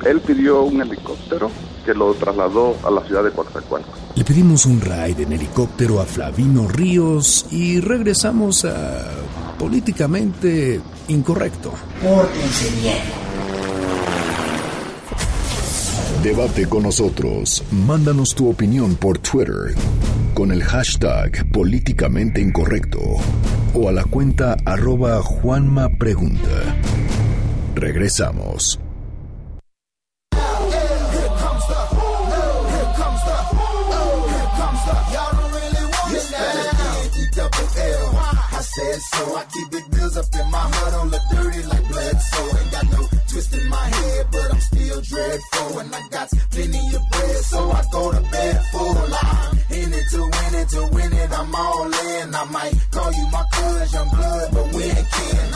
Él 0.06 0.20
pidió 0.22 0.62
un 0.62 0.80
helicóptero 0.80 1.50
que 1.88 1.94
lo 1.94 2.12
trasladó 2.12 2.76
a 2.84 2.90
la 2.90 3.02
ciudad 3.06 3.24
de 3.24 3.30
Coatzacoalcos. 3.30 3.94
Le 4.14 4.22
pedimos 4.22 4.66
un 4.66 4.78
ride 4.78 5.22
en 5.22 5.32
helicóptero 5.32 6.02
a 6.02 6.04
Flavino 6.04 6.68
Ríos 6.68 7.46
y 7.50 7.80
regresamos 7.80 8.66
a 8.66 9.06
políticamente 9.58 10.82
incorrecto. 11.08 11.72
Pórtense 12.02 12.70
bien. 12.82 12.98
Debate 16.22 16.68
con 16.68 16.82
nosotros. 16.82 17.64
Mándanos 17.70 18.34
tu 18.34 18.50
opinión 18.50 18.96
por 18.96 19.16
Twitter 19.16 19.74
con 20.34 20.52
el 20.52 20.62
hashtag 20.62 21.50
políticamente 21.50 22.42
incorrecto 22.42 23.00
o 23.72 23.88
a 23.88 23.92
la 23.92 24.04
cuenta 24.04 24.58
arroba 24.66 25.22
Juanma 25.22 25.88
Pregunta. 25.88 26.76
Regresamos. 27.74 28.78
Said. 38.98 39.28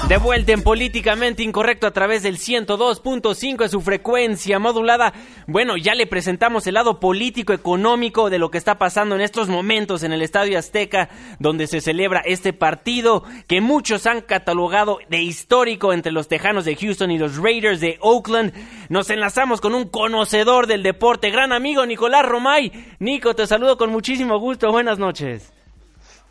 De 0.09 0.19
vuelta 0.19 0.53
en 0.53 0.63
Políticamente 0.63 1.43
Incorrecto 1.43 1.87
a 1.87 1.93
través 1.93 2.23
del 2.23 2.37
102.5 2.37 3.57
de 3.57 3.69
su 3.69 3.81
frecuencia 3.81 4.59
modulada. 4.59 5.15
Bueno, 5.47 5.79
ya 5.79 5.95
le 5.95 6.07
presentamos 6.07 6.67
el 6.67 6.75
lado 6.75 7.01
político, 7.01 7.55
económico 7.55 8.29
de 8.29 8.39
lo 8.39 8.51
que 8.51 8.59
está 8.59 8.77
pasando 8.77 9.15
en 9.15 9.23
estos 9.23 9.49
momentos 9.49 10.03
en 10.03 10.13
el 10.13 10.21
Estadio 10.21 10.59
Azteca, 10.59 11.09
donde 11.39 11.67
se 11.67 11.81
celebra 11.81 12.21
este 12.21 12.53
partido 12.53 13.25
que 13.47 13.61
muchos 13.61 14.07
han 14.07 14.21
catalogado 14.21 14.99
de 15.09 15.21
histórico 15.23 15.93
entre 15.93 16.13
los 16.13 16.29
Tejanos 16.29 16.65
de 16.65 16.77
Houston 16.77 17.11
y 17.11 17.19
los 17.19 17.37
Raiders 17.37 17.81
de 17.81 17.99
Oakland. 18.01 18.53
Nos 18.89 19.11
enlazamos 19.11 19.61
con 19.61 19.75
un 19.75 19.89
conocedor 19.89 20.67
del 20.67 20.83
deporte, 20.83 21.31
gran 21.31 21.53
amigo 21.53 21.87
Nicolás 21.87 22.27
Romay. 22.27 22.73
Nico, 22.99 23.35
te 23.35 23.47
saludo 23.47 23.77
con 23.77 23.91
muchísimo 23.91 24.39
gusto. 24.39 24.71
Buenas 24.71 24.99
noches. 24.99 25.53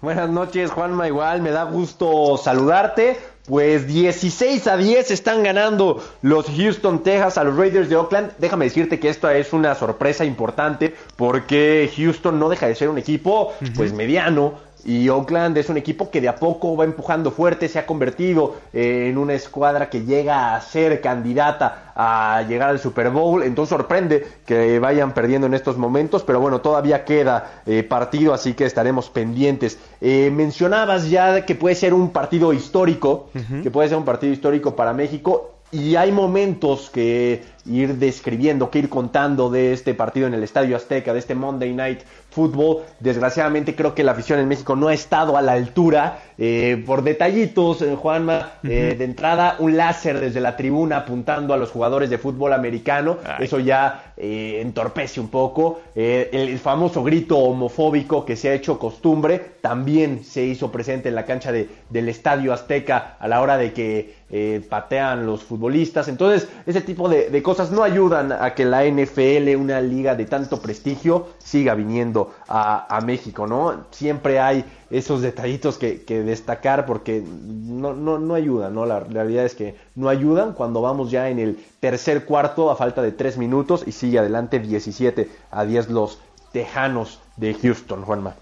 Buenas 0.02 0.32
noches, 0.32 0.72
Juanma. 0.72 1.08
Igual 1.08 1.44
me 1.44 1.52
da 1.52 1.64
gusto 1.64 2.36
saludarte. 2.36 3.20
Pues 3.46 3.88
16 3.88 4.66
a 4.68 4.78
10 4.78 5.12
están 5.12 5.44
ganando 5.44 6.04
los 6.24 6.48
Houston 6.48 7.04
Texas 7.04 7.38
a 7.38 7.44
los 7.44 7.56
Raiders 7.56 7.88
de 7.90 7.98
Oakland. 7.98 8.32
Déjame 8.40 8.66
decirte 8.66 9.00
que 9.00 9.10
esta 9.10 9.36
es 9.36 9.54
una 9.54 9.76
sorpresa 9.76 10.26
importante 10.26 10.96
porque 11.16 11.92
Houston 11.96 12.40
no 12.40 12.50
deja 12.50 12.68
de 12.68 12.76
ser 12.76 12.90
un 12.90 12.98
equipo 12.98 13.54
pues 13.76 13.94
mediano, 13.94 14.56
y 14.84 15.10
Oakland 15.10 15.58
es 15.58 15.70
un 15.70 15.78
equipo 15.78 16.10
que 16.10 16.22
de 16.22 16.30
a 16.30 16.36
poco 16.36 16.76
va 16.76 16.86
empujando 16.86 17.32
fuerte, 17.32 17.68
se 17.68 17.80
ha 17.80 17.86
convertido 17.86 18.56
en 18.74 19.18
una 19.18 19.34
escuadra 19.34 19.90
que 19.90 20.06
llega 20.06 20.56
a 20.56 20.62
ser 20.62 21.02
candidata 21.02 21.92
a 21.96 22.44
llegar 22.48 22.70
al 22.70 22.80
Super 22.80 23.10
Bowl. 23.10 23.44
Entonces 23.44 23.70
sorprende 23.70 24.26
que 24.46 24.80
vayan 24.80 25.14
perdiendo 25.14 25.48
en 25.48 25.54
estos 25.54 25.78
momentos, 25.78 26.24
pero 26.24 26.40
bueno, 26.40 26.62
todavía 26.62 27.06
queda 27.06 27.62
eh, 27.66 27.84
partido, 27.84 28.34
así 28.34 28.54
que 28.54 28.66
estaremos 28.66 29.10
pendientes. 29.10 29.78
Eh, 30.00 30.32
mencionabas 30.32 31.10
ya 31.10 31.46
que 31.46 31.56
puede 31.56 31.76
ser 31.76 31.94
un 31.94 32.10
partido 32.12 32.54
histórico, 32.54 33.30
que 33.64 33.70
puede 33.72 33.90
ser 33.90 33.98
un 33.98 34.06
partido 34.06 34.34
histórico 34.34 34.76
para 34.76 34.94
México. 34.94 35.56
Y 35.72 35.96
hay 35.96 36.12
momentos 36.12 36.90
que 36.90 37.44
ir 37.66 37.96
describiendo, 37.96 38.70
que 38.70 38.80
ir 38.80 38.90
contando 38.90 39.50
de 39.50 39.74
este 39.74 39.94
partido 39.94 40.28
en 40.28 40.34
el 40.34 40.44
Estadio 40.44 40.76
Azteca, 40.76 41.14
de 41.14 41.20
este 41.20 41.36
Monday 41.36 41.74
Night 41.74 42.02
Football. 42.32 42.84
Desgraciadamente 43.00 43.76
creo 43.76 43.94
que 43.94 44.04
la 44.04 44.14
afición 44.14 44.40
en 44.40 44.48
México 44.48 44.76
no 44.76 44.88
ha 44.88 44.94
estado 44.94 45.38
a 45.38 45.42
la 45.42 45.54
altura. 45.54 46.20
Eh, 46.38 46.82
por 46.88 47.04
detallitos, 47.04 47.82
eh, 47.84 47.96
Juanma, 47.96 48.54
eh, 48.64 48.96
de 48.98 49.04
entrada 49.04 49.58
un 49.60 49.78
láser 49.78 50.20
desde 50.20 50.40
la 50.40 50.56
tribuna 50.58 50.98
apuntando 50.98 51.54
a 51.54 51.58
los 51.58 51.70
jugadores 51.70 52.10
de 52.10 52.18
fútbol 52.18 52.54
americano. 52.54 53.18
Eso 53.40 53.60
ya 53.60 54.14
entorpece 54.18 55.20
un 55.20 55.30
poco. 55.30 55.82
el 55.96 56.58
famoso 56.60 57.04
grito 57.04 57.38
homofóbico 57.38 58.26
que 58.26 58.36
se 58.36 58.50
ha 58.50 58.54
hecho 58.54 58.80
costumbre 58.80 59.40
también 59.62 60.24
se 60.24 60.44
hizo 60.44 60.72
presente 60.72 61.10
en 61.10 61.16
la 61.16 61.26
cancha 61.26 61.52
de, 61.52 61.68
del 61.90 62.08
Estadio 62.08 62.54
Azteca 62.54 63.18
a 63.20 63.28
la 63.28 63.42
hora 63.42 63.58
de 63.58 63.74
que 63.74 64.22
patean 64.70 65.26
los 65.26 65.44
futbolistas. 65.44 66.08
Entonces, 66.08 66.48
ese 66.66 66.82
tipo 66.82 67.10
de, 67.10 67.30
de 67.30 67.44
cosas 67.44 67.51
no 67.72 67.84
ayudan 67.84 68.32
a 68.32 68.54
que 68.54 68.66
la 68.66 68.86
NFL, 68.86 69.56
una 69.56 69.82
liga 69.82 70.16
de 70.16 70.26
tanto 70.26 70.62
prestigio, 70.62 71.28
siga 71.38 71.76
viniendo 71.76 72.34
a, 72.48 73.00
México, 73.06 73.48
¿no? 73.48 73.86
Siempre 73.92 74.40
hay 74.40 74.66
esos 74.90 75.22
detallitos 75.22 75.78
que, 75.78 76.24
destacar 76.24 76.86
porque 76.86 77.24
no, 77.24 77.94
no, 77.94 78.20
no 78.20 78.34
ayudan, 78.36 78.74
¿no? 78.74 78.86
La, 78.86 79.00
realidad 79.00 79.46
es 79.46 79.56
que 79.56 79.76
no 79.96 80.10
ayudan 80.10 80.54
cuando 80.54 80.82
vamos 80.82 81.12
ya 81.12 81.30
en 81.30 81.40
el 81.40 81.64
tercer 81.80 82.26
cuarto 82.26 82.72
a 82.72 82.76
falta 82.76 83.02
de 83.02 83.12
tres 83.12 83.38
minutos 83.38 83.84
y 83.86 83.92
sigue 83.92 84.20
adelante 84.20 84.60
17 84.60 85.30
a 85.52 85.66
10 85.66 85.90
los 85.90 86.20
Tejanos 86.52 87.20
de 87.38 87.54
Houston, 87.54 88.04
Juanma. 88.04 88.36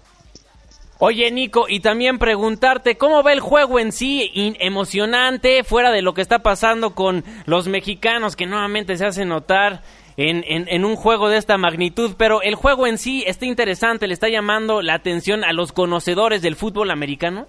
Oye, 1.02 1.30
Nico, 1.30 1.64
y 1.66 1.80
también 1.80 2.18
preguntarte 2.18 2.98
cómo 2.98 3.22
va 3.22 3.32
el 3.32 3.40
juego 3.40 3.78
en 3.78 3.90
sí, 3.90 4.30
emocionante, 4.60 5.64
fuera 5.64 5.90
de 5.90 6.02
lo 6.02 6.12
que 6.12 6.20
está 6.20 6.40
pasando 6.40 6.94
con 6.94 7.24
los 7.46 7.68
mexicanos 7.68 8.36
que 8.36 8.44
nuevamente 8.44 8.98
se 8.98 9.06
hacen 9.06 9.28
notar 9.30 9.80
en, 10.18 10.44
en, 10.46 10.84
un 10.84 10.96
juego 10.96 11.30
de 11.30 11.38
esta 11.38 11.56
magnitud, 11.56 12.16
pero 12.18 12.42
el 12.42 12.54
juego 12.54 12.86
en 12.86 12.98
sí 12.98 13.24
está 13.26 13.46
interesante, 13.46 14.08
le 14.08 14.12
está 14.12 14.28
llamando 14.28 14.82
la 14.82 14.92
atención 14.92 15.42
a 15.42 15.54
los 15.54 15.72
conocedores 15.72 16.42
del 16.42 16.54
fútbol 16.54 16.90
americano. 16.90 17.48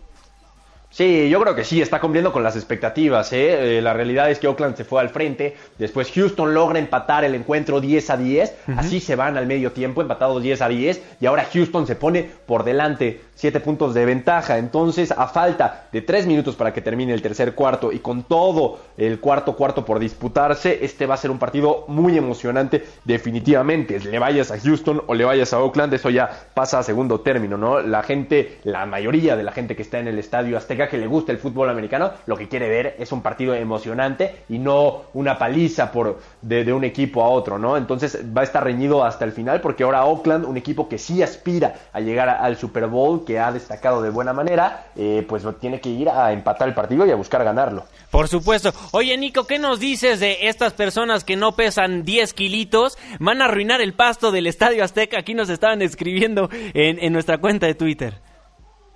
Sí, 0.91 1.30
yo 1.30 1.39
creo 1.39 1.56
que 1.56 1.64
sí, 1.64 1.82
está 1.82 2.02
cumpliendo 2.02 2.34
con 2.34 2.43
las 2.43 2.58
expectativas. 2.58 3.32
¿eh? 3.32 3.78
Eh, 3.78 3.82
la 3.82 3.93
realidad 3.93 4.30
es 4.30 4.39
que 4.39 4.47
Oakland 4.49 4.76
se 4.76 4.84
fue 4.84 4.99
al 4.99 5.10
frente, 5.10 5.56
después 5.78 6.12
Houston 6.12 6.54
logra 6.54 6.80
empatar 6.80 7.24
el 7.24 7.34
encuentro 7.34 7.80
10 7.80 8.10
a 8.10 8.18
10, 8.18 8.56
así 8.76 8.99
se 8.99 9.16
van 9.16 9.38
al 9.38 9.47
medio 9.47 9.72
tiempo, 9.72 10.02
empatados 10.02 10.43
10 10.43 10.62
a 10.62 10.68
10, 10.68 11.02
y 11.22 11.26
ahora 11.26 11.47
Houston 11.52 11.88
se 11.88 11.95
pone 11.95 12.30
por 12.45 12.66
delante, 12.66 13.22
7 13.42 13.60
puntos 13.60 13.96
de 13.96 14.06
ventaja. 14.06 14.60
Entonces, 14.60 15.10
a 15.10 15.28
falta 15.28 15.88
de 15.92 16.04
3 16.04 16.28
minutos 16.28 16.56
para 16.56 16.72
que 16.72 16.82
termine 16.82 17.12
el 17.12 17.24
tercer 17.24 17.56
cuarto 17.56 17.92
y 17.92 17.98
con 17.98 18.22
todo 18.22 18.78
el 18.98 19.20
cuarto 19.20 19.56
cuarto 19.56 19.84
por 19.84 19.98
disputarse, 19.98 20.86
este 20.86 21.08
va 21.08 21.16
a 21.16 21.18
ser 21.18 21.32
un 21.32 21.39
partido 21.39 21.86
muy 21.88 22.16
emocionante, 22.16 22.86
definitivamente. 23.04 24.00
Le 24.00 24.20
vayas 24.20 24.52
a 24.52 24.60
Houston 24.60 25.02
o 25.08 25.16
le 25.16 25.26
vayas 25.26 25.54
a 25.54 25.60
Oakland, 25.60 25.92
eso 25.92 26.12
ya 26.12 26.30
pasa 26.54 26.78
a 26.78 26.84
segundo 26.84 27.22
término, 27.22 27.58
¿no? 27.58 27.82
La 27.82 28.04
gente, 28.04 28.60
la 28.64 28.86
mayoría 28.86 29.36
de 29.36 29.42
la 29.42 29.52
gente 29.52 29.76
que 29.76 29.82
está 29.82 29.98
en 29.98 30.08
el 30.08 30.20
estadio 30.20 30.56
Azteca, 30.56 30.88
que 30.88 31.00
le 31.00 31.08
guste 31.08 31.32
el 31.32 31.39
fútbol 31.39 31.72
americano, 31.72 32.12
lo 32.28 32.38
que 32.38 32.48
quiere 32.48 32.70
ver 32.70 32.96
es 33.00 33.12
un 33.12 33.24
partido 33.24 33.56
emocionante 33.56 34.36
y 34.50 34.60
no 34.60 35.06
una 35.16 35.39
paliza 35.39 35.92
por, 35.92 36.20
de, 36.44 36.72
un 36.72 36.84
equipo 36.84 37.24
a 37.24 37.30
otro, 37.30 37.58
¿no? 37.58 37.76
Entonces 37.76 38.20
va 38.38 38.42
a 38.42 38.44
estar 38.44 38.64
reñido 38.64 39.04
hasta 39.04 39.26
el 39.26 39.32
final 39.32 39.62
porque 39.62 39.84
ahora 39.84 40.06
Oakland, 40.06 40.46
un 40.46 40.58
equipo 40.58 40.88
que 40.88 41.00
sí 41.00 41.24
aspira 41.24 41.74
a 41.92 42.02
llegar 42.02 42.30
al 42.30 42.56
Super 42.56 42.86
Bowl, 42.86 43.26
que 43.26 43.31
ha 43.40 43.52
destacado 43.52 44.02
de 44.02 44.10
buena 44.10 44.34
manera, 44.34 44.88
eh, 44.96 45.26
pues 45.28 45.44
tiene 45.60 45.80
que 45.80 45.90
ir 45.90 46.10
a 46.10 46.32
empatar 46.32 46.68
el 46.68 46.74
partido 46.74 47.06
y 47.06 47.12
a 47.12 47.16
buscar 47.16 47.44
ganarlo. 47.44 47.86
Por 48.10 48.28
supuesto. 48.28 48.74
Oye, 48.92 49.18
Nico, 49.18 49.46
¿qué 49.46 49.60
nos 49.60 49.80
dices 49.80 50.20
de 50.20 50.48
estas 50.48 50.74
personas 50.74 51.24
que 51.24 51.36
no 51.36 51.54
pesan 51.54 52.04
10 52.04 52.34
kilitos? 52.34 52.98
Van 53.20 53.42
a 53.42 53.46
arruinar 53.46 53.82
el 53.82 53.94
pasto 53.94 54.32
del 54.32 54.48
Estadio 54.48 54.84
Azteca. 54.84 55.20
Aquí 55.20 55.34
nos 55.34 55.50
estaban 55.50 55.82
escribiendo 55.82 56.50
en, 56.52 57.00
en 57.00 57.14
nuestra 57.14 57.38
cuenta 57.38 57.68
de 57.68 57.76
Twitter. 57.76 58.22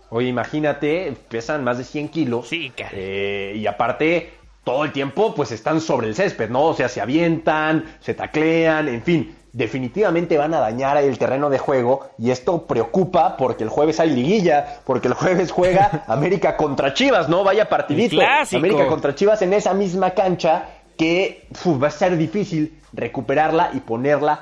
Oye, 0.09 0.27
imagínate, 0.27 1.13
pesan 1.29 1.63
más 1.63 1.77
de 1.77 1.83
100 1.83 2.09
kilos. 2.09 2.47
Sí, 2.47 2.71
eh, 2.77 3.53
y 3.55 3.65
aparte, 3.67 4.33
todo 4.63 4.85
el 4.85 4.91
tiempo, 4.91 5.33
pues 5.35 5.51
están 5.51 5.81
sobre 5.81 6.07
el 6.07 6.15
césped, 6.15 6.49
¿no? 6.49 6.65
O 6.65 6.73
sea, 6.73 6.89
se 6.89 7.01
avientan, 7.01 7.97
se 7.99 8.13
taclean, 8.13 8.87
en 8.87 9.03
fin. 9.03 9.35
Definitivamente 9.55 10.37
van 10.37 10.53
a 10.53 10.59
dañar 10.59 10.97
el 10.97 11.17
terreno 11.17 11.49
de 11.49 11.59
juego 11.59 12.07
y 12.17 12.31
esto 12.31 12.67
preocupa 12.67 13.37
porque 13.37 13.63
el 13.63 13.69
jueves 13.69 14.01
hay 14.01 14.09
liguilla, 14.09 14.81
porque 14.83 15.07
el 15.07 15.13
jueves 15.13 15.53
juega 15.53 16.03
América 16.07 16.57
contra 16.57 16.93
Chivas, 16.93 17.29
¿no? 17.29 17.45
Vaya 17.45 17.69
partidito. 17.69 18.17
América 18.53 18.85
contra 18.87 19.15
Chivas 19.15 19.41
en 19.43 19.53
esa 19.53 19.73
misma 19.73 20.11
cancha 20.11 20.65
que 20.97 21.47
va 21.81 21.87
a 21.87 21.91
ser 21.91 22.17
difícil 22.17 22.81
recuperarla 22.91 23.69
y 23.73 23.79
ponerla 23.79 24.41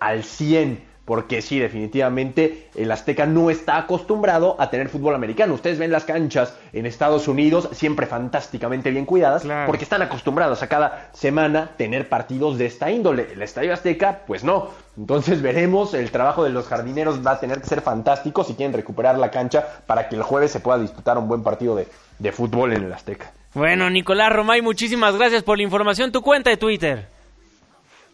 al 0.00 0.24
100 0.24 0.93
porque 1.04 1.42
sí, 1.42 1.58
definitivamente 1.58 2.68
el 2.74 2.90
Azteca 2.90 3.26
no 3.26 3.50
está 3.50 3.76
acostumbrado 3.76 4.56
a 4.58 4.70
tener 4.70 4.88
fútbol 4.88 5.14
americano. 5.14 5.54
Ustedes 5.54 5.78
ven 5.78 5.92
las 5.92 6.04
canchas 6.04 6.56
en 6.72 6.86
Estados 6.86 7.28
Unidos 7.28 7.68
siempre 7.72 8.06
fantásticamente 8.06 8.90
bien 8.90 9.04
cuidadas, 9.04 9.46
porque 9.66 9.84
están 9.84 10.02
acostumbrados 10.02 10.62
a 10.62 10.68
cada 10.68 11.10
semana 11.12 11.70
tener 11.76 12.08
partidos 12.08 12.56
de 12.58 12.66
esta 12.66 12.90
índole. 12.90 13.28
El 13.32 13.42
Estadio 13.42 13.74
Azteca, 13.74 14.20
pues 14.26 14.44
no. 14.44 14.70
Entonces 14.96 15.42
veremos, 15.42 15.92
el 15.92 16.10
trabajo 16.10 16.44
de 16.44 16.50
los 16.50 16.66
jardineros 16.66 17.24
va 17.26 17.32
a 17.32 17.40
tener 17.40 17.60
que 17.60 17.66
ser 17.66 17.82
fantástico 17.82 18.44
si 18.44 18.54
quieren 18.54 18.72
recuperar 18.72 19.18
la 19.18 19.30
cancha 19.30 19.66
para 19.86 20.08
que 20.08 20.16
el 20.16 20.22
jueves 20.22 20.52
se 20.52 20.60
pueda 20.60 20.78
disputar 20.78 21.18
un 21.18 21.28
buen 21.28 21.42
partido 21.42 21.76
de, 21.76 21.88
de 22.18 22.32
fútbol 22.32 22.72
en 22.72 22.84
el 22.84 22.92
Azteca. 22.92 23.30
Bueno, 23.54 23.90
Nicolás 23.90 24.32
Romay, 24.32 24.62
muchísimas 24.62 25.16
gracias 25.16 25.42
por 25.42 25.58
la 25.58 25.64
información. 25.64 26.12
Tu 26.12 26.22
cuenta 26.22 26.50
de 26.50 26.56
Twitter. 26.56 27.08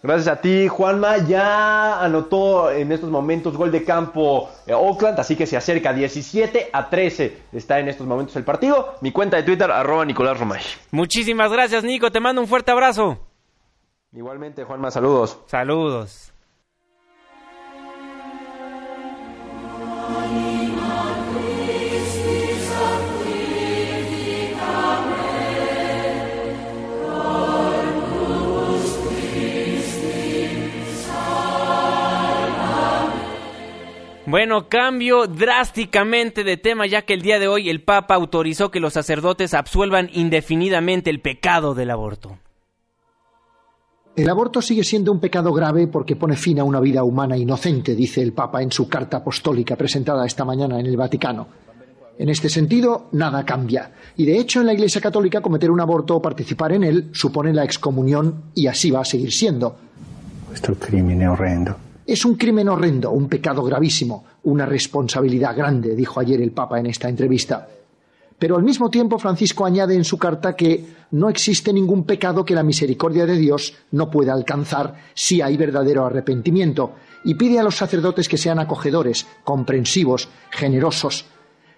Gracias 0.03 0.28
a 0.28 0.40
ti, 0.40 0.66
Juanma. 0.66 1.18
Ya 1.18 2.01
anotó 2.03 2.70
en 2.70 2.90
estos 2.90 3.11
momentos 3.11 3.57
gol 3.57 3.70
de 3.70 3.84
campo 3.84 4.48
eh, 4.66 4.72
Oakland, 4.72 5.20
así 5.20 5.36
que 5.36 5.46
se 5.46 5.59
acerca 5.59 5.92
17 5.92 6.70
a 6.72 6.88
13. 6.88 7.36
Está 7.53 7.78
en 7.78 7.88
estos 7.88 8.07
momentos 8.07 8.34
el 8.36 8.44
partido. 8.44 8.94
Mi 9.03 9.12
cuenta 9.12 9.36
de 9.36 9.42
Twitter, 9.42 9.70
arroba 9.70 10.07
Nicolás 10.07 10.40
Romay. 10.40 10.62
Muchísimas 10.90 11.53
gracias, 11.53 11.84
Nico. 11.84 12.11
Te 12.11 12.20
mando 12.20 12.40
un 12.40 12.48
fuerte 12.48 12.70
abrazo. 12.70 13.18
Igualmente, 14.12 14.64
Juanma, 14.64 14.90
saludos. 14.90 15.38
Saludos. 15.46 16.32
Bueno, 34.31 34.68
cambio 34.68 35.26
drásticamente 35.26 36.45
de 36.45 36.57
tema 36.57 36.87
ya 36.87 37.03
que 37.03 37.14
el 37.14 37.20
día 37.20 37.41
de 37.41 37.49
hoy 37.49 37.68
el 37.68 37.83
Papa 37.83 38.14
autorizó 38.14 38.70
que 38.70 38.78
los 38.78 38.93
sacerdotes 38.93 39.55
absuelvan 39.55 40.09
indefinidamente 40.12 41.11
el 41.11 41.20
pecado 41.20 41.74
del 41.74 41.91
aborto. 41.91 42.39
El 44.14 44.31
aborto 44.31 44.62
sigue 44.62 44.85
siendo 44.85 45.11
un 45.11 45.18
pecado 45.18 45.53
grave 45.53 45.89
porque 45.89 46.14
pone 46.14 46.37
fin 46.37 46.61
a 46.61 46.64
una 46.64 46.78
vida 46.78 47.03
humana 47.03 47.37
inocente, 47.37 47.97
dice 47.97 48.22
el 48.22 48.33
Papa 48.33 48.62
en 48.62 48.70
su 48.70 48.89
carta 48.89 49.16
apostólica 49.16 49.74
presentada 49.74 50.24
esta 50.24 50.45
mañana 50.45 50.78
en 50.78 50.87
el 50.87 50.97
Vaticano. 50.97 51.49
En 52.16 52.28
este 52.28 52.49
sentido, 52.49 53.09
nada 53.11 53.45
cambia. 53.45 53.91
Y 54.16 54.26
de 54.26 54.39
hecho, 54.39 54.61
en 54.61 54.66
la 54.66 54.74
Iglesia 54.74 55.01
Católica, 55.01 55.41
cometer 55.41 55.72
un 55.72 55.81
aborto 55.81 56.14
o 56.14 56.22
participar 56.22 56.70
en 56.70 56.85
él 56.85 57.11
supone 57.12 57.53
la 57.53 57.64
excomunión 57.64 58.45
y 58.55 58.68
así 58.68 58.93
va 58.93 59.01
a 59.01 59.05
seguir 59.05 59.33
siendo. 59.33 59.74
Questo 60.53 60.72
crimine 60.74 61.28
horrendo. 61.28 61.89
Es 62.11 62.24
un 62.24 62.34
crimen 62.34 62.68
horrendo, 62.68 63.12
un 63.12 63.28
pecado 63.28 63.62
gravísimo, 63.62 64.24
una 64.42 64.66
responsabilidad 64.66 65.56
grande, 65.56 65.94
dijo 65.94 66.18
ayer 66.18 66.40
el 66.40 66.50
Papa 66.50 66.80
en 66.80 66.86
esta 66.86 67.08
entrevista. 67.08 67.68
Pero 68.36 68.56
al 68.56 68.64
mismo 68.64 68.90
tiempo 68.90 69.16
Francisco 69.16 69.64
añade 69.64 69.94
en 69.94 70.02
su 70.02 70.18
carta 70.18 70.56
que 70.56 70.86
no 71.12 71.28
existe 71.28 71.72
ningún 71.72 72.02
pecado 72.02 72.44
que 72.44 72.56
la 72.56 72.64
misericordia 72.64 73.26
de 73.26 73.36
Dios 73.36 73.74
no 73.92 74.11
pueda 74.11 74.32
alcanzar 74.32 74.96
si 75.14 75.40
hay 75.40 75.56
verdadero 75.56 76.04
arrepentimiento, 76.04 76.94
y 77.22 77.34
pide 77.34 77.61
a 77.61 77.62
los 77.62 77.76
sacerdotes 77.76 78.28
que 78.28 78.38
sean 78.38 78.58
acogedores, 78.58 79.28
comprensivos, 79.44 80.28
generosos. 80.50 81.26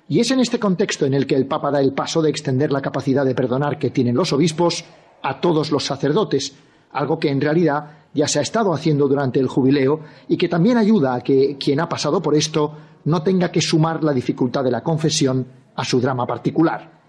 Y 0.09 0.21
es 0.21 0.31
en 0.31 0.41
este 0.41 0.59
contexto 0.59 1.05
en 1.05 1.13
el 1.13 1.27
que 1.27 1.37
el 1.37 1.45
Papa 1.45 1.71
da 1.71 1.83
el 1.83 1.93
paso 1.93 2.23
de 2.23 2.31
extender 2.31 2.73
la 2.73 2.81
capacidad 2.81 3.27
de 3.27 3.35
perdonar 3.35 3.79
que 3.79 3.91
tienen 3.91 4.17
los 4.17 4.33
obispos 4.33 4.83
a 5.21 5.43
todos 5.43 5.71
los 5.71 5.85
sacerdotes, 5.85 6.55
algo 6.91 7.19
que 7.19 7.29
en 7.29 7.43
realidad 7.43 8.02
ya 8.15 8.29
se 8.29 8.39
ha 8.39 8.43
estado 8.43 8.73
haciendo 8.73 9.09
durante 9.09 9.41
el 9.41 9.49
jubileo 9.49 10.01
y 10.29 10.37
que 10.37 10.49
también 10.49 10.77
ayuda 10.77 11.15
a 11.15 11.21
que 11.21 11.57
quien 11.59 11.81
ha 11.81 11.89
pasado 11.89 12.21
por 12.21 12.35
esto 12.35 12.75
no 13.05 13.23
tenga 13.23 13.51
que 13.51 13.61
sumar 13.61 14.05
la 14.05 14.13
dificultad 14.13 14.65
de 14.65 14.71
la 14.71 14.83
confesión 14.83 15.47
a 15.75 15.85
su 15.85 16.01
drama 16.01 16.27
particular. 16.27 17.01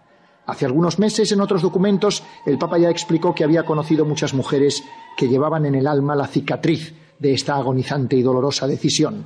Hace 0.46 0.66
algunos 0.66 1.00
meses, 1.00 1.32
en 1.32 1.42
otros 1.42 1.62
documentos, 1.62 2.24
el 2.46 2.58
Papa 2.58 2.78
ya 2.78 2.90
explicó 2.90 3.34
que 3.34 3.44
había 3.44 3.66
conocido 3.66 4.06
muchas 4.06 4.34
mujeres 4.34 4.84
que 5.16 5.28
llevaban 5.28 5.66
en 5.66 5.76
el 5.76 5.88
alma 5.88 6.16
la 6.16 6.28
cicatriz 6.28 6.94
de 7.20 7.34
esta 7.34 7.56
agonizante 7.56 8.18
y 8.18 8.22
dolorosa 8.22 8.68
decisión. 8.68 9.26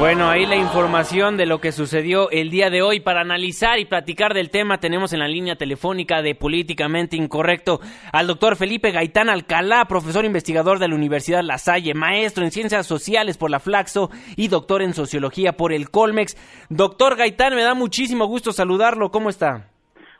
Bueno, 0.00 0.30
ahí 0.30 0.46
la 0.46 0.56
información 0.56 1.36
de 1.36 1.44
lo 1.44 1.58
que 1.58 1.72
sucedió 1.72 2.30
el 2.30 2.48
día 2.48 2.70
de 2.70 2.80
hoy. 2.80 3.00
Para 3.00 3.20
analizar 3.20 3.78
y 3.78 3.84
platicar 3.84 4.32
del 4.32 4.48
tema 4.48 4.78
tenemos 4.78 5.12
en 5.12 5.18
la 5.18 5.28
línea 5.28 5.56
telefónica 5.56 6.22
de 6.22 6.34
Políticamente 6.34 7.18
Incorrecto 7.18 7.80
al 8.10 8.26
doctor 8.26 8.56
Felipe 8.56 8.92
Gaitán 8.92 9.28
Alcalá, 9.28 9.84
profesor 9.84 10.24
investigador 10.24 10.78
de 10.78 10.88
la 10.88 10.94
Universidad 10.94 11.42
La 11.42 11.58
Salle, 11.58 11.92
maestro 11.92 12.44
en 12.44 12.50
Ciencias 12.50 12.86
Sociales 12.86 13.36
por 13.36 13.50
la 13.50 13.60
Flaxo 13.60 14.08
y 14.38 14.48
doctor 14.48 14.80
en 14.80 14.94
Sociología 14.94 15.52
por 15.52 15.70
el 15.70 15.90
Colmex. 15.90 16.34
Doctor 16.70 17.16
Gaitán, 17.16 17.54
me 17.54 17.62
da 17.62 17.74
muchísimo 17.74 18.24
gusto 18.24 18.52
saludarlo. 18.52 19.10
¿Cómo 19.10 19.28
está? 19.28 19.66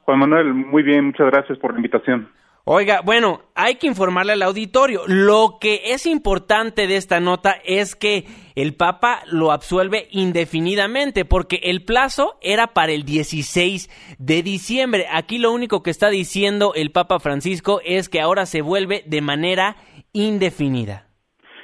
Juan 0.02 0.18
Manuel, 0.18 0.52
muy 0.52 0.82
bien, 0.82 1.06
muchas 1.06 1.28
gracias 1.28 1.58
por 1.58 1.72
la 1.72 1.78
invitación. 1.78 2.28
Oiga, 2.72 3.00
bueno, 3.00 3.42
hay 3.56 3.74
que 3.74 3.88
informarle 3.88 4.34
al 4.34 4.42
auditorio. 4.42 5.02
Lo 5.08 5.58
que 5.60 5.82
es 5.86 6.06
importante 6.06 6.86
de 6.86 6.94
esta 6.94 7.18
nota 7.18 7.56
es 7.64 7.96
que 7.96 8.26
el 8.54 8.76
Papa 8.76 9.24
lo 9.26 9.50
absuelve 9.50 10.06
indefinidamente 10.12 11.24
porque 11.24 11.58
el 11.64 11.84
plazo 11.84 12.38
era 12.40 12.72
para 12.72 12.92
el 12.92 13.02
16 13.02 13.90
de 14.18 14.42
diciembre. 14.44 15.08
Aquí 15.10 15.38
lo 15.38 15.50
único 15.50 15.82
que 15.82 15.90
está 15.90 16.10
diciendo 16.10 16.72
el 16.76 16.92
Papa 16.92 17.18
Francisco 17.18 17.80
es 17.84 18.08
que 18.08 18.20
ahora 18.20 18.46
se 18.46 18.62
vuelve 18.62 19.02
de 19.04 19.20
manera 19.20 19.76
indefinida. 20.12 21.09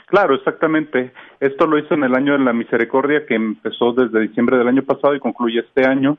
Claro, 0.07 0.37
exactamente. 0.37 1.13
Esto 1.41 1.67
lo 1.67 1.79
hizo 1.79 1.95
en 1.95 2.05
el 2.05 2.15
año 2.15 2.33
de 2.35 2.45
la 2.45 2.53
misericordia 2.53 3.27
que 3.27 3.35
empezó 3.35 3.93
desde 3.93 4.21
diciembre 4.21 4.57
del 4.57 4.69
año 4.69 4.83
pasado 4.83 5.17
y 5.17 5.21
concluye 5.21 5.59
este 5.59 5.85
año 5.85 6.17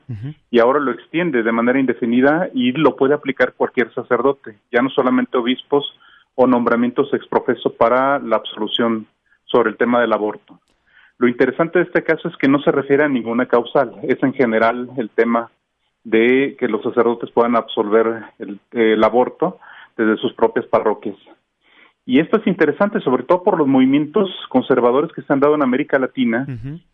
y 0.50 0.58
ahora 0.58 0.78
lo 0.78 0.92
extiende 0.92 1.42
de 1.42 1.52
manera 1.52 1.80
indefinida 1.80 2.50
y 2.52 2.72
lo 2.72 2.96
puede 2.96 3.14
aplicar 3.14 3.54
cualquier 3.54 3.92
sacerdote, 3.94 4.58
ya 4.70 4.82
no 4.82 4.90
solamente 4.90 5.38
obispos 5.38 5.90
o 6.34 6.46
nombramientos 6.46 7.12
exprofeso 7.14 7.72
para 7.72 8.18
la 8.18 8.36
absolución 8.36 9.06
sobre 9.44 9.70
el 9.70 9.78
tema 9.78 10.02
del 10.02 10.12
aborto. 10.12 10.60
Lo 11.16 11.26
interesante 11.26 11.78
de 11.78 11.86
este 11.86 12.04
caso 12.04 12.28
es 12.28 12.36
que 12.36 12.46
no 12.46 12.60
se 12.60 12.70
refiere 12.70 13.04
a 13.04 13.08
ninguna 13.08 13.46
causal, 13.46 13.94
es 14.02 14.22
en 14.22 14.34
general 14.34 14.90
el 14.98 15.08
tema 15.08 15.50
de 16.04 16.56
que 16.58 16.68
los 16.68 16.82
sacerdotes 16.82 17.30
puedan 17.30 17.56
absolver 17.56 18.22
el, 18.38 18.60
el 18.72 19.02
aborto 19.02 19.58
desde 19.96 20.18
sus 20.18 20.34
propias 20.34 20.66
parroquias. 20.66 21.16
Y 22.08 22.20
esto 22.20 22.38
es 22.38 22.46
interesante, 22.46 23.02
sobre 23.02 23.24
todo 23.24 23.42
por 23.42 23.58
los 23.58 23.68
movimientos 23.68 24.30
conservadores 24.48 25.12
que 25.12 25.20
se 25.20 25.30
han 25.30 25.40
dado 25.40 25.54
en 25.56 25.62
América 25.62 25.98
Latina, 25.98 26.46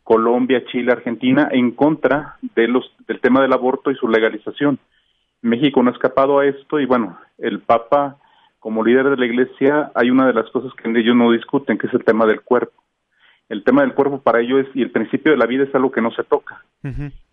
Colombia, 0.03 0.65
Chile, 0.73 0.91
Argentina, 0.91 1.49
en 1.53 1.71
contra 1.71 2.35
de 2.57 2.67
los, 2.67 2.93
del 3.07 3.21
tema 3.21 3.41
del 3.41 3.53
aborto 3.53 3.93
y 3.93 3.95
su 3.95 4.09
legalización. 4.09 4.81
México 5.41 5.81
no 5.81 5.91
ha 5.91 5.93
escapado 5.93 6.41
a 6.41 6.47
esto 6.47 6.81
y 6.81 6.87
bueno, 6.87 7.17
el 7.39 7.61
Papa, 7.61 8.17
como 8.59 8.83
líder 8.83 9.09
de 9.09 9.17
la 9.17 9.27
Iglesia, 9.27 9.93
hay 9.95 10.11
una 10.11 10.27
de 10.27 10.33
las 10.33 10.51
cosas 10.51 10.73
que 10.75 10.91
ellos 10.91 11.15
no 11.15 11.31
discuten, 11.31 11.79
que 11.79 11.87
es 11.87 11.95
el 11.95 12.03
tema 12.03 12.27
del 12.27 12.41
cuerpo. 12.41 12.83
El 13.49 13.63
tema 13.63 13.83
del 13.83 13.95
cuerpo 13.95 14.21
para 14.21 14.41
ellos 14.41 14.67
y 14.75 14.83
el 14.83 14.91
principio 14.91 15.31
de 15.31 15.39
la 15.39 15.47
vida 15.47 15.63
es 15.63 15.75
algo 15.77 15.93
que 15.93 16.03
no 16.03 16.11
se 16.11 16.25
toca. 16.25 16.65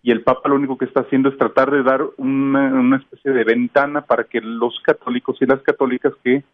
Y 0.04 0.12
el 0.12 0.22
Papa 0.22 0.48
lo 0.48 0.54
único 0.54 0.78
que 0.78 0.84
está 0.84 1.00
haciendo 1.00 1.30
es 1.30 1.36
tratar 1.36 1.72
de 1.72 1.82
dar 1.82 2.04
una, 2.16 2.66
una 2.74 2.98
especie 2.98 3.32
de 3.32 3.42
ventana 3.42 4.02
para 4.02 4.22
que 4.22 4.40
los 4.40 4.78
católicos 4.84 5.36
y 5.40 5.46
las 5.46 5.62
católicas 5.62 6.12
que 6.22 6.44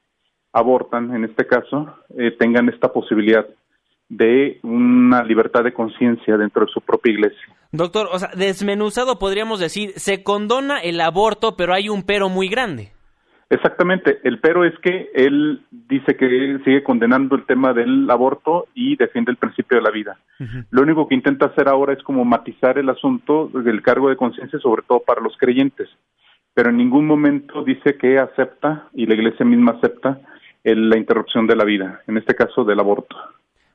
abortan, 0.53 1.15
en 1.15 1.25
este 1.25 1.47
caso, 1.47 1.95
eh, 2.17 2.33
tengan 2.39 2.69
esta 2.69 2.93
posibilidad 2.93 3.47
de 4.09 4.59
una 4.63 5.23
libertad 5.23 5.65
de 5.65 5.73
conciencia 5.73 6.37
dentro 6.37 6.65
de 6.65 6.73
su 6.73 6.81
propia 6.81 7.13
iglesia. 7.13 7.55
Doctor, 7.73 8.09
o 8.11 8.19
sea, 8.19 8.31
desmenuzado 8.35 9.19
podríamos 9.19 9.61
decir, 9.61 9.93
se 9.97 10.23
condona 10.23 10.79
el 10.79 11.01
aborto, 11.01 11.57
pero 11.57 11.75
hay 11.75 11.89
un 11.89 12.03
pero 12.03 12.29
muy 12.29 12.49
grande. 12.49 12.93
Exactamente, 13.51 14.19
el 14.25 14.41
pero 14.41 14.65
es 14.65 14.79
que 14.81 15.11
él 15.15 15.63
dice 15.71 16.17
que 16.17 16.59
sigue 16.65 16.83
condenando 16.83 17.35
el 17.35 17.47
tema 17.47 17.73
del 17.73 18.11
aborto 18.11 18.67
y 18.75 18.97
defiende 18.97 19.31
el 19.31 19.39
principio 19.39 19.79
de 19.79 19.83
la 19.83 19.91
vida. 19.91 20.19
Lo 20.71 20.83
único 20.83 21.09
que 21.09 21.15
intenta 21.15 21.47
hacer 21.47 21.67
ahora 21.67 21.95
es 21.95 22.03
como 22.03 22.27
matizar 22.27 22.77
el 22.79 22.91
asunto 22.91 23.49
del 23.49 23.81
cargo 23.81 24.11
de 24.11 24.17
conciencia, 24.17 24.59
sobre 24.59 24.83
todo 24.83 25.01
para 25.01 25.23
los 25.23 25.35
creyentes, 25.39 25.89
pero 26.53 26.69
en 26.69 26.77
ningún 26.77 27.07
momento 27.07 27.65
dice 27.65 27.97
que 27.97 28.19
acepta, 28.19 28.89
y 28.93 29.07
la 29.07 29.15
iglesia 29.15 29.47
misma 29.47 29.73
acepta, 29.73 30.21
el, 30.71 30.89
la 30.89 30.99
interrupción 30.99 31.47
de 31.47 31.57
la 31.57 31.65
vida, 31.65 32.03
en 32.07 32.17
este 32.17 32.35
caso 32.35 32.65
del 32.65 32.81
aborto. 32.81 33.17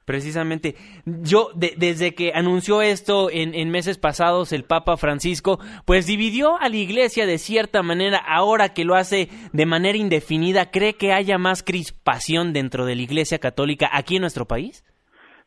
Precisamente, 0.05 0.75
yo 1.05 1.51
de, 1.55 1.75
desde 1.77 2.13
que 2.13 2.33
anunció 2.35 2.81
esto 2.81 3.29
en, 3.31 3.55
en, 3.55 3.69
meses 3.69 3.97
pasados 3.97 4.51
el 4.51 4.65
Papa 4.65 4.97
Francisco, 4.97 5.59
pues 5.85 6.05
dividió 6.05 6.59
a 6.59 6.67
la 6.67 6.75
Iglesia 6.75 7.25
de 7.25 7.37
cierta 7.37 7.83
manera. 7.83 8.17
Ahora 8.17 8.73
que 8.73 8.83
lo 8.83 8.95
hace 8.95 9.29
de 9.53 9.65
manera 9.65 9.97
indefinida, 9.97 10.71
¿cree 10.71 10.95
que 10.95 11.13
haya 11.13 11.37
más 11.37 11.63
crispación 11.63 12.51
dentro 12.51 12.85
de 12.85 12.97
la 12.97 13.01
Iglesia 13.01 13.39
Católica 13.39 13.89
aquí 13.93 14.17
en 14.17 14.21
nuestro 14.21 14.45
país? 14.45 14.83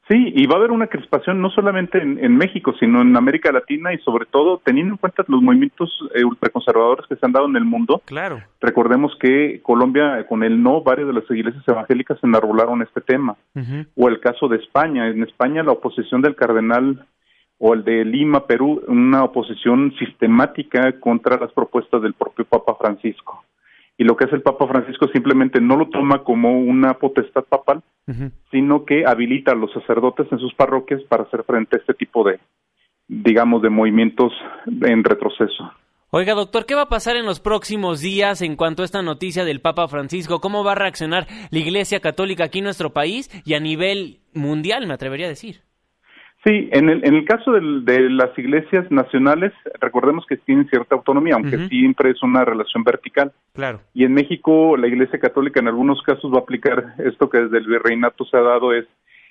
Sí, 0.09 0.33
y 0.37 0.47
va 0.47 0.55
a 0.55 0.59
haber 0.59 0.71
una 0.71 0.87
crispación 0.87 1.43
no 1.43 1.51
solamente 1.51 1.99
en, 1.99 2.23
en, 2.25 2.37
México, 2.37 2.73
sino 2.79 3.03
en 3.03 3.17
América 3.17 3.51
Latina 3.51 3.93
y 3.93 3.99
sobre 3.99 4.27
todo 4.27 4.61
teniendo 4.65 4.95
en 4.95 4.99
cuenta 4.99 5.25
los 5.27 5.43
movimientos 5.43 5.91
eh, 6.15 6.25
ultraconservadores 6.25 7.07
que 7.09 7.17
se 7.17 7.27
han 7.27 7.33
dado 7.33 7.47
en 7.47 7.57
el 7.57 7.65
mundo. 7.65 8.01
Claro. 8.05 8.41
Recordemos 8.61 9.17
que 9.19 9.61
Colombia, 9.63 10.25
con 10.29 10.45
el 10.45 10.63
no, 10.63 10.83
varias 10.83 11.09
de 11.09 11.15
las 11.15 11.29
iglesias 11.29 11.67
evangélicas 11.67 12.23
enarbolaron 12.23 12.83
este 12.83 13.01
tema. 13.01 13.37
Uh 13.57 13.61
-huh. 13.61 13.87
O 13.97 14.09
el 14.09 14.21
caso 14.21 14.47
de 14.47 14.59
España. 14.59 15.09
En 15.09 15.25
España 15.25 15.65
la 15.65 15.73
oposición 15.73 16.23
del 16.23 16.37
cardenal 16.37 17.05
o 17.59 17.75
el 17.75 17.83
de 17.83 18.05
Lima, 18.05 18.47
Perú, 18.47 18.83
una 18.87 19.25
oposición 19.25 19.93
sistemática 19.99 21.01
contra 21.01 21.37
las 21.37 21.51
propuestas 21.53 22.01
del 22.03 22.15
propio 22.15 22.45
Papa 22.45 22.77
Francisco 22.79 23.43
y 23.99 24.05
lo 24.05 24.17
que 24.17 24.25
hace 24.25 24.37
el 24.37 24.43
Papa 24.43 24.67
Francisco 24.67 25.09
simplemente 25.09 25.61
no 25.61 25.77
lo 25.77 25.89
toma 25.89 26.23
como 26.23 26.61
una 26.61 26.95
potestad 26.95 27.45
papal, 27.45 27.83
uh 28.07 28.13
-huh. 28.13 28.33
sino 28.51 28.85
que 28.85 29.07
habilita 29.07 29.53
a 29.53 29.55
los 29.55 29.73
sacerdotes 29.73 30.31
en 30.31 30.39
sus 30.39 30.55
parroquias 30.55 31.03
para 31.05 31.25
hacer 31.25 31.45
frente 31.45 31.77
a 31.77 31.81
este 31.81 31.95
tipo 31.95 32.25
de, 32.25 32.39
digamos, 33.09 33.63
de 33.63 33.71
movimientos 33.71 34.33
en 34.67 35.03
retroceso. 35.03 35.73
Oiga, 36.11 36.35
doctor, 36.35 36.67
¿qué 36.67 36.75
va 36.75 36.83
a 36.83 36.89
pasar 36.89 37.17
en 37.17 37.27
los 37.27 37.41
próximos 37.41 38.01
días 38.01 38.41
en 38.41 38.55
cuanto 38.57 38.83
a 38.83 38.85
esta 38.85 39.03
noticia 39.03 39.45
del 39.45 39.61
Papa 39.61 39.89
Francisco? 39.89 40.41
¿Cómo 40.41 40.63
va 40.63 40.73
a 40.73 40.77
reaccionar 40.77 41.27
la 41.51 41.59
Iglesia 41.59 42.01
Católica 42.01 42.45
aquí 42.45 42.59
en 42.59 42.65
nuestro 42.65 42.91
país 42.91 43.29
y 43.45 43.55
a 43.55 43.61
nivel 43.61 44.21
mundial, 44.33 44.87
me 44.87 44.95
atrevería 44.95 45.27
a 45.27 45.31
decir? 45.31 45.66
Sí, 46.45 46.69
en 46.71 46.89
el, 46.89 47.05
en 47.05 47.15
el 47.15 47.25
caso 47.25 47.51
del, 47.53 47.85
de 47.85 48.09
las 48.09 48.37
iglesias 48.39 48.89
nacionales, 48.91 49.53
recordemos 49.81 50.25
que 50.27 50.37
tienen 50.37 50.69
cierta 50.69 50.95
autonomía, 50.95 51.35
aunque 51.35 51.57
uh 51.57 51.61
-huh. 51.61 51.69
siempre 51.69 52.11
es 52.11 52.23
una 52.23 52.45
relación 52.45 52.85
vertical. 52.85 53.33
Claro. 53.53 53.81
Y 53.95 54.05
en 54.05 54.15
México, 54.15 54.77
la 54.77 54.87
iglesia 54.87 55.19
católica 55.19 55.59
en 55.61 55.69
algunos 55.69 56.01
casos 56.03 56.31
va 56.31 56.39
a 56.39 56.43
aplicar 56.43 56.95
esto 56.99 57.29
que 57.29 57.41
desde 57.41 57.59
el 57.59 57.67
virreinato 57.67 58.25
se 58.27 58.37
ha 58.37 58.43
dado 58.43 58.73
es 58.73 58.87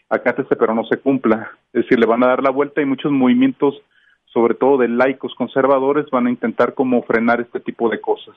acátese 0.09 0.55
pero 0.55 0.73
no 0.73 0.83
se 0.85 0.97
cumpla. 0.97 1.51
Es 1.73 1.83
decir, 1.83 1.99
le 1.99 2.05
van 2.05 2.23
a 2.23 2.27
dar 2.27 2.43
la 2.43 2.51
vuelta 2.51 2.81
y 2.81 2.85
muchos 2.85 3.11
movimientos, 3.11 3.81
sobre 4.25 4.53
todo 4.53 4.77
de 4.77 4.87
laicos 4.87 5.33
conservadores, 5.35 6.05
van 6.11 6.27
a 6.27 6.29
intentar 6.29 6.73
como 6.73 7.01
frenar 7.03 7.39
este 7.41 7.59
tipo 7.59 7.89
de 7.89 8.01
cosas. 8.01 8.35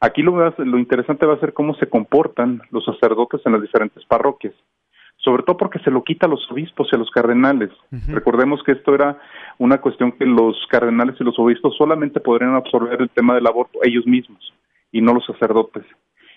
Aquí 0.00 0.22
lo, 0.22 0.32
lo 0.58 0.78
interesante 0.78 1.26
va 1.26 1.34
a 1.34 1.40
ser 1.40 1.52
cómo 1.52 1.74
se 1.74 1.88
comportan 1.88 2.60
los 2.70 2.84
sacerdotes 2.84 3.40
en 3.46 3.52
las 3.52 3.62
diferentes 3.62 4.04
parroquias 4.04 4.54
sobre 5.24 5.44
todo 5.44 5.56
porque 5.56 5.78
se 5.80 5.90
lo 5.90 6.02
quita 6.02 6.26
a 6.26 6.28
los 6.28 6.50
obispos 6.50 6.88
y 6.90 6.96
a 6.96 6.98
los 6.98 7.10
cardenales. 7.10 7.70
Recordemos 8.08 8.62
que 8.64 8.72
esto 8.72 8.94
era 8.94 9.20
una 9.58 9.80
cuestión 9.80 10.12
que 10.12 10.26
los 10.26 10.56
cardenales 10.68 11.16
y 11.20 11.24
los 11.24 11.38
obispos 11.38 11.76
solamente 11.76 12.20
podrían 12.20 12.54
absorber 12.54 13.00
el 13.00 13.10
tema 13.10 13.34
del 13.34 13.46
aborto 13.46 13.78
ellos 13.82 14.06
mismos 14.06 14.52
y 14.90 15.00
no 15.00 15.14
los 15.14 15.24
sacerdotes. 15.24 15.84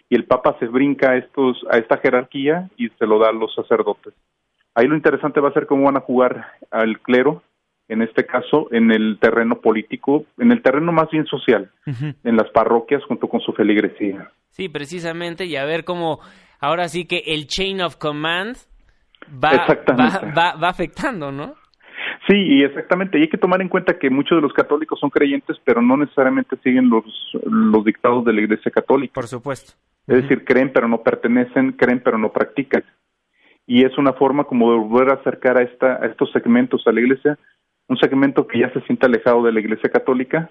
Y 0.07 0.15
el 0.15 0.25
Papa 0.25 0.55
se 0.59 0.67
brinca 0.67 1.11
a, 1.11 1.17
estos, 1.17 1.65
a 1.71 1.77
esta 1.77 1.97
jerarquía 1.97 2.69
y 2.77 2.89
se 2.89 3.07
lo 3.07 3.17
da 3.17 3.29
a 3.29 3.33
los 3.33 3.53
sacerdotes. 3.55 4.13
Ahí 4.75 4.87
lo 4.87 4.95
interesante 4.95 5.39
va 5.39 5.49
a 5.49 5.53
ser 5.53 5.65
cómo 5.65 5.85
van 5.85 5.97
a 5.97 6.01
jugar 6.01 6.45
al 6.69 6.99
clero, 6.99 7.41
en 7.87 8.03
este 8.03 8.25
caso, 8.25 8.67
en 8.71 8.91
el 8.91 9.17
terreno 9.19 9.61
político, 9.61 10.25
en 10.37 10.51
el 10.51 10.61
terreno 10.61 10.91
más 10.91 11.09
bien 11.09 11.25
social, 11.25 11.71
en 11.85 12.35
las 12.35 12.49
parroquias 12.51 13.03
junto 13.05 13.27
con 13.27 13.39
su 13.39 13.53
feligresía. 13.53 14.31
Sí, 14.49 14.69
precisamente, 14.69 15.45
y 15.45 15.55
a 15.55 15.65
ver 15.65 15.85
cómo 15.85 16.19
ahora 16.59 16.87
sí 16.87 17.05
que 17.05 17.23
el 17.25 17.47
chain 17.47 17.81
of 17.81 17.95
command 17.97 18.57
va, 19.31 19.51
va, 20.35 20.55
va, 20.55 20.69
afectando, 20.69 21.31
¿no? 21.31 21.55
Sí, 22.27 22.35
y 22.35 22.63
exactamente. 22.63 23.17
Y 23.17 23.23
hay 23.23 23.29
que 23.29 23.37
tomar 23.37 23.61
en 23.61 23.69
cuenta 23.69 23.97
que 23.97 24.09
muchos 24.09 24.37
de 24.37 24.41
los 24.41 24.53
católicos 24.53 24.99
son 24.99 25.09
creyentes, 25.09 25.57
pero 25.63 25.81
no 25.81 25.97
necesariamente 25.97 26.57
siguen 26.63 26.89
los, 26.89 27.05
los 27.43 27.85
dictados 27.85 28.25
de 28.25 28.33
la 28.33 28.41
Iglesia 28.41 28.71
Católica. 28.71 29.13
Por 29.13 29.27
supuesto. 29.27 29.73
Es 30.07 30.21
decir, 30.21 30.45
creen 30.45 30.71
pero 30.71 30.87
no 30.87 31.01
pertenecen, 31.01 31.73
creen 31.73 32.01
pero 32.03 32.17
no 32.17 32.31
practican. 32.31 32.83
Y 33.67 33.83
es 33.83 33.97
una 33.97 34.13
forma 34.13 34.43
como 34.43 34.71
de 34.71 34.77
volver 34.79 35.09
a 35.09 35.19
acercar 35.19 35.57
a, 35.57 35.63
esta, 35.63 35.95
a 35.95 36.05
estos 36.05 36.31
segmentos 36.31 36.85
a 36.85 36.91
la 36.91 37.01
Iglesia, 37.01 37.37
un 37.87 37.97
segmento 37.97 38.47
que 38.47 38.59
ya 38.59 38.71
se 38.71 38.81
siente 38.81 39.05
alejado 39.05 39.43
de 39.43 39.51
la 39.51 39.59
Iglesia 39.59 39.89
Católica, 39.89 40.49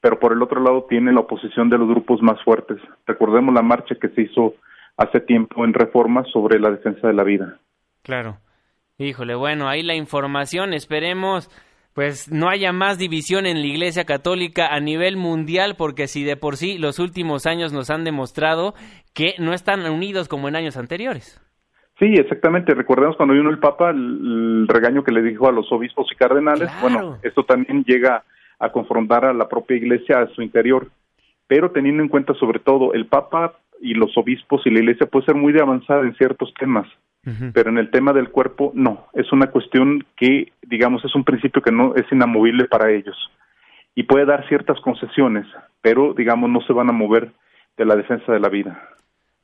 pero 0.00 0.18
por 0.18 0.32
el 0.32 0.42
otro 0.42 0.60
lado 0.60 0.86
tiene 0.88 1.12
la 1.12 1.20
oposición 1.20 1.68
de 1.70 1.78
los 1.78 1.88
grupos 1.88 2.22
más 2.22 2.42
fuertes. 2.44 2.78
Recordemos 3.06 3.54
la 3.54 3.62
marcha 3.62 3.96
que 3.96 4.08
se 4.10 4.22
hizo 4.22 4.54
hace 4.96 5.20
tiempo 5.20 5.64
en 5.64 5.74
reforma 5.74 6.24
sobre 6.32 6.60
la 6.60 6.70
defensa 6.70 7.06
de 7.06 7.14
la 7.14 7.24
vida. 7.24 7.58
Claro. 8.02 8.38
Híjole, 8.98 9.34
bueno, 9.34 9.68
ahí 9.68 9.82
la 9.82 9.94
información, 9.94 10.74
esperemos 10.74 11.50
pues 11.94 12.32
no 12.32 12.48
haya 12.48 12.72
más 12.72 12.98
división 12.98 13.46
en 13.46 13.60
la 13.60 13.66
Iglesia 13.66 14.04
Católica 14.04 14.68
a 14.68 14.80
nivel 14.80 15.16
mundial, 15.16 15.74
porque 15.76 16.06
si 16.06 16.24
de 16.24 16.36
por 16.36 16.56
sí 16.56 16.78
los 16.78 16.98
últimos 16.98 17.46
años 17.46 17.72
nos 17.72 17.90
han 17.90 18.04
demostrado 18.04 18.74
que 19.14 19.34
no 19.38 19.52
están 19.52 19.84
unidos 19.90 20.28
como 20.28 20.48
en 20.48 20.56
años 20.56 20.76
anteriores. 20.76 21.40
Sí, 21.98 22.06
exactamente. 22.14 22.74
Recordemos 22.74 23.16
cuando 23.16 23.34
vino 23.34 23.50
el 23.50 23.58
Papa 23.58 23.90
el, 23.90 24.66
regaño 24.68 25.04
que 25.04 25.12
le 25.12 25.22
dijo 25.22 25.48
a 25.48 25.52
los 25.52 25.70
obispos 25.70 26.10
y 26.10 26.16
cardenales. 26.16 26.70
Bueno, 26.80 27.18
esto 27.22 27.44
también 27.44 27.84
llega 27.84 28.24
a 28.58 28.72
confrontar 28.72 29.26
a 29.26 29.34
la 29.34 29.48
propia 29.48 29.76
Iglesia 29.76 30.20
a 30.20 30.28
su 30.28 30.40
interior, 30.40 30.88
pero 31.46 31.70
teniendo 31.72 32.02
en 32.02 32.08
cuenta 32.08 32.32
sobre 32.34 32.58
todo 32.58 32.94
el 32.94 33.06
Papa 33.06 33.58
y 33.80 33.94
los 33.94 34.16
obispos 34.16 34.62
y 34.64 34.70
la 34.70 34.80
Iglesia 34.80 35.06
puede 35.06 35.26
ser 35.26 35.34
muy 35.34 35.52
de 35.52 35.60
avanzada 35.60 36.02
en 36.02 36.14
ciertos 36.14 36.52
temas 36.54 36.86
pero 37.52 37.70
en 37.70 37.78
el 37.78 37.90
tema 37.90 38.12
del 38.12 38.30
cuerpo 38.30 38.72
no, 38.74 39.06
es 39.12 39.32
una 39.32 39.46
cuestión 39.48 40.04
que, 40.16 40.52
digamos, 40.62 41.04
es 41.04 41.14
un 41.14 41.22
principio 41.24 41.62
que 41.62 41.70
no 41.70 41.94
es 41.94 42.04
inamovible 42.10 42.64
para 42.64 42.90
ellos. 42.90 43.16
Y 43.94 44.04
puede 44.04 44.24
dar 44.24 44.48
ciertas 44.48 44.80
concesiones, 44.80 45.46
pero, 45.80 46.14
digamos, 46.14 46.50
no 46.50 46.60
se 46.62 46.72
van 46.72 46.88
a 46.88 46.92
mover 46.92 47.32
de 47.76 47.84
la 47.84 47.94
defensa 47.94 48.32
de 48.32 48.40
la 48.40 48.48
vida. 48.48 48.88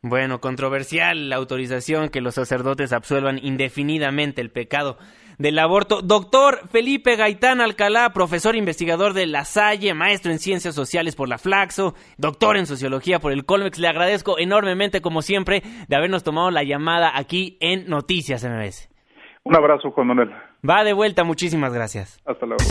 Bueno, 0.03 0.41
controversial 0.41 1.29
la 1.29 1.37
autorización 1.37 2.09
que 2.09 2.21
los 2.21 2.35
sacerdotes 2.35 2.93
absuelvan 2.93 3.39
indefinidamente 3.43 4.41
el 4.41 4.51
pecado 4.51 4.97
del 5.39 5.59
aborto. 5.59 6.03
Doctor 6.03 6.69
Felipe 6.69 7.17
Gaitán 7.17 7.61
Alcalá, 7.61 8.13
profesor 8.13 8.57
investigador 8.57 9.15
de 9.15 9.27
La 9.27 9.45
Salle, 9.45 9.95
maestro 9.95 10.33
en 10.33 10.39
ciencias 10.39 10.75
sociales 10.75 11.17
por 11.17 11.29
la 11.29 11.39
Flaxo, 11.39 11.95
doctor 12.17 12.57
en 12.57 12.67
sociología 12.67 13.21
por 13.21 13.33
el 13.33 13.45
Colmex. 13.45 13.79
Le 13.79 13.89
agradezco 13.89 14.39
enormemente, 14.39 15.01
como 15.01 15.23
siempre, 15.23 15.63
de 15.89 15.97
habernos 15.97 16.25
tomado 16.25 16.51
la 16.51 16.65
llamada 16.65 17.17
aquí 17.17 17.57
en 17.61 17.89
Noticias 17.89 18.45
MBS. 18.45 18.91
Un 19.45 19.57
abrazo, 19.57 19.91
Juan 19.91 20.09
Manuel. 20.09 20.31
Va 20.69 20.85
de 20.85 20.93
vuelta, 20.93 21.25
muchísimas 21.25 21.73
gracias. 21.73 22.21
Hasta 22.27 22.45
luego. 22.45 22.65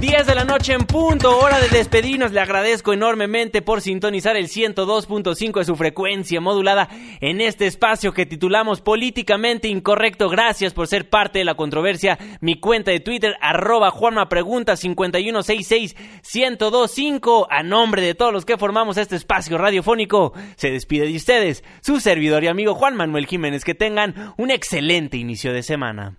10 0.00 0.26
de 0.26 0.34
la 0.34 0.44
noche 0.44 0.72
en 0.72 0.86
punto, 0.86 1.38
hora 1.38 1.60
de 1.60 1.68
despedirnos. 1.68 2.32
Le 2.32 2.40
agradezco 2.40 2.92
enormemente 2.92 3.62
por 3.62 3.80
sintonizar 3.80 4.36
el 4.36 4.48
102.5 4.48 5.60
de 5.60 5.64
su 5.64 5.76
frecuencia 5.76 6.40
modulada 6.40 6.88
en 7.20 7.40
este 7.40 7.66
espacio 7.66 8.12
que 8.12 8.26
titulamos 8.26 8.80
Políticamente 8.80 9.68
Incorrecto. 9.68 10.28
Gracias 10.28 10.74
por 10.74 10.88
ser 10.88 11.08
parte 11.08 11.38
de 11.38 11.44
la 11.44 11.54
controversia. 11.54 12.18
Mi 12.40 12.58
cuenta 12.58 12.90
de 12.90 12.98
Twitter, 12.98 13.36
arroba 13.40 13.92
Juanma 13.92 14.28
Pregunta 14.28 14.72
5166-1025. 14.72 17.46
A 17.48 17.62
nombre 17.62 18.02
de 18.02 18.16
todos 18.16 18.32
los 18.32 18.44
que 18.44 18.58
formamos 18.58 18.96
este 18.96 19.14
espacio 19.14 19.58
radiofónico, 19.58 20.32
se 20.56 20.72
despide 20.72 21.06
de 21.06 21.14
ustedes 21.14 21.62
su 21.82 22.00
servidor 22.00 22.42
y 22.42 22.48
amigo 22.48 22.74
Juan 22.74 22.96
Manuel 22.96 23.26
Jiménez. 23.26 23.64
Que 23.64 23.76
tengan 23.76 24.34
un 24.36 24.50
excelente 24.50 25.16
inicio 25.16 25.52
de 25.52 25.62
semana. 25.62 26.18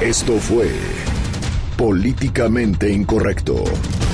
Esto 0.00 0.38
fue 0.38 0.72
Políticamente 1.76 2.90
Incorrecto. 2.90 4.05